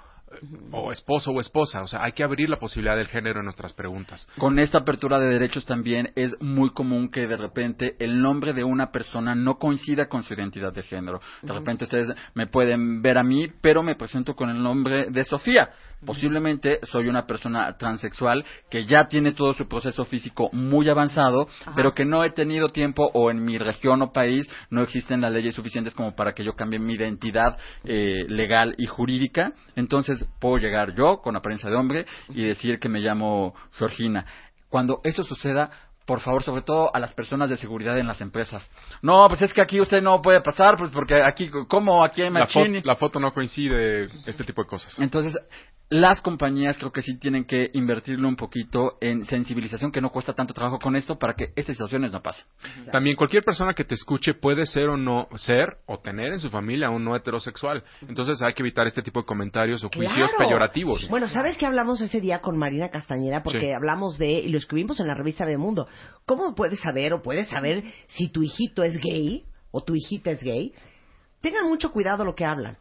O 0.70 0.92
esposo 0.92 1.32
o 1.32 1.40
esposa, 1.40 1.82
o 1.82 1.88
sea, 1.88 2.04
hay 2.04 2.12
que 2.12 2.22
abrir 2.22 2.48
la 2.48 2.58
posibilidad 2.58 2.96
del 2.96 3.08
género 3.08 3.40
en 3.40 3.46
nuestras 3.46 3.72
preguntas. 3.72 4.28
Con 4.38 4.58
esta 4.58 4.78
apertura 4.78 5.18
de 5.18 5.28
derechos 5.28 5.64
también 5.64 6.12
es 6.14 6.40
muy 6.40 6.70
común 6.70 7.10
que 7.10 7.26
de 7.26 7.36
repente 7.36 7.96
el 7.98 8.20
nombre 8.22 8.52
de 8.52 8.64
una 8.64 8.90
persona 8.90 9.34
no 9.34 9.58
coincida 9.58 10.08
con 10.08 10.22
su 10.22 10.34
identidad 10.34 10.72
de 10.72 10.82
género. 10.82 11.20
De 11.42 11.52
repente 11.52 11.84
ustedes 11.84 12.12
me 12.34 12.46
pueden 12.46 13.02
ver 13.02 13.18
a 13.18 13.22
mí, 13.22 13.48
pero 13.60 13.82
me 13.82 13.96
presento 13.96 14.34
con 14.34 14.50
el 14.50 14.62
nombre 14.62 15.10
de 15.10 15.24
Sofía. 15.24 15.70
Posiblemente 16.04 16.78
soy 16.82 17.08
una 17.08 17.26
persona 17.26 17.76
transexual 17.76 18.44
que 18.70 18.84
ya 18.86 19.06
tiene 19.08 19.32
todo 19.32 19.52
su 19.54 19.68
proceso 19.68 20.04
físico 20.04 20.48
muy 20.52 20.88
avanzado, 20.88 21.48
pero 21.74 21.92
que 21.94 22.04
no 22.04 22.24
he 22.24 22.30
tenido 22.30 22.68
tiempo 22.68 23.10
o 23.12 23.30
en 23.30 23.44
mi 23.44 23.58
región 23.58 24.00
o 24.02 24.12
país 24.12 24.48
no 24.70 24.82
existen 24.82 25.20
las 25.20 25.32
leyes 25.32 25.54
suficientes 25.54 25.94
como 25.94 26.14
para 26.16 26.32
que 26.32 26.44
yo 26.44 26.54
cambie 26.54 26.78
mi 26.78 26.94
identidad 26.94 27.58
eh, 27.84 28.24
legal 28.28 28.74
y 28.78 28.86
jurídica. 28.86 29.52
Entonces 29.76 30.24
puedo 30.40 30.56
llegar 30.58 30.94
yo 30.94 31.18
con 31.22 31.36
apariencia 31.36 31.68
de 31.70 31.76
hombre 31.76 32.06
y 32.30 32.44
decir 32.44 32.78
que 32.78 32.88
me 32.88 33.00
llamo 33.00 33.54
Georgina. 33.72 34.24
Cuando 34.68 35.00
eso 35.04 35.22
suceda, 35.24 35.70
por 36.06 36.20
favor, 36.20 36.42
sobre 36.42 36.62
todo 36.62 36.90
a 36.94 36.98
las 36.98 37.12
personas 37.12 37.50
de 37.50 37.56
seguridad 37.56 37.96
en 37.98 38.06
las 38.06 38.20
empresas. 38.20 38.68
No, 39.02 39.28
pues 39.28 39.42
es 39.42 39.52
que 39.52 39.60
aquí 39.62 39.80
usted 39.80 40.02
no 40.02 40.20
puede 40.22 40.40
pasar, 40.40 40.76
pues 40.76 40.90
porque 40.90 41.22
aquí, 41.22 41.50
¿cómo? 41.68 42.02
Aquí 42.02 42.22
hay 42.22 42.30
La, 42.30 42.46
fo- 42.48 42.58
machini. 42.60 42.80
la 42.82 42.96
foto 42.96 43.20
no 43.20 43.32
coincide, 43.32 44.08
este 44.26 44.42
tipo 44.44 44.62
de 44.62 44.68
cosas. 44.68 44.98
Entonces, 44.98 45.36
las 45.90 46.20
compañías 46.20 46.78
creo 46.78 46.92
que 46.92 47.02
sí 47.02 47.18
tienen 47.18 47.44
que 47.44 47.68
invertirle 47.74 48.24
un 48.28 48.36
poquito 48.36 48.96
en 49.00 49.24
sensibilización, 49.24 49.90
que 49.90 50.00
no 50.00 50.10
cuesta 50.10 50.32
tanto 50.34 50.54
trabajo 50.54 50.78
con 50.78 50.94
esto, 50.94 51.18
para 51.18 51.34
que 51.34 51.46
estas 51.56 51.74
situaciones 51.74 52.12
no 52.12 52.22
pasen. 52.22 52.46
También 52.92 53.16
cualquier 53.16 53.42
persona 53.42 53.74
que 53.74 53.82
te 53.84 53.96
escuche 53.96 54.34
puede 54.34 54.66
ser 54.66 54.88
o 54.88 54.96
no 54.96 55.26
ser 55.34 55.78
o 55.86 55.98
tener 55.98 56.32
en 56.32 56.38
su 56.38 56.48
familia 56.48 56.90
un 56.90 57.04
no 57.04 57.16
heterosexual. 57.16 57.82
Entonces 58.06 58.40
hay 58.40 58.54
que 58.54 58.62
evitar 58.62 58.86
este 58.86 59.02
tipo 59.02 59.20
de 59.20 59.26
comentarios 59.26 59.82
o 59.82 59.88
juicios 59.88 60.30
Claro. 60.30 60.46
peyorativos. 60.48 61.08
Bueno, 61.08 61.28
¿sabes 61.28 61.56
qué 61.56 61.66
hablamos 61.66 62.00
ese 62.00 62.20
día 62.20 62.40
con 62.40 62.56
Marina 62.56 62.88
Castañeda? 62.90 63.42
Porque 63.42 63.58
Sí. 63.58 63.72
hablamos 63.72 64.16
de, 64.16 64.30
y 64.30 64.48
lo 64.48 64.58
escribimos 64.58 65.00
en 65.00 65.08
la 65.08 65.14
revista 65.14 65.44
de 65.44 65.58
Mundo. 65.58 65.88
¿Cómo 66.24 66.54
puedes 66.54 66.78
saber 66.78 67.14
o 67.14 67.20
puedes 67.22 67.48
saber 67.48 67.82
si 68.06 68.28
tu 68.28 68.44
hijito 68.44 68.84
es 68.84 68.96
gay 68.98 69.42
o 69.72 69.82
tu 69.82 69.96
hijita 69.96 70.30
es 70.30 70.40
gay? 70.44 70.72
Tengan 71.40 71.64
mucho 71.68 71.90
cuidado 71.90 72.24
lo 72.24 72.36
que 72.36 72.44
hablan. 72.44 72.76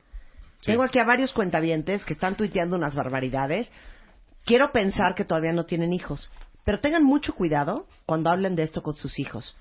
Sí. 0.62 0.72
Tengo 0.72 0.84
aquí 0.84 1.00
a 1.00 1.06
varios 1.06 1.34
cuentavientes 1.34 2.04
que 2.06 2.14
están 2.14 2.36
tuiteando 2.36 2.76
unas 2.76 2.96
barbaridades. 2.96 3.72
Quiero 4.46 4.72
pensar 4.72 5.16
que 5.16 5.26
todavía 5.26 5.54
no 5.54 5.66
tienen 5.66 5.94
hijos. 5.94 6.32
Pero 6.66 6.80
tengan 6.80 7.04
mucho 7.04 7.34
cuidado 7.34 7.88
cuando 8.06 8.30
hablen 8.30 8.56
de 8.56 8.64
esto 8.64 8.82
con 8.84 8.96
sus 8.96 9.20
hijos. 9.20 9.56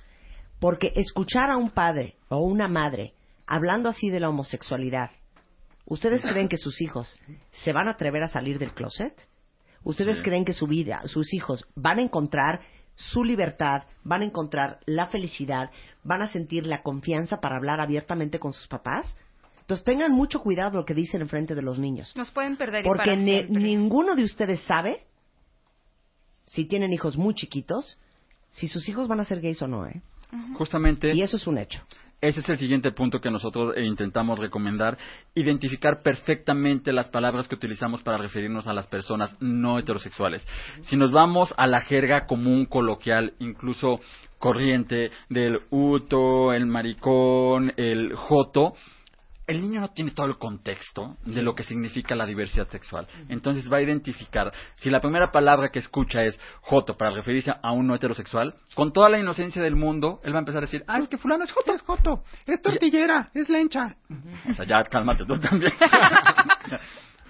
Porque 0.61 0.93
escuchar 0.97 1.51
a 1.51 1.57
un 1.57 1.71
padre 1.71 2.17
o 2.29 2.39
una 2.43 2.69
madre 2.69 3.15
hablando 3.47 3.89
así 3.89 4.11
de 4.11 4.21
la 4.21 4.29
homosexualidad, 4.29 5.11
¿ustedes 5.87 6.23
creen 6.27 6.49
que 6.49 6.57
sus 6.57 6.81
hijos 6.83 7.17
se 7.65 7.73
van 7.73 7.89
a 7.89 7.93
atrever 7.93 8.23
a 8.25 8.29
salir 8.29 8.59
del 8.59 8.73
closet? 8.73 9.15
¿Ustedes 9.85 10.19
Sí. 10.19 10.25
creen 10.25 10.45
que 10.45 10.53
su 10.53 10.67
vida, 10.67 11.01
sus 11.05 11.33
hijos 11.33 11.65
van 11.77 11.99
a 11.99 12.03
encontrar 12.03 12.61
su 12.97 13.23
libertad, 13.23 13.85
van 14.03 14.23
a 14.23 14.25
encontrar 14.25 14.81
la 14.85 15.07
felicidad, 15.07 15.71
van 16.03 16.21
a 16.23 16.27
sentir 16.27 16.67
la 16.67 16.83
confianza 16.83 17.41
para 17.41 17.57
hablar 17.57 17.81
abiertamente 17.81 18.41
con 18.41 18.53
sus 18.53 18.67
papás? 18.67 19.17
Entonces 19.69 19.85
tengan 19.85 20.13
mucho 20.13 20.41
cuidado 20.41 20.79
lo 20.79 20.87
que 20.87 20.95
dicen 20.95 21.21
en 21.21 21.29
frente 21.29 21.55
de 21.55 21.61
los 21.61 21.79
niños. 21.79 22.17
Nos 22.17 22.31
pueden 22.31 22.57
perder 22.57 22.87
y 22.87 22.89
Porque 22.89 23.11
para 23.11 23.23
siempre. 23.23 23.61
ninguno 23.61 24.17
de 24.17 24.25
ustedes 24.25 24.63
sabe, 24.63 25.05
si 26.47 26.65
tienen 26.65 26.91
hijos 26.95 27.19
muy 27.19 27.35
chiquitos, 27.35 27.99
si 28.51 28.67
sus 28.67 28.89
hijos 28.89 29.09
van 29.09 29.21
a 29.21 29.25
ser 29.25 29.43
gays 29.43 29.61
o 29.61 29.69
no, 29.69 29.87
¿eh? 29.87 30.01
Justamente 30.57 31.15
Y 31.15 31.21
eso 31.21 31.37
es 31.37 31.47
un 31.47 31.59
hecho. 31.59 31.83
Ese 32.23 32.41
es 32.41 32.49
el 32.49 32.57
siguiente 32.57 32.93
punto 32.93 33.21
que 33.21 33.31
nosotros 33.31 33.75
eh, 33.77 33.85
intentamos 33.85 34.39
recomendar, 34.39 34.97
identificar 35.35 36.03
perfectamente 36.03 36.91
las 36.91 37.11
palabras 37.11 37.47
que 37.47 37.55
utilizamos 37.55 38.03
para 38.03 38.17
referirnos 38.17 38.69
a 38.69 38.73
las 38.73 38.87
personas 38.87 39.37
no 39.39 39.79
heterosexuales. 39.79 40.47
Si 40.81 40.97
nos 40.97 41.13
vamos 41.13 41.53
a 41.59 41.67
la 41.67 41.83
jerga 41.83 42.25
común, 42.25 42.65
coloquial, 42.65 43.35
incluso 43.39 44.01
corriente 44.39 45.11
del 45.29 45.61
uto, 45.71 46.55
el 46.55 46.65
maricón, 46.65 47.75
el 47.77 48.15
joto, 48.15 48.75
el 49.49 49.63
niño 49.63 49.81
no 49.81 49.89
tiene 49.89 50.11
todo 50.11 50.27
el 50.27 50.37
contexto 50.37 51.17
de 51.25 51.43
lo 51.43 51.55
que 51.55 51.65
significa 51.65 52.15
la 52.15 52.27
diversidad 52.27 52.69
sexual. 52.69 53.09
Entonces 53.31 53.73
va 53.73 53.79
a 53.79 53.83
identificar, 53.83 54.53
si 54.77 54.91
la 54.91 55.01
primera 55.01 55.33
palabra 55.33 55.71
que 55.71 55.79
escucha 55.79 56.23
es 56.23 56.39
joto 56.61 56.99
para 56.99 57.11
referirse 57.11 57.55
a 57.61 57.73
un 57.73 57.87
no 57.87 57.95
heterosexual, 57.95 58.55
con 58.75 58.93
toda 58.93 59.09
la 59.09 59.19
inocencia 59.19 59.63
del 59.63 59.75
mundo, 59.75 60.21
él 60.23 60.35
va 60.35 60.37
a 60.37 60.41
empezar 60.41 60.63
a 60.63 60.67
decir, 60.67 60.85
ah, 60.87 60.99
es 60.99 61.09
que 61.09 61.17
fulano 61.17 61.45
es 61.45 61.51
joto, 61.51 61.73
es 61.73 61.81
joto, 61.81 62.25
es 62.47 62.61
tortillera, 62.61 63.31
es 63.33 63.49
lencha. 63.49 63.97
O 64.51 64.53
sea, 64.53 64.67
ya 64.67 64.85
cálmate 64.85 65.25
tú 65.25 65.39
también. 65.41 65.73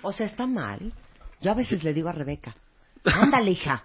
O 0.00 0.12
sea, 0.12 0.26
está 0.26 0.46
mal. 0.46 0.92
Yo 1.40 1.50
a 1.50 1.54
veces 1.54 1.83
le 1.83 1.92
digo 1.92 2.09
a 2.09 2.12
Rebeca, 2.12 2.54
ándale, 3.04 3.50
hija. 3.50 3.83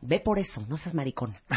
Ve 0.00 0.20
por 0.20 0.38
eso, 0.38 0.64
no 0.68 0.78
seas 0.78 0.94
maricona. 0.94 1.38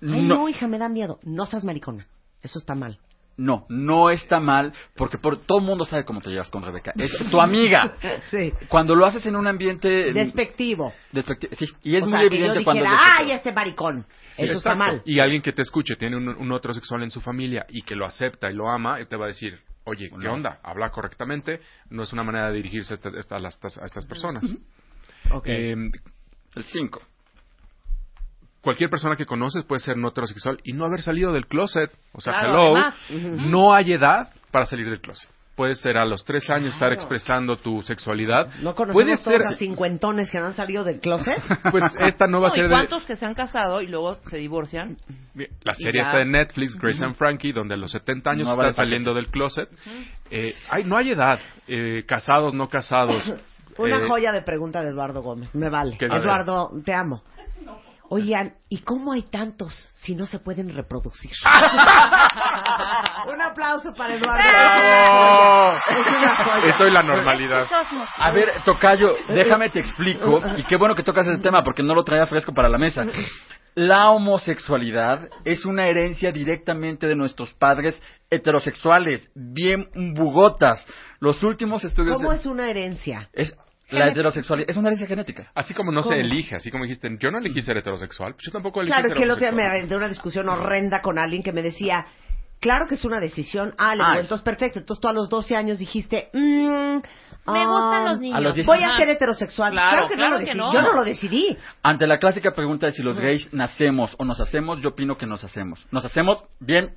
Ay, 0.00 0.22
no. 0.22 0.36
no, 0.36 0.48
hija, 0.48 0.66
me 0.66 0.78
da 0.78 0.88
miedo. 0.88 1.20
No 1.22 1.44
seas 1.44 1.64
maricona. 1.64 2.06
Eso 2.40 2.58
está 2.58 2.74
mal. 2.74 2.98
No, 3.38 3.64
no 3.70 4.10
está 4.10 4.38
mal, 4.40 4.72
porque 4.94 5.16
por, 5.16 5.38
todo 5.46 5.58
el 5.60 5.64
mundo 5.64 5.84
sabe 5.86 6.04
cómo 6.04 6.20
te 6.20 6.28
llevas 6.28 6.50
con 6.50 6.62
Rebeca. 6.62 6.92
Es 6.96 7.12
tu 7.30 7.40
amiga. 7.40 7.94
Sí. 8.30 8.52
Cuando 8.68 8.94
lo 8.94 9.06
haces 9.06 9.24
en 9.26 9.36
un 9.36 9.46
ambiente... 9.46 10.12
Despectivo. 10.12 10.92
despecti- 11.12 11.48
sí, 11.56 11.66
y 11.82 11.96
es 11.96 12.02
o 12.02 12.06
muy 12.06 12.18
sea, 12.20 12.28
que 12.28 12.36
yo 12.36 12.44
evidente 12.44 12.64
cuando... 12.64 12.82
dijera, 12.82 12.98
despectivo. 13.00 13.30
ay, 13.30 13.36
este 13.36 13.52
maricón. 13.52 14.06
Sí, 14.32 14.42
Eso 14.44 14.58
está 14.58 14.74
mal. 14.74 15.02
Y 15.06 15.18
alguien 15.20 15.40
que 15.40 15.52
te 15.52 15.62
escuche 15.62 15.96
tiene 15.96 16.16
un, 16.16 16.28
un 16.28 16.52
otro 16.52 16.74
sexual 16.74 17.02
en 17.02 17.10
su 17.10 17.20
familia 17.20 17.64
y 17.70 17.82
que 17.82 17.94
lo 17.96 18.04
acepta 18.04 18.50
y 18.50 18.54
lo 18.54 18.68
ama, 18.70 19.00
y 19.00 19.06
te 19.06 19.16
va 19.16 19.24
a 19.24 19.28
decir, 19.28 19.58
oye, 19.84 20.10
¿qué 20.20 20.28
onda? 20.28 20.58
Habla 20.62 20.90
correctamente, 20.90 21.60
no 21.90 22.02
es 22.02 22.12
una 22.12 22.22
manera 22.24 22.48
de 22.50 22.56
dirigirse 22.56 22.94
a, 22.94 22.96
esta- 23.18 23.36
a 23.36 23.40
las- 23.40 23.58
a 23.78 23.84
estas 23.86 24.04
personas. 24.06 24.44
Ok. 25.32 25.46
Eh, 25.48 25.72
El 26.54 26.64
5. 26.64 27.00
Cualquier 28.68 28.90
persona 28.90 29.16
que 29.16 29.24
conoces 29.24 29.64
puede 29.64 29.80
ser 29.80 29.96
no 29.96 30.08
heterosexual 30.08 30.58
y 30.62 30.74
no 30.74 30.84
haber 30.84 31.00
salido 31.00 31.32
del 31.32 31.46
closet. 31.46 31.90
O 32.12 32.20
sea, 32.20 32.34
Claro, 32.34 32.48
hello, 32.48 32.76
además. 32.76 32.94
no 33.50 33.72
hay 33.72 33.92
edad 33.94 34.28
para 34.50 34.66
salir 34.66 34.90
del 34.90 35.00
closet. 35.00 35.26
Puedes 35.56 35.80
ser 35.80 35.96
a 35.96 36.04
los 36.04 36.22
tres 36.24 36.50
años 36.50 36.74
estar 36.74 36.92
expresando 36.92 37.56
tu 37.56 37.80
sexualidad. 37.80 38.46
¿No 38.60 38.74
Puede 38.74 38.92
conocemos 38.92 39.20
ser, 39.22 39.40
todos 39.40 39.54
a 39.54 39.56
cincuentones 39.56 40.30
que 40.30 40.38
no 40.38 40.46
han 40.46 40.54
salido 40.54 40.84
del 40.84 41.00
closet? 41.00 41.42
pues 41.72 41.82
esta 41.98 42.26
no 42.28 42.40
va 42.42 42.48
a 42.48 42.50
No, 42.50 42.54
ser 42.56 42.64
¿Y 42.66 42.68
de... 42.68 42.74
cuántos 42.74 43.06
que 43.06 43.16
se 43.16 43.24
han 43.24 43.32
casado 43.34 43.80
y 43.80 43.86
luego 43.86 44.18
se 44.28 44.36
divorcian? 44.36 44.98
La 45.64 45.72
serie 45.74 46.02
ya. 46.02 46.08
está 46.10 46.20
en 46.20 46.30
Netflix, 46.32 46.76
Grace 46.78 47.02
and 47.02 47.14
Frankie, 47.16 47.52
donde 47.52 47.72
a 47.74 47.78
los 47.78 47.90
70 47.90 48.30
años 48.30 48.44
No 48.46 48.52
están 48.52 48.64
vale 48.66 48.72
saliendo 48.74 49.14
del 49.14 49.28
closet. 49.28 49.68
Eh, 50.30 50.52
hay, 50.70 50.84
no 50.84 50.96
hay 50.98 51.10
edad. 51.12 51.40
Eh, 51.66 52.04
casados, 52.06 52.52
no 52.52 52.68
casados. 52.68 53.24
Una 53.78 53.96
Eh, 53.96 54.08
joya 54.08 54.30
de 54.32 54.42
pregunta 54.42 54.82
de 54.82 54.90
Eduardo 54.90 55.22
Gómez. 55.22 55.54
Me 55.56 55.70
vale. 55.70 55.96
Eduardo, 56.00 56.70
te 56.84 56.92
amo. 56.94 57.22
Oigan, 58.10 58.54
¿y 58.70 58.78
cómo 58.78 59.12
hay 59.12 59.22
tantos 59.22 59.74
si 60.00 60.14
no 60.14 60.24
se 60.24 60.38
pueden 60.38 60.74
reproducir? 60.74 61.30
Un 63.32 63.40
aplauso 63.42 63.92
para 63.92 64.14
Eduardo. 64.14 64.38
¡Bravo! 64.48 65.78
Es 66.00 66.06
una 66.06 66.36
joya. 66.36 66.66
Eso 66.74 66.86
es 66.86 66.92
la 66.92 67.02
normalidad. 67.02 67.66
A 68.16 68.30
ver, 68.30 68.62
Tocayo, 68.64 69.08
déjame 69.28 69.68
te 69.68 69.80
explico, 69.80 70.40
y 70.56 70.62
qué 70.64 70.76
bueno 70.76 70.94
que 70.94 71.02
tocas 71.02 71.26
ese 71.26 71.38
tema 71.42 71.62
porque 71.62 71.82
no 71.82 71.94
lo 71.94 72.02
traía 72.04 72.26
fresco 72.26 72.54
para 72.54 72.68
la 72.68 72.78
mesa. 72.78 73.04
La 73.74 74.10
homosexualidad 74.10 75.28
es 75.44 75.64
una 75.66 75.86
herencia 75.86 76.32
directamente 76.32 77.06
de 77.06 77.14
nuestros 77.14 77.52
padres 77.54 78.00
heterosexuales, 78.30 79.30
bien 79.34 79.88
bugotas. 80.14 80.84
Los 81.20 81.42
últimos 81.42 81.84
estudios... 81.84 82.16
¿Cómo 82.16 82.30
de- 82.32 82.38
es 82.38 82.46
una 82.46 82.70
herencia? 82.70 83.28
es 83.32 83.54
la 83.90 84.08
heterosexualidad, 84.08 84.70
es 84.70 84.76
una 84.76 84.88
herencia 84.88 85.06
genética. 85.06 85.50
Así 85.54 85.74
como 85.74 85.92
no 85.92 86.02
¿Cómo? 86.02 86.14
se 86.14 86.20
elige, 86.20 86.56
así 86.56 86.70
como 86.70 86.84
dijiste, 86.84 87.08
yo 87.20 87.30
no 87.30 87.38
elegí 87.38 87.62
ser 87.62 87.76
heterosexual, 87.76 88.34
pues 88.34 88.46
yo 88.46 88.52
tampoco 88.52 88.80
elegí 88.80 88.92
Claro, 88.92 89.08
es 89.08 89.14
que 89.14 89.22
el 89.22 89.30
otro 89.30 89.40
día 89.40 89.52
me 89.52 89.66
aventé 89.66 89.96
una 89.96 90.08
discusión 90.08 90.48
horrenda 90.48 91.00
con 91.02 91.18
alguien 91.18 91.42
que 91.42 91.52
me 91.52 91.62
decía, 91.62 92.06
claro 92.60 92.86
que 92.86 92.94
es 92.96 93.04
una 93.04 93.18
decisión. 93.20 93.74
Ah, 93.78 93.94
le 93.94 94.02
Ah, 94.02 94.06
digo, 94.08 94.20
es- 94.20 94.26
entonces 94.26 94.44
perfecto. 94.44 94.78
Entonces 94.80 95.00
tú 95.00 95.08
a 95.08 95.12
los 95.12 95.28
12 95.28 95.56
años 95.56 95.78
dijiste, 95.78 96.28
mm, 96.32 96.96
Me 97.50 97.60
ah, 97.62 97.66
gustan 97.66 98.04
los 98.04 98.20
niños. 98.20 98.36
A 98.36 98.40
los 98.42 98.66
Voy 98.66 98.82
a 98.82 98.96
ser 98.98 99.08
heterosexual. 99.08 99.72
Claro, 99.72 99.90
Claro, 99.92 100.08
que 100.08 100.14
claro 100.16 100.30
no 100.32 100.34
lo 100.34 100.38
que 100.40 100.44
decidí. 100.50 100.58
no. 100.60 100.72
Yo 100.74 100.82
no 100.82 100.92
lo 100.92 101.02
decidí. 101.04 101.56
Ante 101.82 102.06
la 102.06 102.18
clásica 102.18 102.50
pregunta 102.52 102.84
de 102.86 102.92
si 102.92 103.02
los 103.02 103.18
gays 103.18 103.50
nacemos 103.54 104.14
o 104.18 104.24
nos 104.26 104.38
hacemos, 104.38 104.82
yo 104.82 104.90
opino 104.90 105.16
que 105.16 105.24
nos 105.24 105.42
hacemos. 105.44 105.86
Nos 105.90 106.04
hacemos 106.04 106.44
bien 106.60 106.90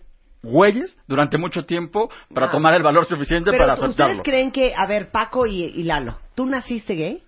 güeyes 0.43 0.97
durante 1.07 1.37
mucho 1.37 1.63
tiempo 1.65 2.09
para 2.33 2.47
Ah. 2.47 2.51
tomar 2.51 2.73
el 2.73 2.83
valor 2.83 3.05
suficiente 3.05 3.51
Pero 3.51 3.63
para 3.63 3.75
¿tú- 3.75 3.85
aceptarlo. 3.85 4.13
¿ustedes 4.17 4.23
creen 4.23 4.51
que, 4.51 4.73
a 4.75 4.87
ver, 4.87 5.11
Paco 5.11 5.45
y, 5.45 5.63
y 5.65 5.83
Lalo, 5.83 6.17
¿tú 6.35 6.45
naciste 6.45 6.95
gay? 6.95 7.23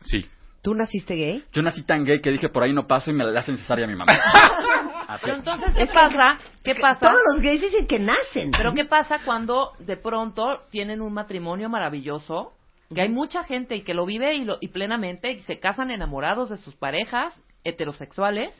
Sí. 0.00 0.26
¿Tú 0.62 0.74
naciste 0.74 1.14
gay? 1.14 1.44
Yo 1.52 1.62
nací 1.62 1.82
tan 1.84 2.04
gay 2.04 2.20
que 2.20 2.30
dije 2.32 2.48
por 2.48 2.64
ahí 2.64 2.72
no 2.72 2.88
paso 2.88 3.10
y 3.10 3.14
me 3.14 3.24
la 3.24 3.38
hacen 3.38 3.56
cesárea 3.56 3.84
a 3.84 3.88
mi 3.88 3.94
mamá. 3.94 4.12
Así. 5.08 5.22
Pero 5.26 5.36
entonces, 5.36 5.72
¿qué 5.76 5.86
pasa? 5.86 6.38
¿Qué 6.64 6.74
pasa? 6.74 7.08
Todos 7.08 7.20
los 7.32 7.40
gays 7.40 7.60
dicen 7.60 7.86
que 7.86 8.00
nacen. 8.00 8.50
Pero 8.50 8.72
¿qué 8.74 8.84
pasa 8.84 9.20
cuando 9.24 9.70
de 9.78 9.96
pronto 9.96 10.62
tienen 10.70 11.00
un 11.00 11.12
matrimonio 11.12 11.68
maravilloso? 11.68 12.52
Que 12.92 13.02
hay 13.02 13.08
mucha 13.08 13.44
gente 13.44 13.76
y 13.76 13.82
que 13.82 13.94
lo 13.94 14.04
vive 14.06 14.34
y, 14.34 14.44
lo, 14.44 14.58
y 14.60 14.68
plenamente 14.68 15.30
y 15.30 15.38
se 15.40 15.60
casan 15.60 15.92
enamorados 15.92 16.50
de 16.50 16.56
sus 16.56 16.74
parejas 16.74 17.40
heterosexuales, 17.62 18.52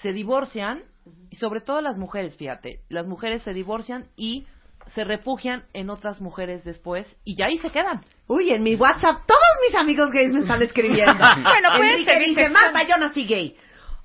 se 0.00 0.12
divorcian 0.12 0.82
y 1.30 1.36
sobre 1.36 1.60
todo 1.60 1.80
las 1.80 1.98
mujeres, 1.98 2.36
fíjate, 2.36 2.80
las 2.88 3.06
mujeres 3.06 3.42
se 3.42 3.52
divorcian 3.52 4.06
y 4.16 4.46
se 4.94 5.04
refugian 5.04 5.64
en 5.74 5.90
otras 5.90 6.20
mujeres 6.20 6.64
después 6.64 7.16
y 7.24 7.36
ya 7.36 7.46
ahí 7.46 7.58
se 7.58 7.70
quedan. 7.70 8.04
Uy, 8.26 8.50
en 8.52 8.62
mi 8.62 8.74
WhatsApp 8.74 9.20
todos 9.26 9.40
mis 9.66 9.74
amigos 9.78 10.10
gays 10.10 10.32
me 10.32 10.40
están 10.40 10.62
escribiendo. 10.62 11.12
Bueno, 11.42 12.04
ser 12.04 12.18
dice. 12.20 12.48
Marta, 12.48 12.82
yo 12.88 12.96
nací 12.98 13.24
gay. 13.26 13.56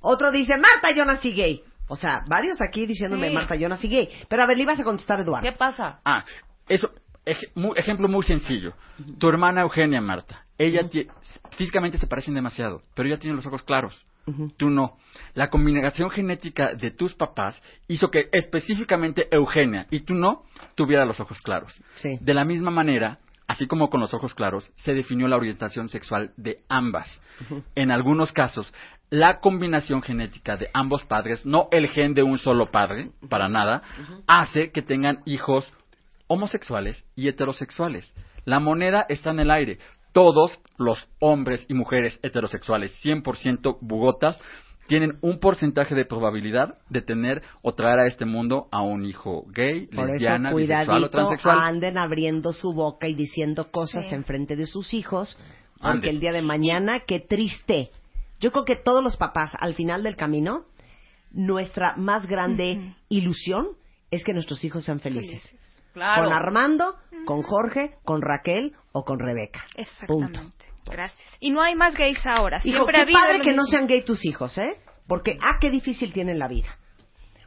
Otro 0.02 0.32
dice, 0.32 0.58
Marta, 0.58 0.92
yo 0.96 1.04
nací 1.06 1.34
gay. 1.34 1.64
O 1.88 1.96
sea, 1.96 2.22
varios 2.28 2.60
aquí 2.62 2.86
diciéndome, 2.86 3.30
Sí. 3.30 3.34
Marta, 3.34 3.56
yo 3.56 3.70
nací 3.70 3.88
gay. 3.88 4.10
Pero 4.28 4.44
a 4.44 4.46
ver, 4.46 4.58
le 4.58 4.64
ibas 4.64 4.80
a 4.80 4.84
contestar, 4.84 5.20
Eduardo. 5.22 5.48
¿Qué 5.50 5.56
pasa? 5.58 6.00
Ah, 6.06 6.24
eso, 6.68 6.92
ej- 7.26 7.50
mu- 7.56 7.74
ejemplo 7.76 8.08
muy 8.08 8.24
sencillo. 8.24 8.74
Tu 9.18 9.28
hermana 9.30 9.62
Eugenia, 9.62 10.02
Marta, 10.02 10.46
ella 10.58 10.82
tie- 10.84 11.10
físicamente 11.56 11.98
se 11.98 12.06
parecen 12.08 12.36
demasiado, 12.36 12.82
pero 12.94 13.08
ella 13.08 13.18
tiene 13.18 13.36
los 13.36 13.46
ojos 13.48 13.64
claros. 13.64 14.06
Tú 14.58 14.70
no. 14.70 14.98
La 15.34 15.50
combinación 15.50 16.10
genética 16.10 16.74
de 16.74 16.92
tus 16.92 17.14
papás 17.14 17.62
hizo 17.88 18.12
que 18.12 18.30
específicamente 18.32 19.28
Eugenia 19.32 19.88
y 19.90 20.02
tú 20.02 20.14
no 20.14 20.44
tuviera 20.76 21.06
los 21.06 21.20
ojos 21.20 21.42
claros. 21.42 21.82
Sí. 21.96 22.18
De 22.20 22.34
la 22.34 22.44
misma 22.44 22.70
manera, 22.70 23.20
así 23.48 23.68
como 23.68 23.90
con 23.90 24.02
los 24.02 24.14
ojos 24.14 24.36
claros, 24.36 24.70
se 24.76 24.94
definió 24.94 25.28
la 25.28 25.38
orientación 25.38 25.88
sexual 25.90 26.34
de 26.36 26.58
ambas. 26.68 27.22
En 27.76 27.92
algunos 27.92 28.32
casos, 28.32 28.74
la 29.10 29.40
combinación 29.40 30.02
genética 30.02 30.58
de 30.58 30.70
ambos 30.74 31.06
padres, 31.06 31.46
no 31.46 31.70
el 31.72 31.88
gen 31.88 32.14
de 32.14 32.24
un 32.24 32.38
solo 32.38 32.72
padre, 32.72 33.12
para 33.30 33.48
nada, 33.48 33.82
hace 34.28 34.72
que 34.72 34.82
tengan 34.82 35.22
hijos 35.26 35.74
homosexuales 36.28 37.06
y 37.16 37.30
heterosexuales. 37.30 38.14
La 38.44 38.60
moneda 38.60 39.06
está 39.08 39.32
en 39.32 39.40
el 39.40 39.52
aire. 39.52 39.80
Todos 40.18 40.60
los 40.78 41.08
hombres 41.20 41.64
y 41.70 41.76
mujeres 41.76 42.20
heterosexuales, 42.24 42.92
100% 43.04 43.78
bugotas, 43.82 44.40
tienen 44.88 45.20
un 45.22 45.40
porcentaje 45.40 45.94
de 45.94 46.06
probabilidad 46.06 46.74
de 46.90 47.04
tener 47.04 47.44
o 47.62 47.74
traer 47.76 48.00
a 48.00 48.08
este 48.08 48.26
mundo 48.26 48.68
a 48.72 48.82
un 48.82 49.06
hijo 49.06 49.46
gay, 49.54 49.86
Por 49.86 50.08
lesbiana, 50.08 50.50
eso, 50.50 50.58
bisexual 50.58 51.04
o 51.04 51.10
transexual. 51.12 51.60
anden 51.62 52.00
abriendo 52.00 52.52
su 52.52 52.74
boca 52.74 53.08
y 53.08 53.14
diciendo 53.14 53.70
cosas 53.70 54.06
Sí. 54.10 54.16
en 54.16 54.24
frente 54.24 54.56
de 54.56 54.66
sus 54.66 54.96
hijos, 54.96 55.38
porque 55.80 56.10
el 56.10 56.20
día 56.20 56.32
de 56.32 56.42
mañana, 56.42 57.02
qué 57.02 57.20
triste. 57.20 57.92
Yo 58.40 58.52
creo 58.52 58.66
que 58.66 58.76
todos 58.76 59.04
los 59.04 59.18
papás, 59.18 59.52
al 59.60 59.76
final 59.76 60.02
del 60.02 60.16
camino, 60.16 60.66
nuestra 61.32 61.96
más 61.96 62.26
grande 62.26 62.96
ilusión 63.10 63.68
es 64.10 64.24
que 64.24 64.34
nuestros 64.34 64.64
hijos 64.64 64.84
sean 64.86 65.00
felices. 65.00 65.44
Claro. 65.98 66.26
Con 66.26 66.34
Armando, 66.34 66.96
con 67.26 67.42
Jorge, 67.42 67.96
con 68.06 68.22
Raquel 68.22 68.74
o 68.92 69.04
con 69.04 69.18
Rebeca. 69.20 69.62
Exactamente. 69.76 70.40
Punto. 70.40 70.64
Gracias. 70.92 71.28
Y 71.40 71.50
no 71.50 71.62
hay 71.64 71.74
más 71.76 71.96
gays 71.96 72.24
ahora. 72.26 72.60
Hijo, 72.64 72.78
Siempre 72.86 72.98
ha 72.98 73.00
qué 73.00 73.02
habido 73.04 73.20
padre 73.20 73.42
que 73.42 73.54
no 73.54 73.66
sean 73.66 73.88
gay 73.88 74.04
tus 74.04 74.24
hijos, 74.26 74.56
¿eh? 74.60 74.80
Porque, 75.08 75.38
ah, 75.42 75.58
qué 75.60 75.72
difícil 75.72 76.14
tienen 76.14 76.38
la 76.38 76.48
vida. 76.48 76.68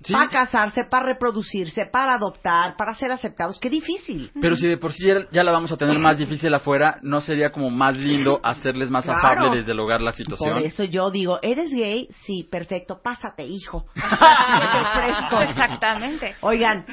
Sí. 0.03 0.13
Para 0.15 0.29
casarse, 0.31 0.85
para 0.87 1.05
reproducirse, 1.07 1.85
para 1.87 2.15
adoptar, 2.15 2.75
para 2.77 2.95
ser 2.95 3.13
aceptados. 3.13 3.61
Qué 3.61 3.69
difícil. 3.71 4.33
Pero 4.41 4.57
si 4.57 4.67
de 4.67 4.79
por 4.79 4.93
sí 4.95 5.07
ya- 5.07 5.27
ya 5.31 5.43
la 5.45 5.53
vamos 5.53 5.71
a 5.73 5.77
tener 5.77 5.99
más 5.99 6.17
difícil 6.19 6.53
afuera, 6.55 6.99
¿no 7.03 7.21
sería 7.21 7.53
como 7.53 7.69
más 7.71 7.97
lindo 7.97 8.41
hacerles 8.43 8.91
más 8.91 9.05
Claro. 9.05 9.19
afable 9.21 9.59
desde 9.59 9.73
el 9.73 9.79
hogar 9.81 10.01
la 10.01 10.13
situación? 10.15 10.55
Por 10.55 10.63
eso 10.63 10.85
yo 10.85 11.11
digo, 11.11 11.39
¿eres 11.43 11.71
gay? 11.73 12.09
Sí, 12.25 12.49
perfecto, 12.51 13.01
pásate, 13.03 13.45
hijo. 13.45 13.85
Exactamente. 15.43 16.35
Oigan, 16.41 16.87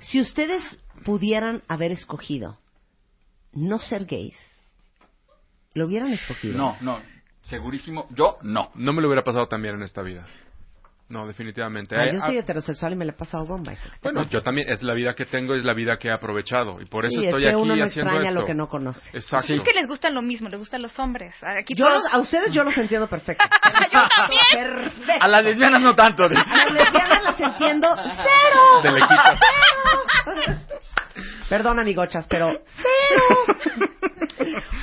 si 0.00 0.20
ustedes 0.20 0.80
pudieran 1.04 1.62
haber 1.68 1.92
escogido 1.92 2.58
no 3.52 3.78
ser 3.78 4.04
gays, 4.06 4.36
¿lo 5.74 5.86
hubieran 5.86 6.12
escogido? 6.12 6.56
No, 6.56 6.76
no, 6.80 7.00
segurísimo, 7.42 8.06
yo 8.10 8.38
no. 8.42 8.70
No 8.74 8.92
me 8.92 9.00
lo 9.02 9.08
hubiera 9.08 9.24
pasado 9.24 9.46
también 9.48 9.74
en 9.76 9.82
esta 9.82 10.02
vida. 10.02 10.24
No, 11.08 11.26
definitivamente. 11.26 11.96
Ah, 11.96 12.04
yo 12.12 12.20
soy 12.20 12.36
ah, 12.36 12.40
heterosexual 12.40 12.92
y 12.92 12.94
me 12.94 13.04
la 13.04 13.10
he 13.10 13.14
pasado 13.16 13.44
bomba. 13.44 13.72
bueno, 14.00 14.22
yo 14.26 14.42
también, 14.44 14.70
es 14.70 14.80
la 14.84 14.94
vida 14.94 15.12
que 15.14 15.26
tengo, 15.26 15.56
es 15.56 15.64
la 15.64 15.74
vida 15.74 15.96
que 15.98 16.06
he 16.06 16.12
aprovechado. 16.12 16.80
Y 16.80 16.84
por 16.84 17.04
eso 17.04 17.18
Sí, 17.20 17.26
estoy 17.26 17.42
es 17.42 17.48
que 17.48 17.52
aquí 17.56 17.60
uno 17.60 17.74
no 17.74 17.84
haciendo 17.84 18.10
extraña 18.12 18.28
esto. 18.28 18.40
lo 18.42 18.46
que 18.46 18.54
no 18.54 18.68
conoce. 18.68 19.10
Exacto. 19.18 19.52
Es 19.52 19.60
que 19.62 19.72
les 19.72 19.88
gustan 19.88 20.14
lo 20.14 20.22
mismo, 20.22 20.48
les 20.48 20.60
gustan 20.60 20.82
los 20.82 20.96
hombres. 21.00 21.34
Aquí 21.42 21.74
Yo 21.74 21.84
todos- 21.86 22.04
los- 22.04 22.14
a 22.14 22.18
ustedes 22.20 22.52
yo 22.52 22.62
los 22.62 22.78
entiendo 22.78 23.08
perfecto. 23.08 23.42
Yo 23.92 24.02
también. 24.08 24.40
Perfecto. 24.52 25.24
A 25.24 25.26
las 25.26 25.42
lesbianas 25.44 25.82
no 25.82 25.96
tanto. 25.96 26.22
A 26.22 26.28
las 26.28 26.72
lesbianas 26.72 27.22
las 27.24 27.40
entiendo 27.40 27.88
cero. 27.96 28.82
De 28.84 28.92
lejitos. 28.92 29.40
Perdón, 31.50 31.78
amigochas, 31.80 32.26
pero 32.28 32.48
cero. 32.76 33.88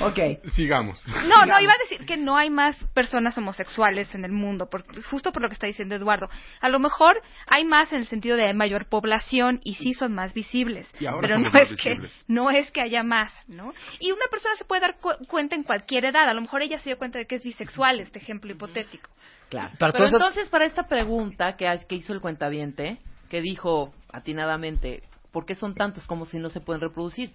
ok. 0.00 0.48
Sigamos. 0.50 1.04
No, 1.06 1.46
no, 1.46 1.60
iba 1.60 1.72
a 1.72 1.78
decir 1.88 2.06
que 2.06 2.16
no 2.16 2.36
hay 2.36 2.50
más 2.50 2.76
personas 2.94 3.36
homosexuales 3.38 4.14
en 4.14 4.24
el 4.24 4.32
mundo, 4.32 4.68
por- 4.68 4.84
justo 5.04 5.32
por 5.32 5.42
lo 5.42 5.48
que 5.48 5.54
está 5.54 5.66
diciendo 5.66 5.94
Eduardo. 5.94 6.28
A 6.60 6.68
lo 6.68 6.78
mejor 6.78 7.20
hay 7.46 7.64
más 7.64 7.90
en 7.92 8.00
el 8.00 8.06
sentido 8.06 8.36
de 8.36 8.52
mayor 8.52 8.86
población 8.86 9.60
y 9.64 9.76
sí 9.76 9.94
son 9.94 10.14
más 10.14 10.34
visibles, 10.34 10.86
Y 11.00 11.06
ahora 11.06 11.22
pero 11.22 11.34
somos 11.34 11.52
no 11.52 11.58
más 11.58 11.72
es 11.72 11.80
que 11.80 11.96
no 12.28 12.50
es 12.50 12.70
que 12.70 12.82
haya 12.82 13.02
más, 13.02 13.32
¿no? 13.48 13.72
Y 13.98 14.12
una 14.12 14.26
persona 14.30 14.54
se 14.56 14.64
puede 14.64 14.82
dar 14.82 14.96
cu- 14.98 15.16
cuenta 15.26 15.56
en 15.56 15.62
cualquier 15.62 16.04
edad. 16.04 16.28
A 16.28 16.34
lo 16.34 16.42
mejor 16.42 16.62
ella 16.62 16.78
se 16.78 16.90
dio 16.90 16.98
cuenta 16.98 17.18
de 17.18 17.26
que 17.26 17.36
es 17.36 17.42
bisexual, 17.44 17.98
este 18.00 18.18
ejemplo 18.18 18.52
hipotético. 18.52 19.08
Claro. 19.48 19.72
Pero 19.78 20.04
entonces, 20.06 20.50
para 20.50 20.66
esta 20.66 20.86
pregunta 20.86 21.56
que, 21.56 21.80
que 21.88 21.94
hizo 21.94 22.12
el 22.12 22.20
cuentaviente, 22.20 22.98
que 23.30 23.40
dijo 23.40 23.94
atinadamente, 24.12 25.02
¿por 25.32 25.46
qué 25.46 25.54
son 25.54 25.74
tantos 25.74 26.06
como 26.06 26.26
si 26.26 26.38
no 26.38 26.50
se 26.50 26.60
pueden 26.60 26.80
reproducir? 26.80 27.32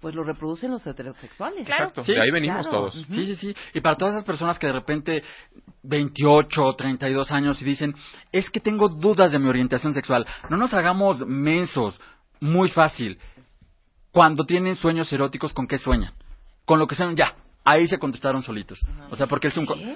Pues 0.00 0.16
lo 0.16 0.24
reproducen 0.24 0.72
los 0.72 0.84
heterosexuales. 0.84 1.64
Claro. 1.64 1.84
Exacto. 1.84 2.04
Sí, 2.04 2.12
de 2.12 2.20
ahí 2.20 2.30
venimos 2.32 2.66
claro. 2.66 2.90
todos. 2.90 2.94
Sí, 3.08 3.26
sí, 3.26 3.36
sí. 3.36 3.56
Y 3.72 3.80
para 3.80 3.96
todas 3.96 4.14
esas 4.14 4.24
personas 4.24 4.58
que 4.58 4.66
de 4.66 4.72
repente 4.72 5.22
28 5.84 6.62
o 6.62 6.74
32 6.74 7.30
años 7.30 7.62
y 7.62 7.64
dicen, 7.64 7.94
es 8.32 8.50
que 8.50 8.58
tengo 8.58 8.88
dudas 8.88 9.30
de 9.30 9.38
mi 9.38 9.48
orientación 9.48 9.92
sexual, 9.92 10.26
no 10.50 10.56
nos 10.56 10.74
hagamos 10.74 11.24
mensos. 11.26 12.00
Muy 12.40 12.68
fácil. 12.68 13.18
Cuando 14.10 14.44
tienen 14.44 14.74
sueños 14.74 15.12
eróticos, 15.12 15.52
¿con 15.52 15.68
qué 15.68 15.78
sueñan? 15.78 16.12
Con 16.64 16.80
lo 16.80 16.88
que 16.88 16.96
sueñan, 16.96 17.16
ya. 17.16 17.36
Ahí 17.64 17.86
se 17.86 17.98
contestaron 17.98 18.42
solitos. 18.42 18.80
O 19.10 19.16
sea, 19.16 19.26
porque 19.26 19.48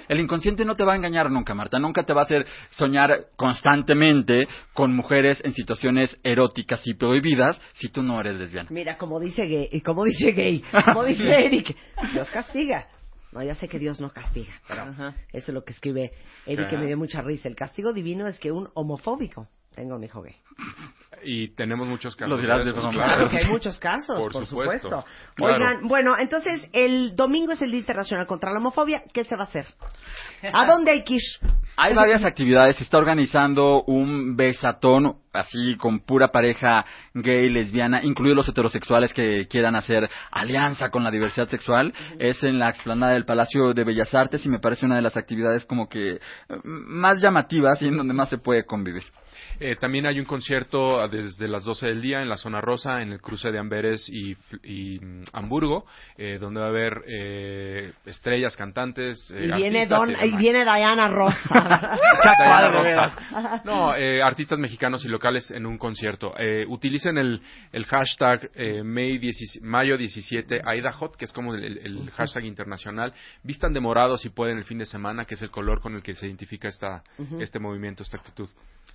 el, 0.09 0.21
inconsciente 0.21 0.64
no 0.64 0.77
te 0.77 0.85
va 0.85 0.93
a 0.93 0.97
engañar 0.97 1.31
nunca, 1.31 1.55
Marta. 1.55 1.79
Nunca 1.79 2.05
te 2.05 2.12
va 2.12 2.21
a 2.21 2.25
hacer 2.25 2.47
soñar 2.71 3.27
constantemente 3.37 4.47
con 4.73 4.95
mujeres 4.95 5.41
en 5.45 5.53
situaciones 5.53 6.17
eróticas 6.23 6.87
y 6.87 6.95
prohibidas 6.95 7.61
si 7.75 7.89
tú 7.89 8.03
no 8.03 8.21
eres 8.21 8.37
lesbiana. 8.37 8.69
Mira, 8.71 8.97
como 8.97 9.19
dice 9.19 9.47
gay, 9.47 9.69
y 9.73 9.81
como 9.81 10.05
dice 10.05 10.31
gay, 10.31 10.62
como 10.85 11.05
dice 11.05 11.29
Eric, 11.29 11.77
Dios 12.12 12.31
castiga. 12.31 12.87
No, 13.33 13.43
ya 13.43 13.55
sé 13.55 13.69
que 13.69 13.79
Dios 13.79 14.01
no 14.01 14.11
castiga, 14.11 14.53
pero 14.69 14.83
Ajá. 14.83 15.14
eso 15.33 15.51
es 15.51 15.55
lo 15.55 15.64
que 15.64 15.73
escribe 15.73 16.12
Eric, 16.47 16.71
que 16.71 16.79
me 16.79 16.87
dio 16.87 16.97
mucha 16.97 17.21
risa. 17.21 17.49
El 17.49 17.57
castigo 17.57 17.93
divino 17.93 18.29
es 18.29 18.39
que 18.39 18.53
un 18.53 18.69
homofóbico 18.75 19.49
tenga 19.75 19.97
un 19.97 20.05
hijo 20.05 20.23
gay. 20.23 20.37
Y 21.23 21.49
tenemos 21.55 21.89
muchos 21.89 22.14
casos. 22.14 22.31
Lo 22.31 22.39
dirás 22.39 22.64
de 22.64 22.71
esos, 22.71 22.83
broma. 22.83 23.05
Claro 23.05 23.29
que 23.29 23.39
hay 23.39 23.47
muchos 23.47 23.79
casos, 23.79 24.19
por, 24.19 24.33
Por 24.33 24.47
supuesto. 24.47 24.89
supuesto. 24.89 25.11
Claro. 25.35 25.55
Oigan, 25.55 25.89
bueno, 25.89 26.17
entonces 26.19 26.69
el 26.73 27.17
domingo 27.17 27.53
es 27.53 27.62
el 27.62 27.71
Día 27.71 27.81
Internacional 27.81 28.27
contra 28.27 28.53
la 28.53 28.59
Homofobia. 28.59 29.03
¿Qué 29.12 29.25
se 29.25 29.37
va 29.37 29.43
a 29.43 29.47
hacer? 29.47 29.67
¿A 30.53 30.67
dónde 30.67 30.93
hay 30.93 31.05
que 31.05 31.14
ir? 31.14 31.23
Hay 31.79 31.95
varias 31.95 32.25
actividades. 32.25 32.77
Se 32.77 32.85
está 32.85 32.97
organizando 32.99 33.83
un 33.85 34.37
besatón, 34.37 35.17
así 35.33 35.77
con 35.77 36.01
pura 36.01 36.29
pareja 36.29 36.87
gay, 37.12 37.51
lesbiana, 37.51 38.03
incluidos 38.03 38.37
los 38.37 38.49
heterosexuales 38.49 39.12
que 39.12 39.47
quieran 39.49 39.77
hacer 39.77 40.09
alianza 40.31 40.91
con 40.91 41.05
la 41.05 41.11
diversidad 41.11 41.49
sexual. 41.49 41.93
Es 42.19 42.43
en 42.45 42.59
la 42.59 42.71
explanada 42.71 43.12
del 43.12 43.27
Palacio 43.27 43.75
de 43.75 43.85
Bellas 43.85 44.14
Artes 44.14 44.45
y 44.47 44.49
me 44.49 44.59
parece 44.59 44.87
una 44.87 44.97
de 44.97 45.03
las 45.03 45.17
actividades 45.17 45.67
como 45.67 45.89
que 45.89 46.14
eh, 46.14 46.21
más 46.64 47.21
llamativas 47.21 47.83
y 47.83 47.89
en 47.89 47.99
donde 47.99 48.14
más 48.14 48.31
se 48.31 48.39
puede 48.39 48.64
convivir. 48.64 49.05
Eh, 49.59 49.77
también 49.81 50.07
hay 50.07 50.19
un 50.19 50.27
concierto 50.27 51.01
ah, 51.01 51.09
desde 51.09 51.49
las 51.49 51.65
12 51.65 51.87
del 51.87 52.01
día 52.03 52.21
en 52.23 52.29
la 52.29 52.37
zona 52.37 52.61
rosa, 52.61 53.01
en 53.03 53.13
el 53.13 53.21
cruce 53.21 53.51
de 53.51 53.59
Amberes 53.59 54.09
y, 54.09 54.37
y, 54.63 54.99
mm, 55.01 55.25
Hamburgo, 55.33 55.87
eh, 56.17 56.39
donde 56.41 56.61
va 56.61 56.67
a 56.67 56.69
haber 56.71 57.03
eh, 57.07 57.93
estrellas, 58.05 58.57
cantantes. 58.57 59.31
eh, 59.35 59.47
Y 59.47 59.57
viene, 59.57 59.87
Don, 59.87 60.11
y 60.11 60.37
viene 60.37 60.65
Diana 60.65 61.09
Rosa. 61.09 61.97
Diana. 62.39 62.69
Rosa. 62.71 63.63
No, 63.65 63.95
eh, 63.95 64.23
artistas 64.23 64.59
mexicanos 64.59 65.05
y 65.05 65.09
locales 65.09 65.51
en 65.51 65.67
un 65.67 65.79
concierto. 65.79 66.35
Eh, 66.39 66.65
utilicen 66.69 67.19
el, 67.19 67.41
el 67.73 67.85
hashtag 67.87 68.51
eh, 68.55 68.83
May 68.83 69.19
17 69.19 69.65
mayo 69.67 69.97
17 69.97 70.63
AidaHot, 70.65 71.17
que 71.17 71.25
es 71.25 71.33
como 71.33 71.55
el, 71.55 71.65
el- 71.65 71.79
el 71.79 72.11
hashtag 72.13 72.45
internacional. 72.45 73.13
Vistan 73.43 73.73
de 73.73 73.81
morado 73.81 74.17
si 74.17 74.29
pueden 74.31 74.59
el 74.59 74.65
fin 74.65 74.79
de 74.79 74.87
semana, 74.87 75.25
que 75.25 75.35
es 75.35 75.43
el 75.43 75.51
color 75.51 75.81
con 75.81 75.95
el 75.95 76.03
que 76.03 76.15
se 76.15 76.27
identifica 76.27 76.69
esta, 76.69 77.03
este 77.41 77.59
movimiento, 77.59 78.03
esta 78.03 78.17
actitud. 78.19 78.49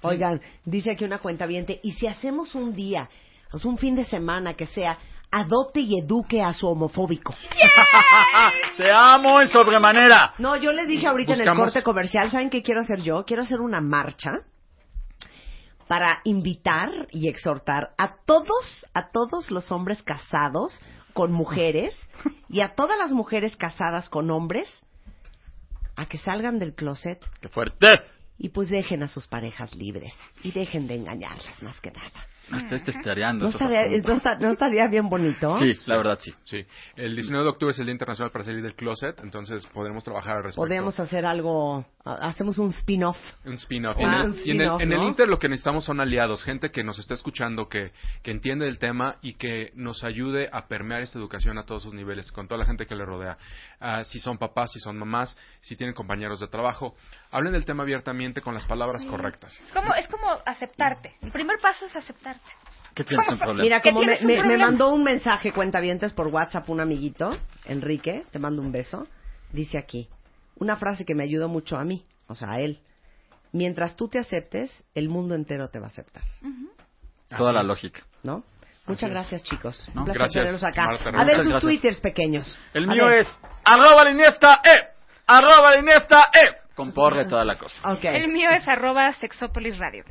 Oigan, 0.03 0.41
dice 0.65 0.91
aquí 0.91 1.05
una 1.05 1.19
cuenta 1.19 1.45
¿y 1.49 1.91
si 1.91 2.07
hacemos 2.07 2.55
un 2.55 2.73
día, 2.73 3.09
o 3.51 3.57
sea, 3.57 3.69
un 3.69 3.77
fin 3.77 3.95
de 3.95 4.05
semana 4.05 4.55
que 4.55 4.65
sea, 4.65 4.97
adopte 5.29 5.79
y 5.79 5.99
eduque 5.99 6.41
a 6.41 6.53
su 6.53 6.67
homofóbico? 6.67 7.33
¡Te 8.77 8.91
amo 8.93 9.41
en 9.41 9.49
sobremanera! 9.49 10.33
No, 10.39 10.57
yo 10.57 10.71
les 10.71 10.87
dije 10.87 11.07
ahorita 11.07 11.33
en 11.33 11.47
el 11.47 11.55
corte 11.55 11.83
comercial, 11.83 12.31
¿saben 12.31 12.49
qué 12.49 12.63
quiero 12.63 12.81
hacer 12.81 13.01
yo? 13.01 13.23
Quiero 13.25 13.43
hacer 13.43 13.61
una 13.61 13.81
marcha 13.81 14.39
para 15.87 16.21
invitar 16.23 16.89
y 17.11 17.27
exhortar 17.27 17.93
a 17.97 18.15
todos, 18.25 18.87
a 18.93 19.11
todos 19.11 19.51
los 19.51 19.71
hombres 19.71 20.01
casados 20.03 20.79
con 21.13 21.31
mujeres 21.33 21.93
y 22.47 22.61
a 22.61 22.75
todas 22.75 22.97
las 22.97 23.11
mujeres 23.11 23.55
casadas 23.57 24.09
con 24.09 24.31
hombres 24.31 24.67
a 25.97 26.05
que 26.05 26.17
salgan 26.17 26.59
del 26.59 26.73
closet 26.73 27.19
¡Qué 27.41 27.49
fuerte! 27.49 27.87
Y 28.43 28.49
pues 28.49 28.69
dejen 28.69 29.03
a 29.03 29.07
sus 29.07 29.27
parejas 29.27 29.75
libres 29.75 30.13
y 30.43 30.51
dejen 30.51 30.87
de 30.87 30.95
engañarlas 30.95 31.61
más 31.61 31.79
que 31.79 31.91
nada. 31.91 32.11
Me 32.49 32.57
estés 32.57 32.83
testereando 32.83 33.45
¿No 33.45 33.49
estaría, 33.51 33.87
no 33.87 34.37
no 34.39 34.51
estaría 34.51 34.87
bien 34.87 35.07
bonito? 35.07 35.57
Sí, 35.59 35.73
la 35.85 35.95
verdad 35.97 36.17
sí. 36.19 36.33
Sí, 36.43 36.65
el 36.95 37.13
19 37.15 37.43
de 37.45 37.49
octubre 37.51 37.71
es 37.71 37.79
el 37.79 37.85
Día 37.85 37.93
Internacional 37.93 38.31
para 38.31 38.43
salir 38.43 38.61
del 38.63 38.73
closet, 38.75 39.17
entonces 39.23 39.65
podremos 39.67 40.03
trabajar 40.03 40.37
al 40.37 40.43
respecto. 40.43 40.59
Podríamos 40.59 40.99
hacer 40.99 41.23
algo, 41.25 41.85
ha- 42.03 42.27
hacemos 42.27 42.57
un 42.57 42.71
spin-off. 42.71 43.15
Un 43.45 43.53
spin-off. 43.53 43.95
Ah, 43.99 44.01
En 44.01 44.09
el- 44.09 44.25
un 44.25 44.25
y 44.25 44.25
en, 44.25 44.31
el, 44.31 44.37
spin-off, 44.65 44.81
en 44.81 44.91
el 44.91 44.97
¿no? 44.97 45.07
Inter 45.07 45.27
lo 45.29 45.37
que 45.39 45.47
necesitamos 45.47 45.85
son 45.85 46.01
aliados, 46.01 46.43
gente 46.43 46.71
que 46.71 46.83
nos 46.83 46.97
está 46.99 47.13
escuchando, 47.13 47.69
que, 47.69 47.91
que 48.23 48.31
entiende 48.31 48.67
el 48.67 48.79
tema 48.79 49.17
y 49.21 49.35
que 49.35 49.71
nos 49.75 50.03
ayude 50.03 50.49
a 50.51 50.67
permear 50.67 51.03
esta 51.03 51.19
educación 51.19 51.57
a 51.59 51.63
todos 51.63 51.83
sus 51.83 51.93
niveles, 51.93 52.31
con 52.33 52.47
toda 52.47 52.57
la 52.57 52.65
gente 52.65 52.85
que 52.87 52.95
le 52.95 53.05
rodea. 53.05 53.37
Ah, 53.79 54.03
si 54.03 54.19
son 54.19 54.37
papás, 54.39 54.71
si 54.73 54.79
son 54.79 54.97
mamás, 54.97 55.37
si 55.61 55.75
tienen 55.77 55.93
compañeros 55.93 56.39
de 56.41 56.47
trabajo, 56.47 56.95
hablen 57.31 57.53
del 57.53 57.65
tema 57.65 57.83
abiertamente 57.83 58.41
con 58.41 58.53
las 58.53 58.65
palabras 58.65 59.03
correctas. 59.05 59.57
Es 59.65 59.71
como, 59.71 59.93
es 59.95 60.07
como 60.07 60.27
aceptarte. 60.45 61.15
El 61.21 61.31
primer 61.31 61.59
paso 61.59 61.85
es 61.85 61.95
aceptarte. 61.95 62.49
¿Qué 62.93 63.03
tienes 63.05 63.27
un 63.29 63.37
problema? 63.39 63.63
Mira, 63.63 63.79
¿Qué 63.81 63.91
como 63.93 64.03
me, 64.05 64.19
me- 64.43 64.57
mandó 64.57 64.89
un 64.89 65.03
mensaje, 65.03 65.51
cuentavientes, 65.53 66.11
por 66.13 66.27
WhatsApp 66.27 66.69
un 66.69 66.81
amiguito, 66.81 67.37
Enrique, 67.65 68.25
te 68.31 68.39
mando 68.39 68.61
un 68.61 68.71
beso, 68.71 69.07
dice 69.51 69.77
aquí, 69.77 70.09
una 70.57 70.75
frase 70.75 71.05
que 71.05 71.15
me 71.15 71.23
ayudó 71.23 71.47
mucho 71.47 71.77
a 71.77 71.85
mí, 71.85 72.05
o 72.27 72.35
sea, 72.35 72.49
a 72.51 72.59
él. 72.59 72.79
Mientras 73.53 73.95
tú 73.95 74.07
te 74.09 74.19
aceptes, 74.19 74.83
el 74.93 75.07
mundo 75.09 75.35
entero 75.35 75.69
te 75.69 75.79
va 75.79 75.85
a 75.85 75.89
aceptar, 75.89 76.23
Toda 77.37 77.53
la 77.53 77.63
lógica. 77.63 78.01
¿no? 78.23 78.43
Muchas 78.87 79.09
gracias, 79.09 79.43
chicos. 79.43 79.89
No, 79.93 80.01
Un 80.01 80.05
placer 80.05 80.19
gracias, 80.19 80.41
tenerlos 80.43 80.63
acá. 80.63 80.85
Marta, 80.87 81.09
a 81.21 81.25
ver 81.25 81.35
sus 81.37 81.45
gracias. 81.45 81.61
twitters 81.63 81.99
pequeños. 82.01 82.59
El 82.73 82.89
A 82.89 82.93
mío 82.93 83.05
ver. 83.05 83.19
es 83.21 83.27
arroba 83.63 84.03
la 84.03 84.11
iniesta 84.11 84.61
e, 84.63 84.87
arroba 85.27 85.71
la 85.71 85.79
iniesta 85.79 86.25
e, 86.33 86.60
con 86.75 86.91
porre 86.91 87.25
toda 87.25 87.45
la 87.45 87.57
cosa. 87.57 87.75
El 88.03 88.31
mío 88.31 88.49
es 88.49 88.67
arroba 88.67 89.11
sexópolis 89.13 89.77
radio. 89.77 90.03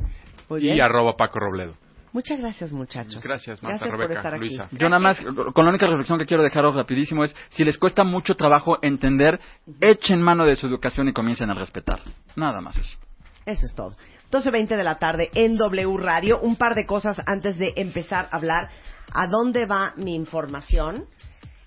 muy 0.48 0.70
Y 0.70 0.80
arroba 0.80 1.16
Paco 1.16 1.38
Robledo. 1.40 1.74
Muchas 2.12 2.40
gracias, 2.40 2.72
muchachos. 2.72 3.22
Gracias, 3.22 3.62
Marta, 3.62 3.78
Gracias 3.78 3.90
por 3.90 4.00
Rebeca, 4.00 4.20
estar 4.20 4.34
aquí. 4.34 4.40
Luisa. 4.40 4.68
Yo 4.72 4.88
nada 4.88 4.98
más, 4.98 5.20
con 5.54 5.64
la 5.64 5.70
única 5.70 5.86
reflexión 5.86 6.18
que 6.18 6.26
quiero 6.26 6.42
dejaros 6.42 6.74
rapidísimo 6.74 7.22
es, 7.22 7.34
si 7.50 7.64
les 7.64 7.78
cuesta 7.78 8.02
mucho 8.02 8.34
trabajo 8.34 8.78
entender, 8.82 9.38
echen 9.80 10.20
mano 10.20 10.44
de 10.44 10.56
su 10.56 10.66
educación 10.66 11.08
y 11.08 11.12
comiencen 11.12 11.50
a 11.50 11.54
respetar. 11.54 12.00
Nada 12.34 12.61
más 12.61 12.76
eso. 12.78 12.98
Eso 13.46 13.64
es 13.64 13.74
todo. 13.74 13.94
12.20 14.32 14.76
de 14.76 14.84
la 14.84 14.98
tarde 14.98 15.30
en 15.34 15.56
W 15.56 15.96
Radio. 15.98 16.40
Un 16.40 16.56
par 16.56 16.74
de 16.74 16.84
cosas 16.84 17.20
antes 17.26 17.58
de 17.58 17.72
empezar 17.76 18.28
a 18.30 18.36
hablar. 18.36 18.70
¿A 19.12 19.26
dónde 19.28 19.66
va 19.66 19.94
mi 19.96 20.14
información? 20.14 21.06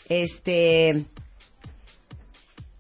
Este. 0.10 1.06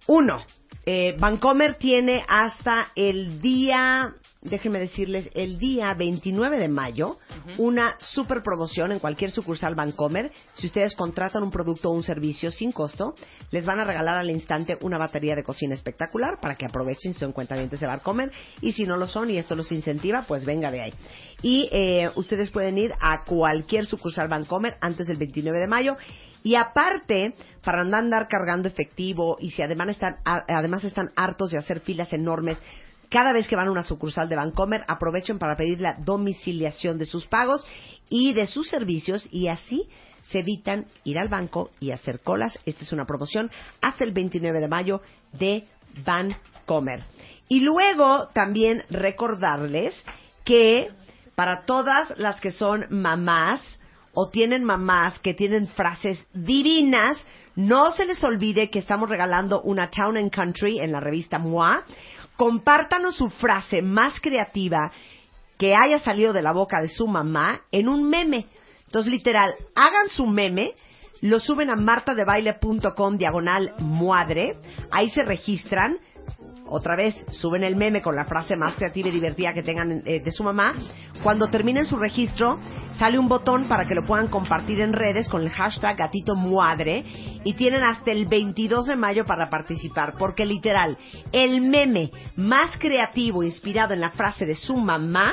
Uno. 0.07 0.43
Eh, 0.85 1.15
Vancomer 1.17 1.75
tiene 1.75 2.25
hasta 2.27 2.91
el 2.95 3.39
día, 3.39 4.15
déjenme 4.41 4.79
decirles, 4.79 5.29
el 5.33 5.57
día 5.57 5.93
29 5.93 6.59
de 6.59 6.67
mayo, 6.67 7.17
una 7.57 7.95
super 7.99 8.43
promoción 8.43 8.91
en 8.91 8.99
cualquier 8.99 9.31
sucursal 9.31 9.75
Vancomer. 9.75 10.31
Si 10.53 10.67
ustedes 10.67 10.93
contratan 10.95 11.43
un 11.43 11.51
producto 11.51 11.89
o 11.89 11.93
un 11.93 12.03
servicio 12.03 12.51
sin 12.51 12.73
costo, 12.73 13.15
les 13.51 13.65
van 13.65 13.79
a 13.79 13.85
regalar 13.85 14.17
al 14.17 14.29
instante 14.29 14.77
una 14.81 14.97
batería 14.97 15.35
de 15.35 15.43
cocina 15.43 15.73
espectacular 15.73 16.39
para 16.41 16.55
que 16.55 16.65
aprovechen 16.65 17.13
si 17.13 17.19
son 17.19 17.31
cuentavientes 17.31 17.79
de 17.79 17.87
Vancomer. 17.87 18.31
Y 18.59 18.73
si 18.73 18.83
no 18.83 18.97
lo 18.97 19.07
son 19.07 19.29
y 19.29 19.37
esto 19.37 19.55
los 19.55 19.71
incentiva, 19.71 20.25
pues 20.27 20.43
venga 20.43 20.69
de 20.69 20.81
ahí. 20.81 20.93
Y 21.41 21.69
eh, 21.71 22.09
ustedes 22.15 22.51
pueden 22.51 22.77
ir 22.77 22.93
a 22.99 23.23
cualquier 23.23 23.85
sucursal 23.85 24.27
Vancomer 24.27 24.75
antes 24.81 25.07
del 25.07 25.17
29 25.17 25.59
de 25.59 25.67
mayo. 25.67 25.97
Y 26.43 26.55
aparte, 26.55 27.33
para 27.63 27.81
andar 27.81 28.27
cargando 28.27 28.67
efectivo 28.67 29.37
y 29.39 29.51
si 29.51 29.61
además 29.61 29.89
están, 29.89 30.17
además 30.25 30.83
están 30.83 31.11
hartos 31.15 31.51
de 31.51 31.57
hacer 31.57 31.79
filas 31.79 32.11
enormes, 32.13 32.57
cada 33.09 33.31
vez 33.31 33.47
que 33.47 33.55
van 33.55 33.67
a 33.67 33.71
una 33.71 33.83
sucursal 33.83 34.27
de 34.27 34.35
Bancomer, 34.35 34.83
aprovechen 34.87 35.37
para 35.37 35.55
pedir 35.55 35.79
la 35.79 35.95
domiciliación 35.99 36.97
de 36.97 37.05
sus 37.05 37.27
pagos 37.27 37.65
y 38.09 38.33
de 38.33 38.47
sus 38.47 38.67
servicios 38.67 39.29
y 39.31 39.47
así 39.47 39.87
se 40.23 40.39
evitan 40.39 40.87
ir 41.03 41.19
al 41.19 41.27
banco 41.27 41.69
y 41.79 41.91
hacer 41.91 42.21
colas. 42.21 42.57
Esta 42.65 42.83
es 42.83 42.91
una 42.91 43.05
promoción 43.05 43.51
hasta 43.81 44.03
el 44.03 44.13
29 44.13 44.59
de 44.59 44.67
mayo 44.67 45.01
de 45.31 45.65
Bancomer. 46.03 47.03
Y 47.47 47.59
luego 47.59 48.29
también 48.33 48.83
recordarles 48.89 49.93
que 50.43 50.89
para 51.35 51.65
todas 51.65 52.17
las 52.17 52.41
que 52.41 52.51
son 52.51 52.87
mamás, 52.89 53.61
o 54.13 54.29
tienen 54.29 54.63
mamás 54.63 55.19
que 55.19 55.33
tienen 55.33 55.67
frases 55.67 56.25
divinas, 56.33 57.25
no 57.55 57.91
se 57.91 58.05
les 58.05 58.23
olvide 58.23 58.69
que 58.69 58.79
estamos 58.79 59.09
regalando 59.09 59.61
una 59.61 59.89
Town 59.89 60.17
and 60.17 60.31
Country 60.31 60.79
en 60.79 60.91
la 60.91 60.99
revista 60.99 61.39
MOA. 61.39 61.83
Compártanos 62.35 63.15
su 63.15 63.29
frase 63.29 63.81
más 63.81 64.19
creativa 64.19 64.91
que 65.57 65.75
haya 65.75 65.99
salido 65.99 66.33
de 66.33 66.41
la 66.41 66.51
boca 66.51 66.81
de 66.81 66.89
su 66.89 67.07
mamá 67.07 67.61
en 67.71 67.87
un 67.87 68.09
meme. 68.09 68.47
Entonces, 68.85 69.11
literal, 69.11 69.53
hagan 69.75 70.09
su 70.09 70.25
meme, 70.25 70.73
lo 71.21 71.39
suben 71.39 71.69
a 71.69 71.75
martadebaile.com 71.75 73.17
diagonal 73.17 73.73
muadre, 73.79 74.57
ahí 74.91 75.09
se 75.11 75.23
registran, 75.23 75.97
otra 76.73 76.95
vez 76.95 77.15
suben 77.29 77.63
el 77.63 77.75
meme 77.75 78.01
con 78.01 78.15
la 78.15 78.25
frase 78.25 78.55
más 78.55 78.73
creativa 78.73 79.09
y 79.09 79.11
divertida 79.11 79.53
que 79.53 79.61
tengan 79.61 80.01
eh, 80.05 80.23
de 80.23 80.31
su 80.31 80.43
mamá. 80.43 80.73
Cuando 81.21 81.47
terminen 81.47 81.85
su 81.85 81.97
registro, 81.97 82.57
sale 82.97 83.19
un 83.19 83.27
botón 83.27 83.65
para 83.65 83.87
que 83.87 83.93
lo 83.93 84.07
puedan 84.07 84.27
compartir 84.27 84.81
en 84.81 84.91
redes 84.91 85.29
con 85.29 85.43
el 85.43 85.51
hashtag 85.51 85.95
gatito 85.95 86.35
muadre 86.35 87.05
y 87.43 87.53
tienen 87.53 87.83
hasta 87.83 88.11
el 88.11 88.25
22 88.25 88.87
de 88.87 88.95
mayo 88.95 89.23
para 89.23 89.51
participar, 89.51 90.15
porque 90.17 90.47
literal, 90.47 90.97
el 91.31 91.61
meme 91.61 92.09
más 92.37 92.75
creativo 92.79 93.43
inspirado 93.43 93.93
en 93.93 94.01
la 94.01 94.09
frase 94.09 94.47
de 94.47 94.55
su 94.55 94.75
mamá 94.75 95.31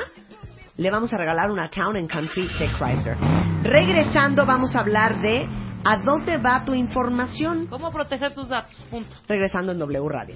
le 0.77 0.91
vamos 0.91 1.11
a 1.11 1.17
regalar 1.17 1.49
una 1.49 1.69
Town 1.69 1.97
and 1.97 2.07
Country 2.07 2.47
de 2.59 2.67
Chrysler. 2.77 3.17
Regresando, 3.63 4.45
vamos 4.45 4.75
a 4.75 4.81
hablar 4.81 5.19
de 5.21 5.47
¿a 5.83 5.97
dónde 5.97 6.37
va 6.37 6.63
tu 6.63 6.75
información? 6.75 7.65
¿Cómo 7.65 7.91
proteger 7.91 8.35
tus 8.35 8.49
datos? 8.49 8.75
Punto. 8.91 9.09
Regresando 9.27 9.71
en 9.71 9.79
W 9.79 10.07
Radio. 10.07 10.35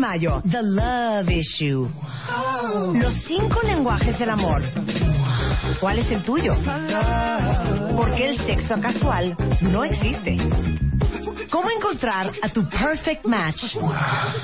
Mayo, 0.00 0.42
The 0.50 0.62
Love 0.62 1.30
Issue. 1.30 1.88
Los 2.94 3.14
cinco 3.26 3.60
lenguajes 3.62 4.18
del 4.18 4.30
amor. 4.30 4.62
¿Cuál 5.78 5.98
es 5.98 6.10
el 6.10 6.22
tuyo? 6.24 6.52
Porque 7.96 8.30
el 8.30 8.38
sexo 8.38 8.80
casual 8.80 9.36
no 9.60 9.84
existe. 9.84 10.38
¿Cómo 11.50 11.68
encontrar 11.70 12.30
a 12.42 12.48
tu 12.48 12.66
perfect 12.68 13.26
match? 13.26 13.76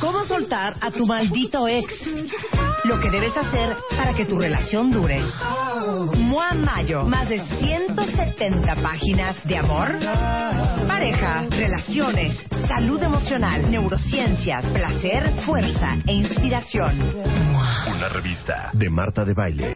¿Cómo 0.00 0.24
soltar 0.24 0.76
a 0.80 0.90
tu 0.90 1.07
maldito 1.07 1.66
ex? 1.68 1.86
Lo 2.84 3.00
que 3.00 3.11
debes 3.11 3.36
hacer 3.36 3.76
para 3.96 4.12
que 4.12 4.26
tu 4.26 4.38
relación 4.38 4.90
dure. 4.90 5.22
Mua 6.16 6.52
Mayo, 6.52 7.04
más 7.04 7.28
de 7.28 7.40
170 7.40 8.74
páginas 8.76 9.36
de 9.44 9.57
amor, 9.57 9.96
pareja, 10.86 11.46
relaciones, 11.50 12.36
salud 12.67 13.03
emocional, 13.03 13.71
neurociencias, 13.71 14.64
placer, 14.67 15.31
fuerza 15.45 15.97
e 16.07 16.12
inspiración. 16.12 16.99
Una 17.95 18.09
revista 18.09 18.71
de 18.73 18.91
Marta 18.91 19.25
de 19.25 19.35
Baile. 19.35 19.76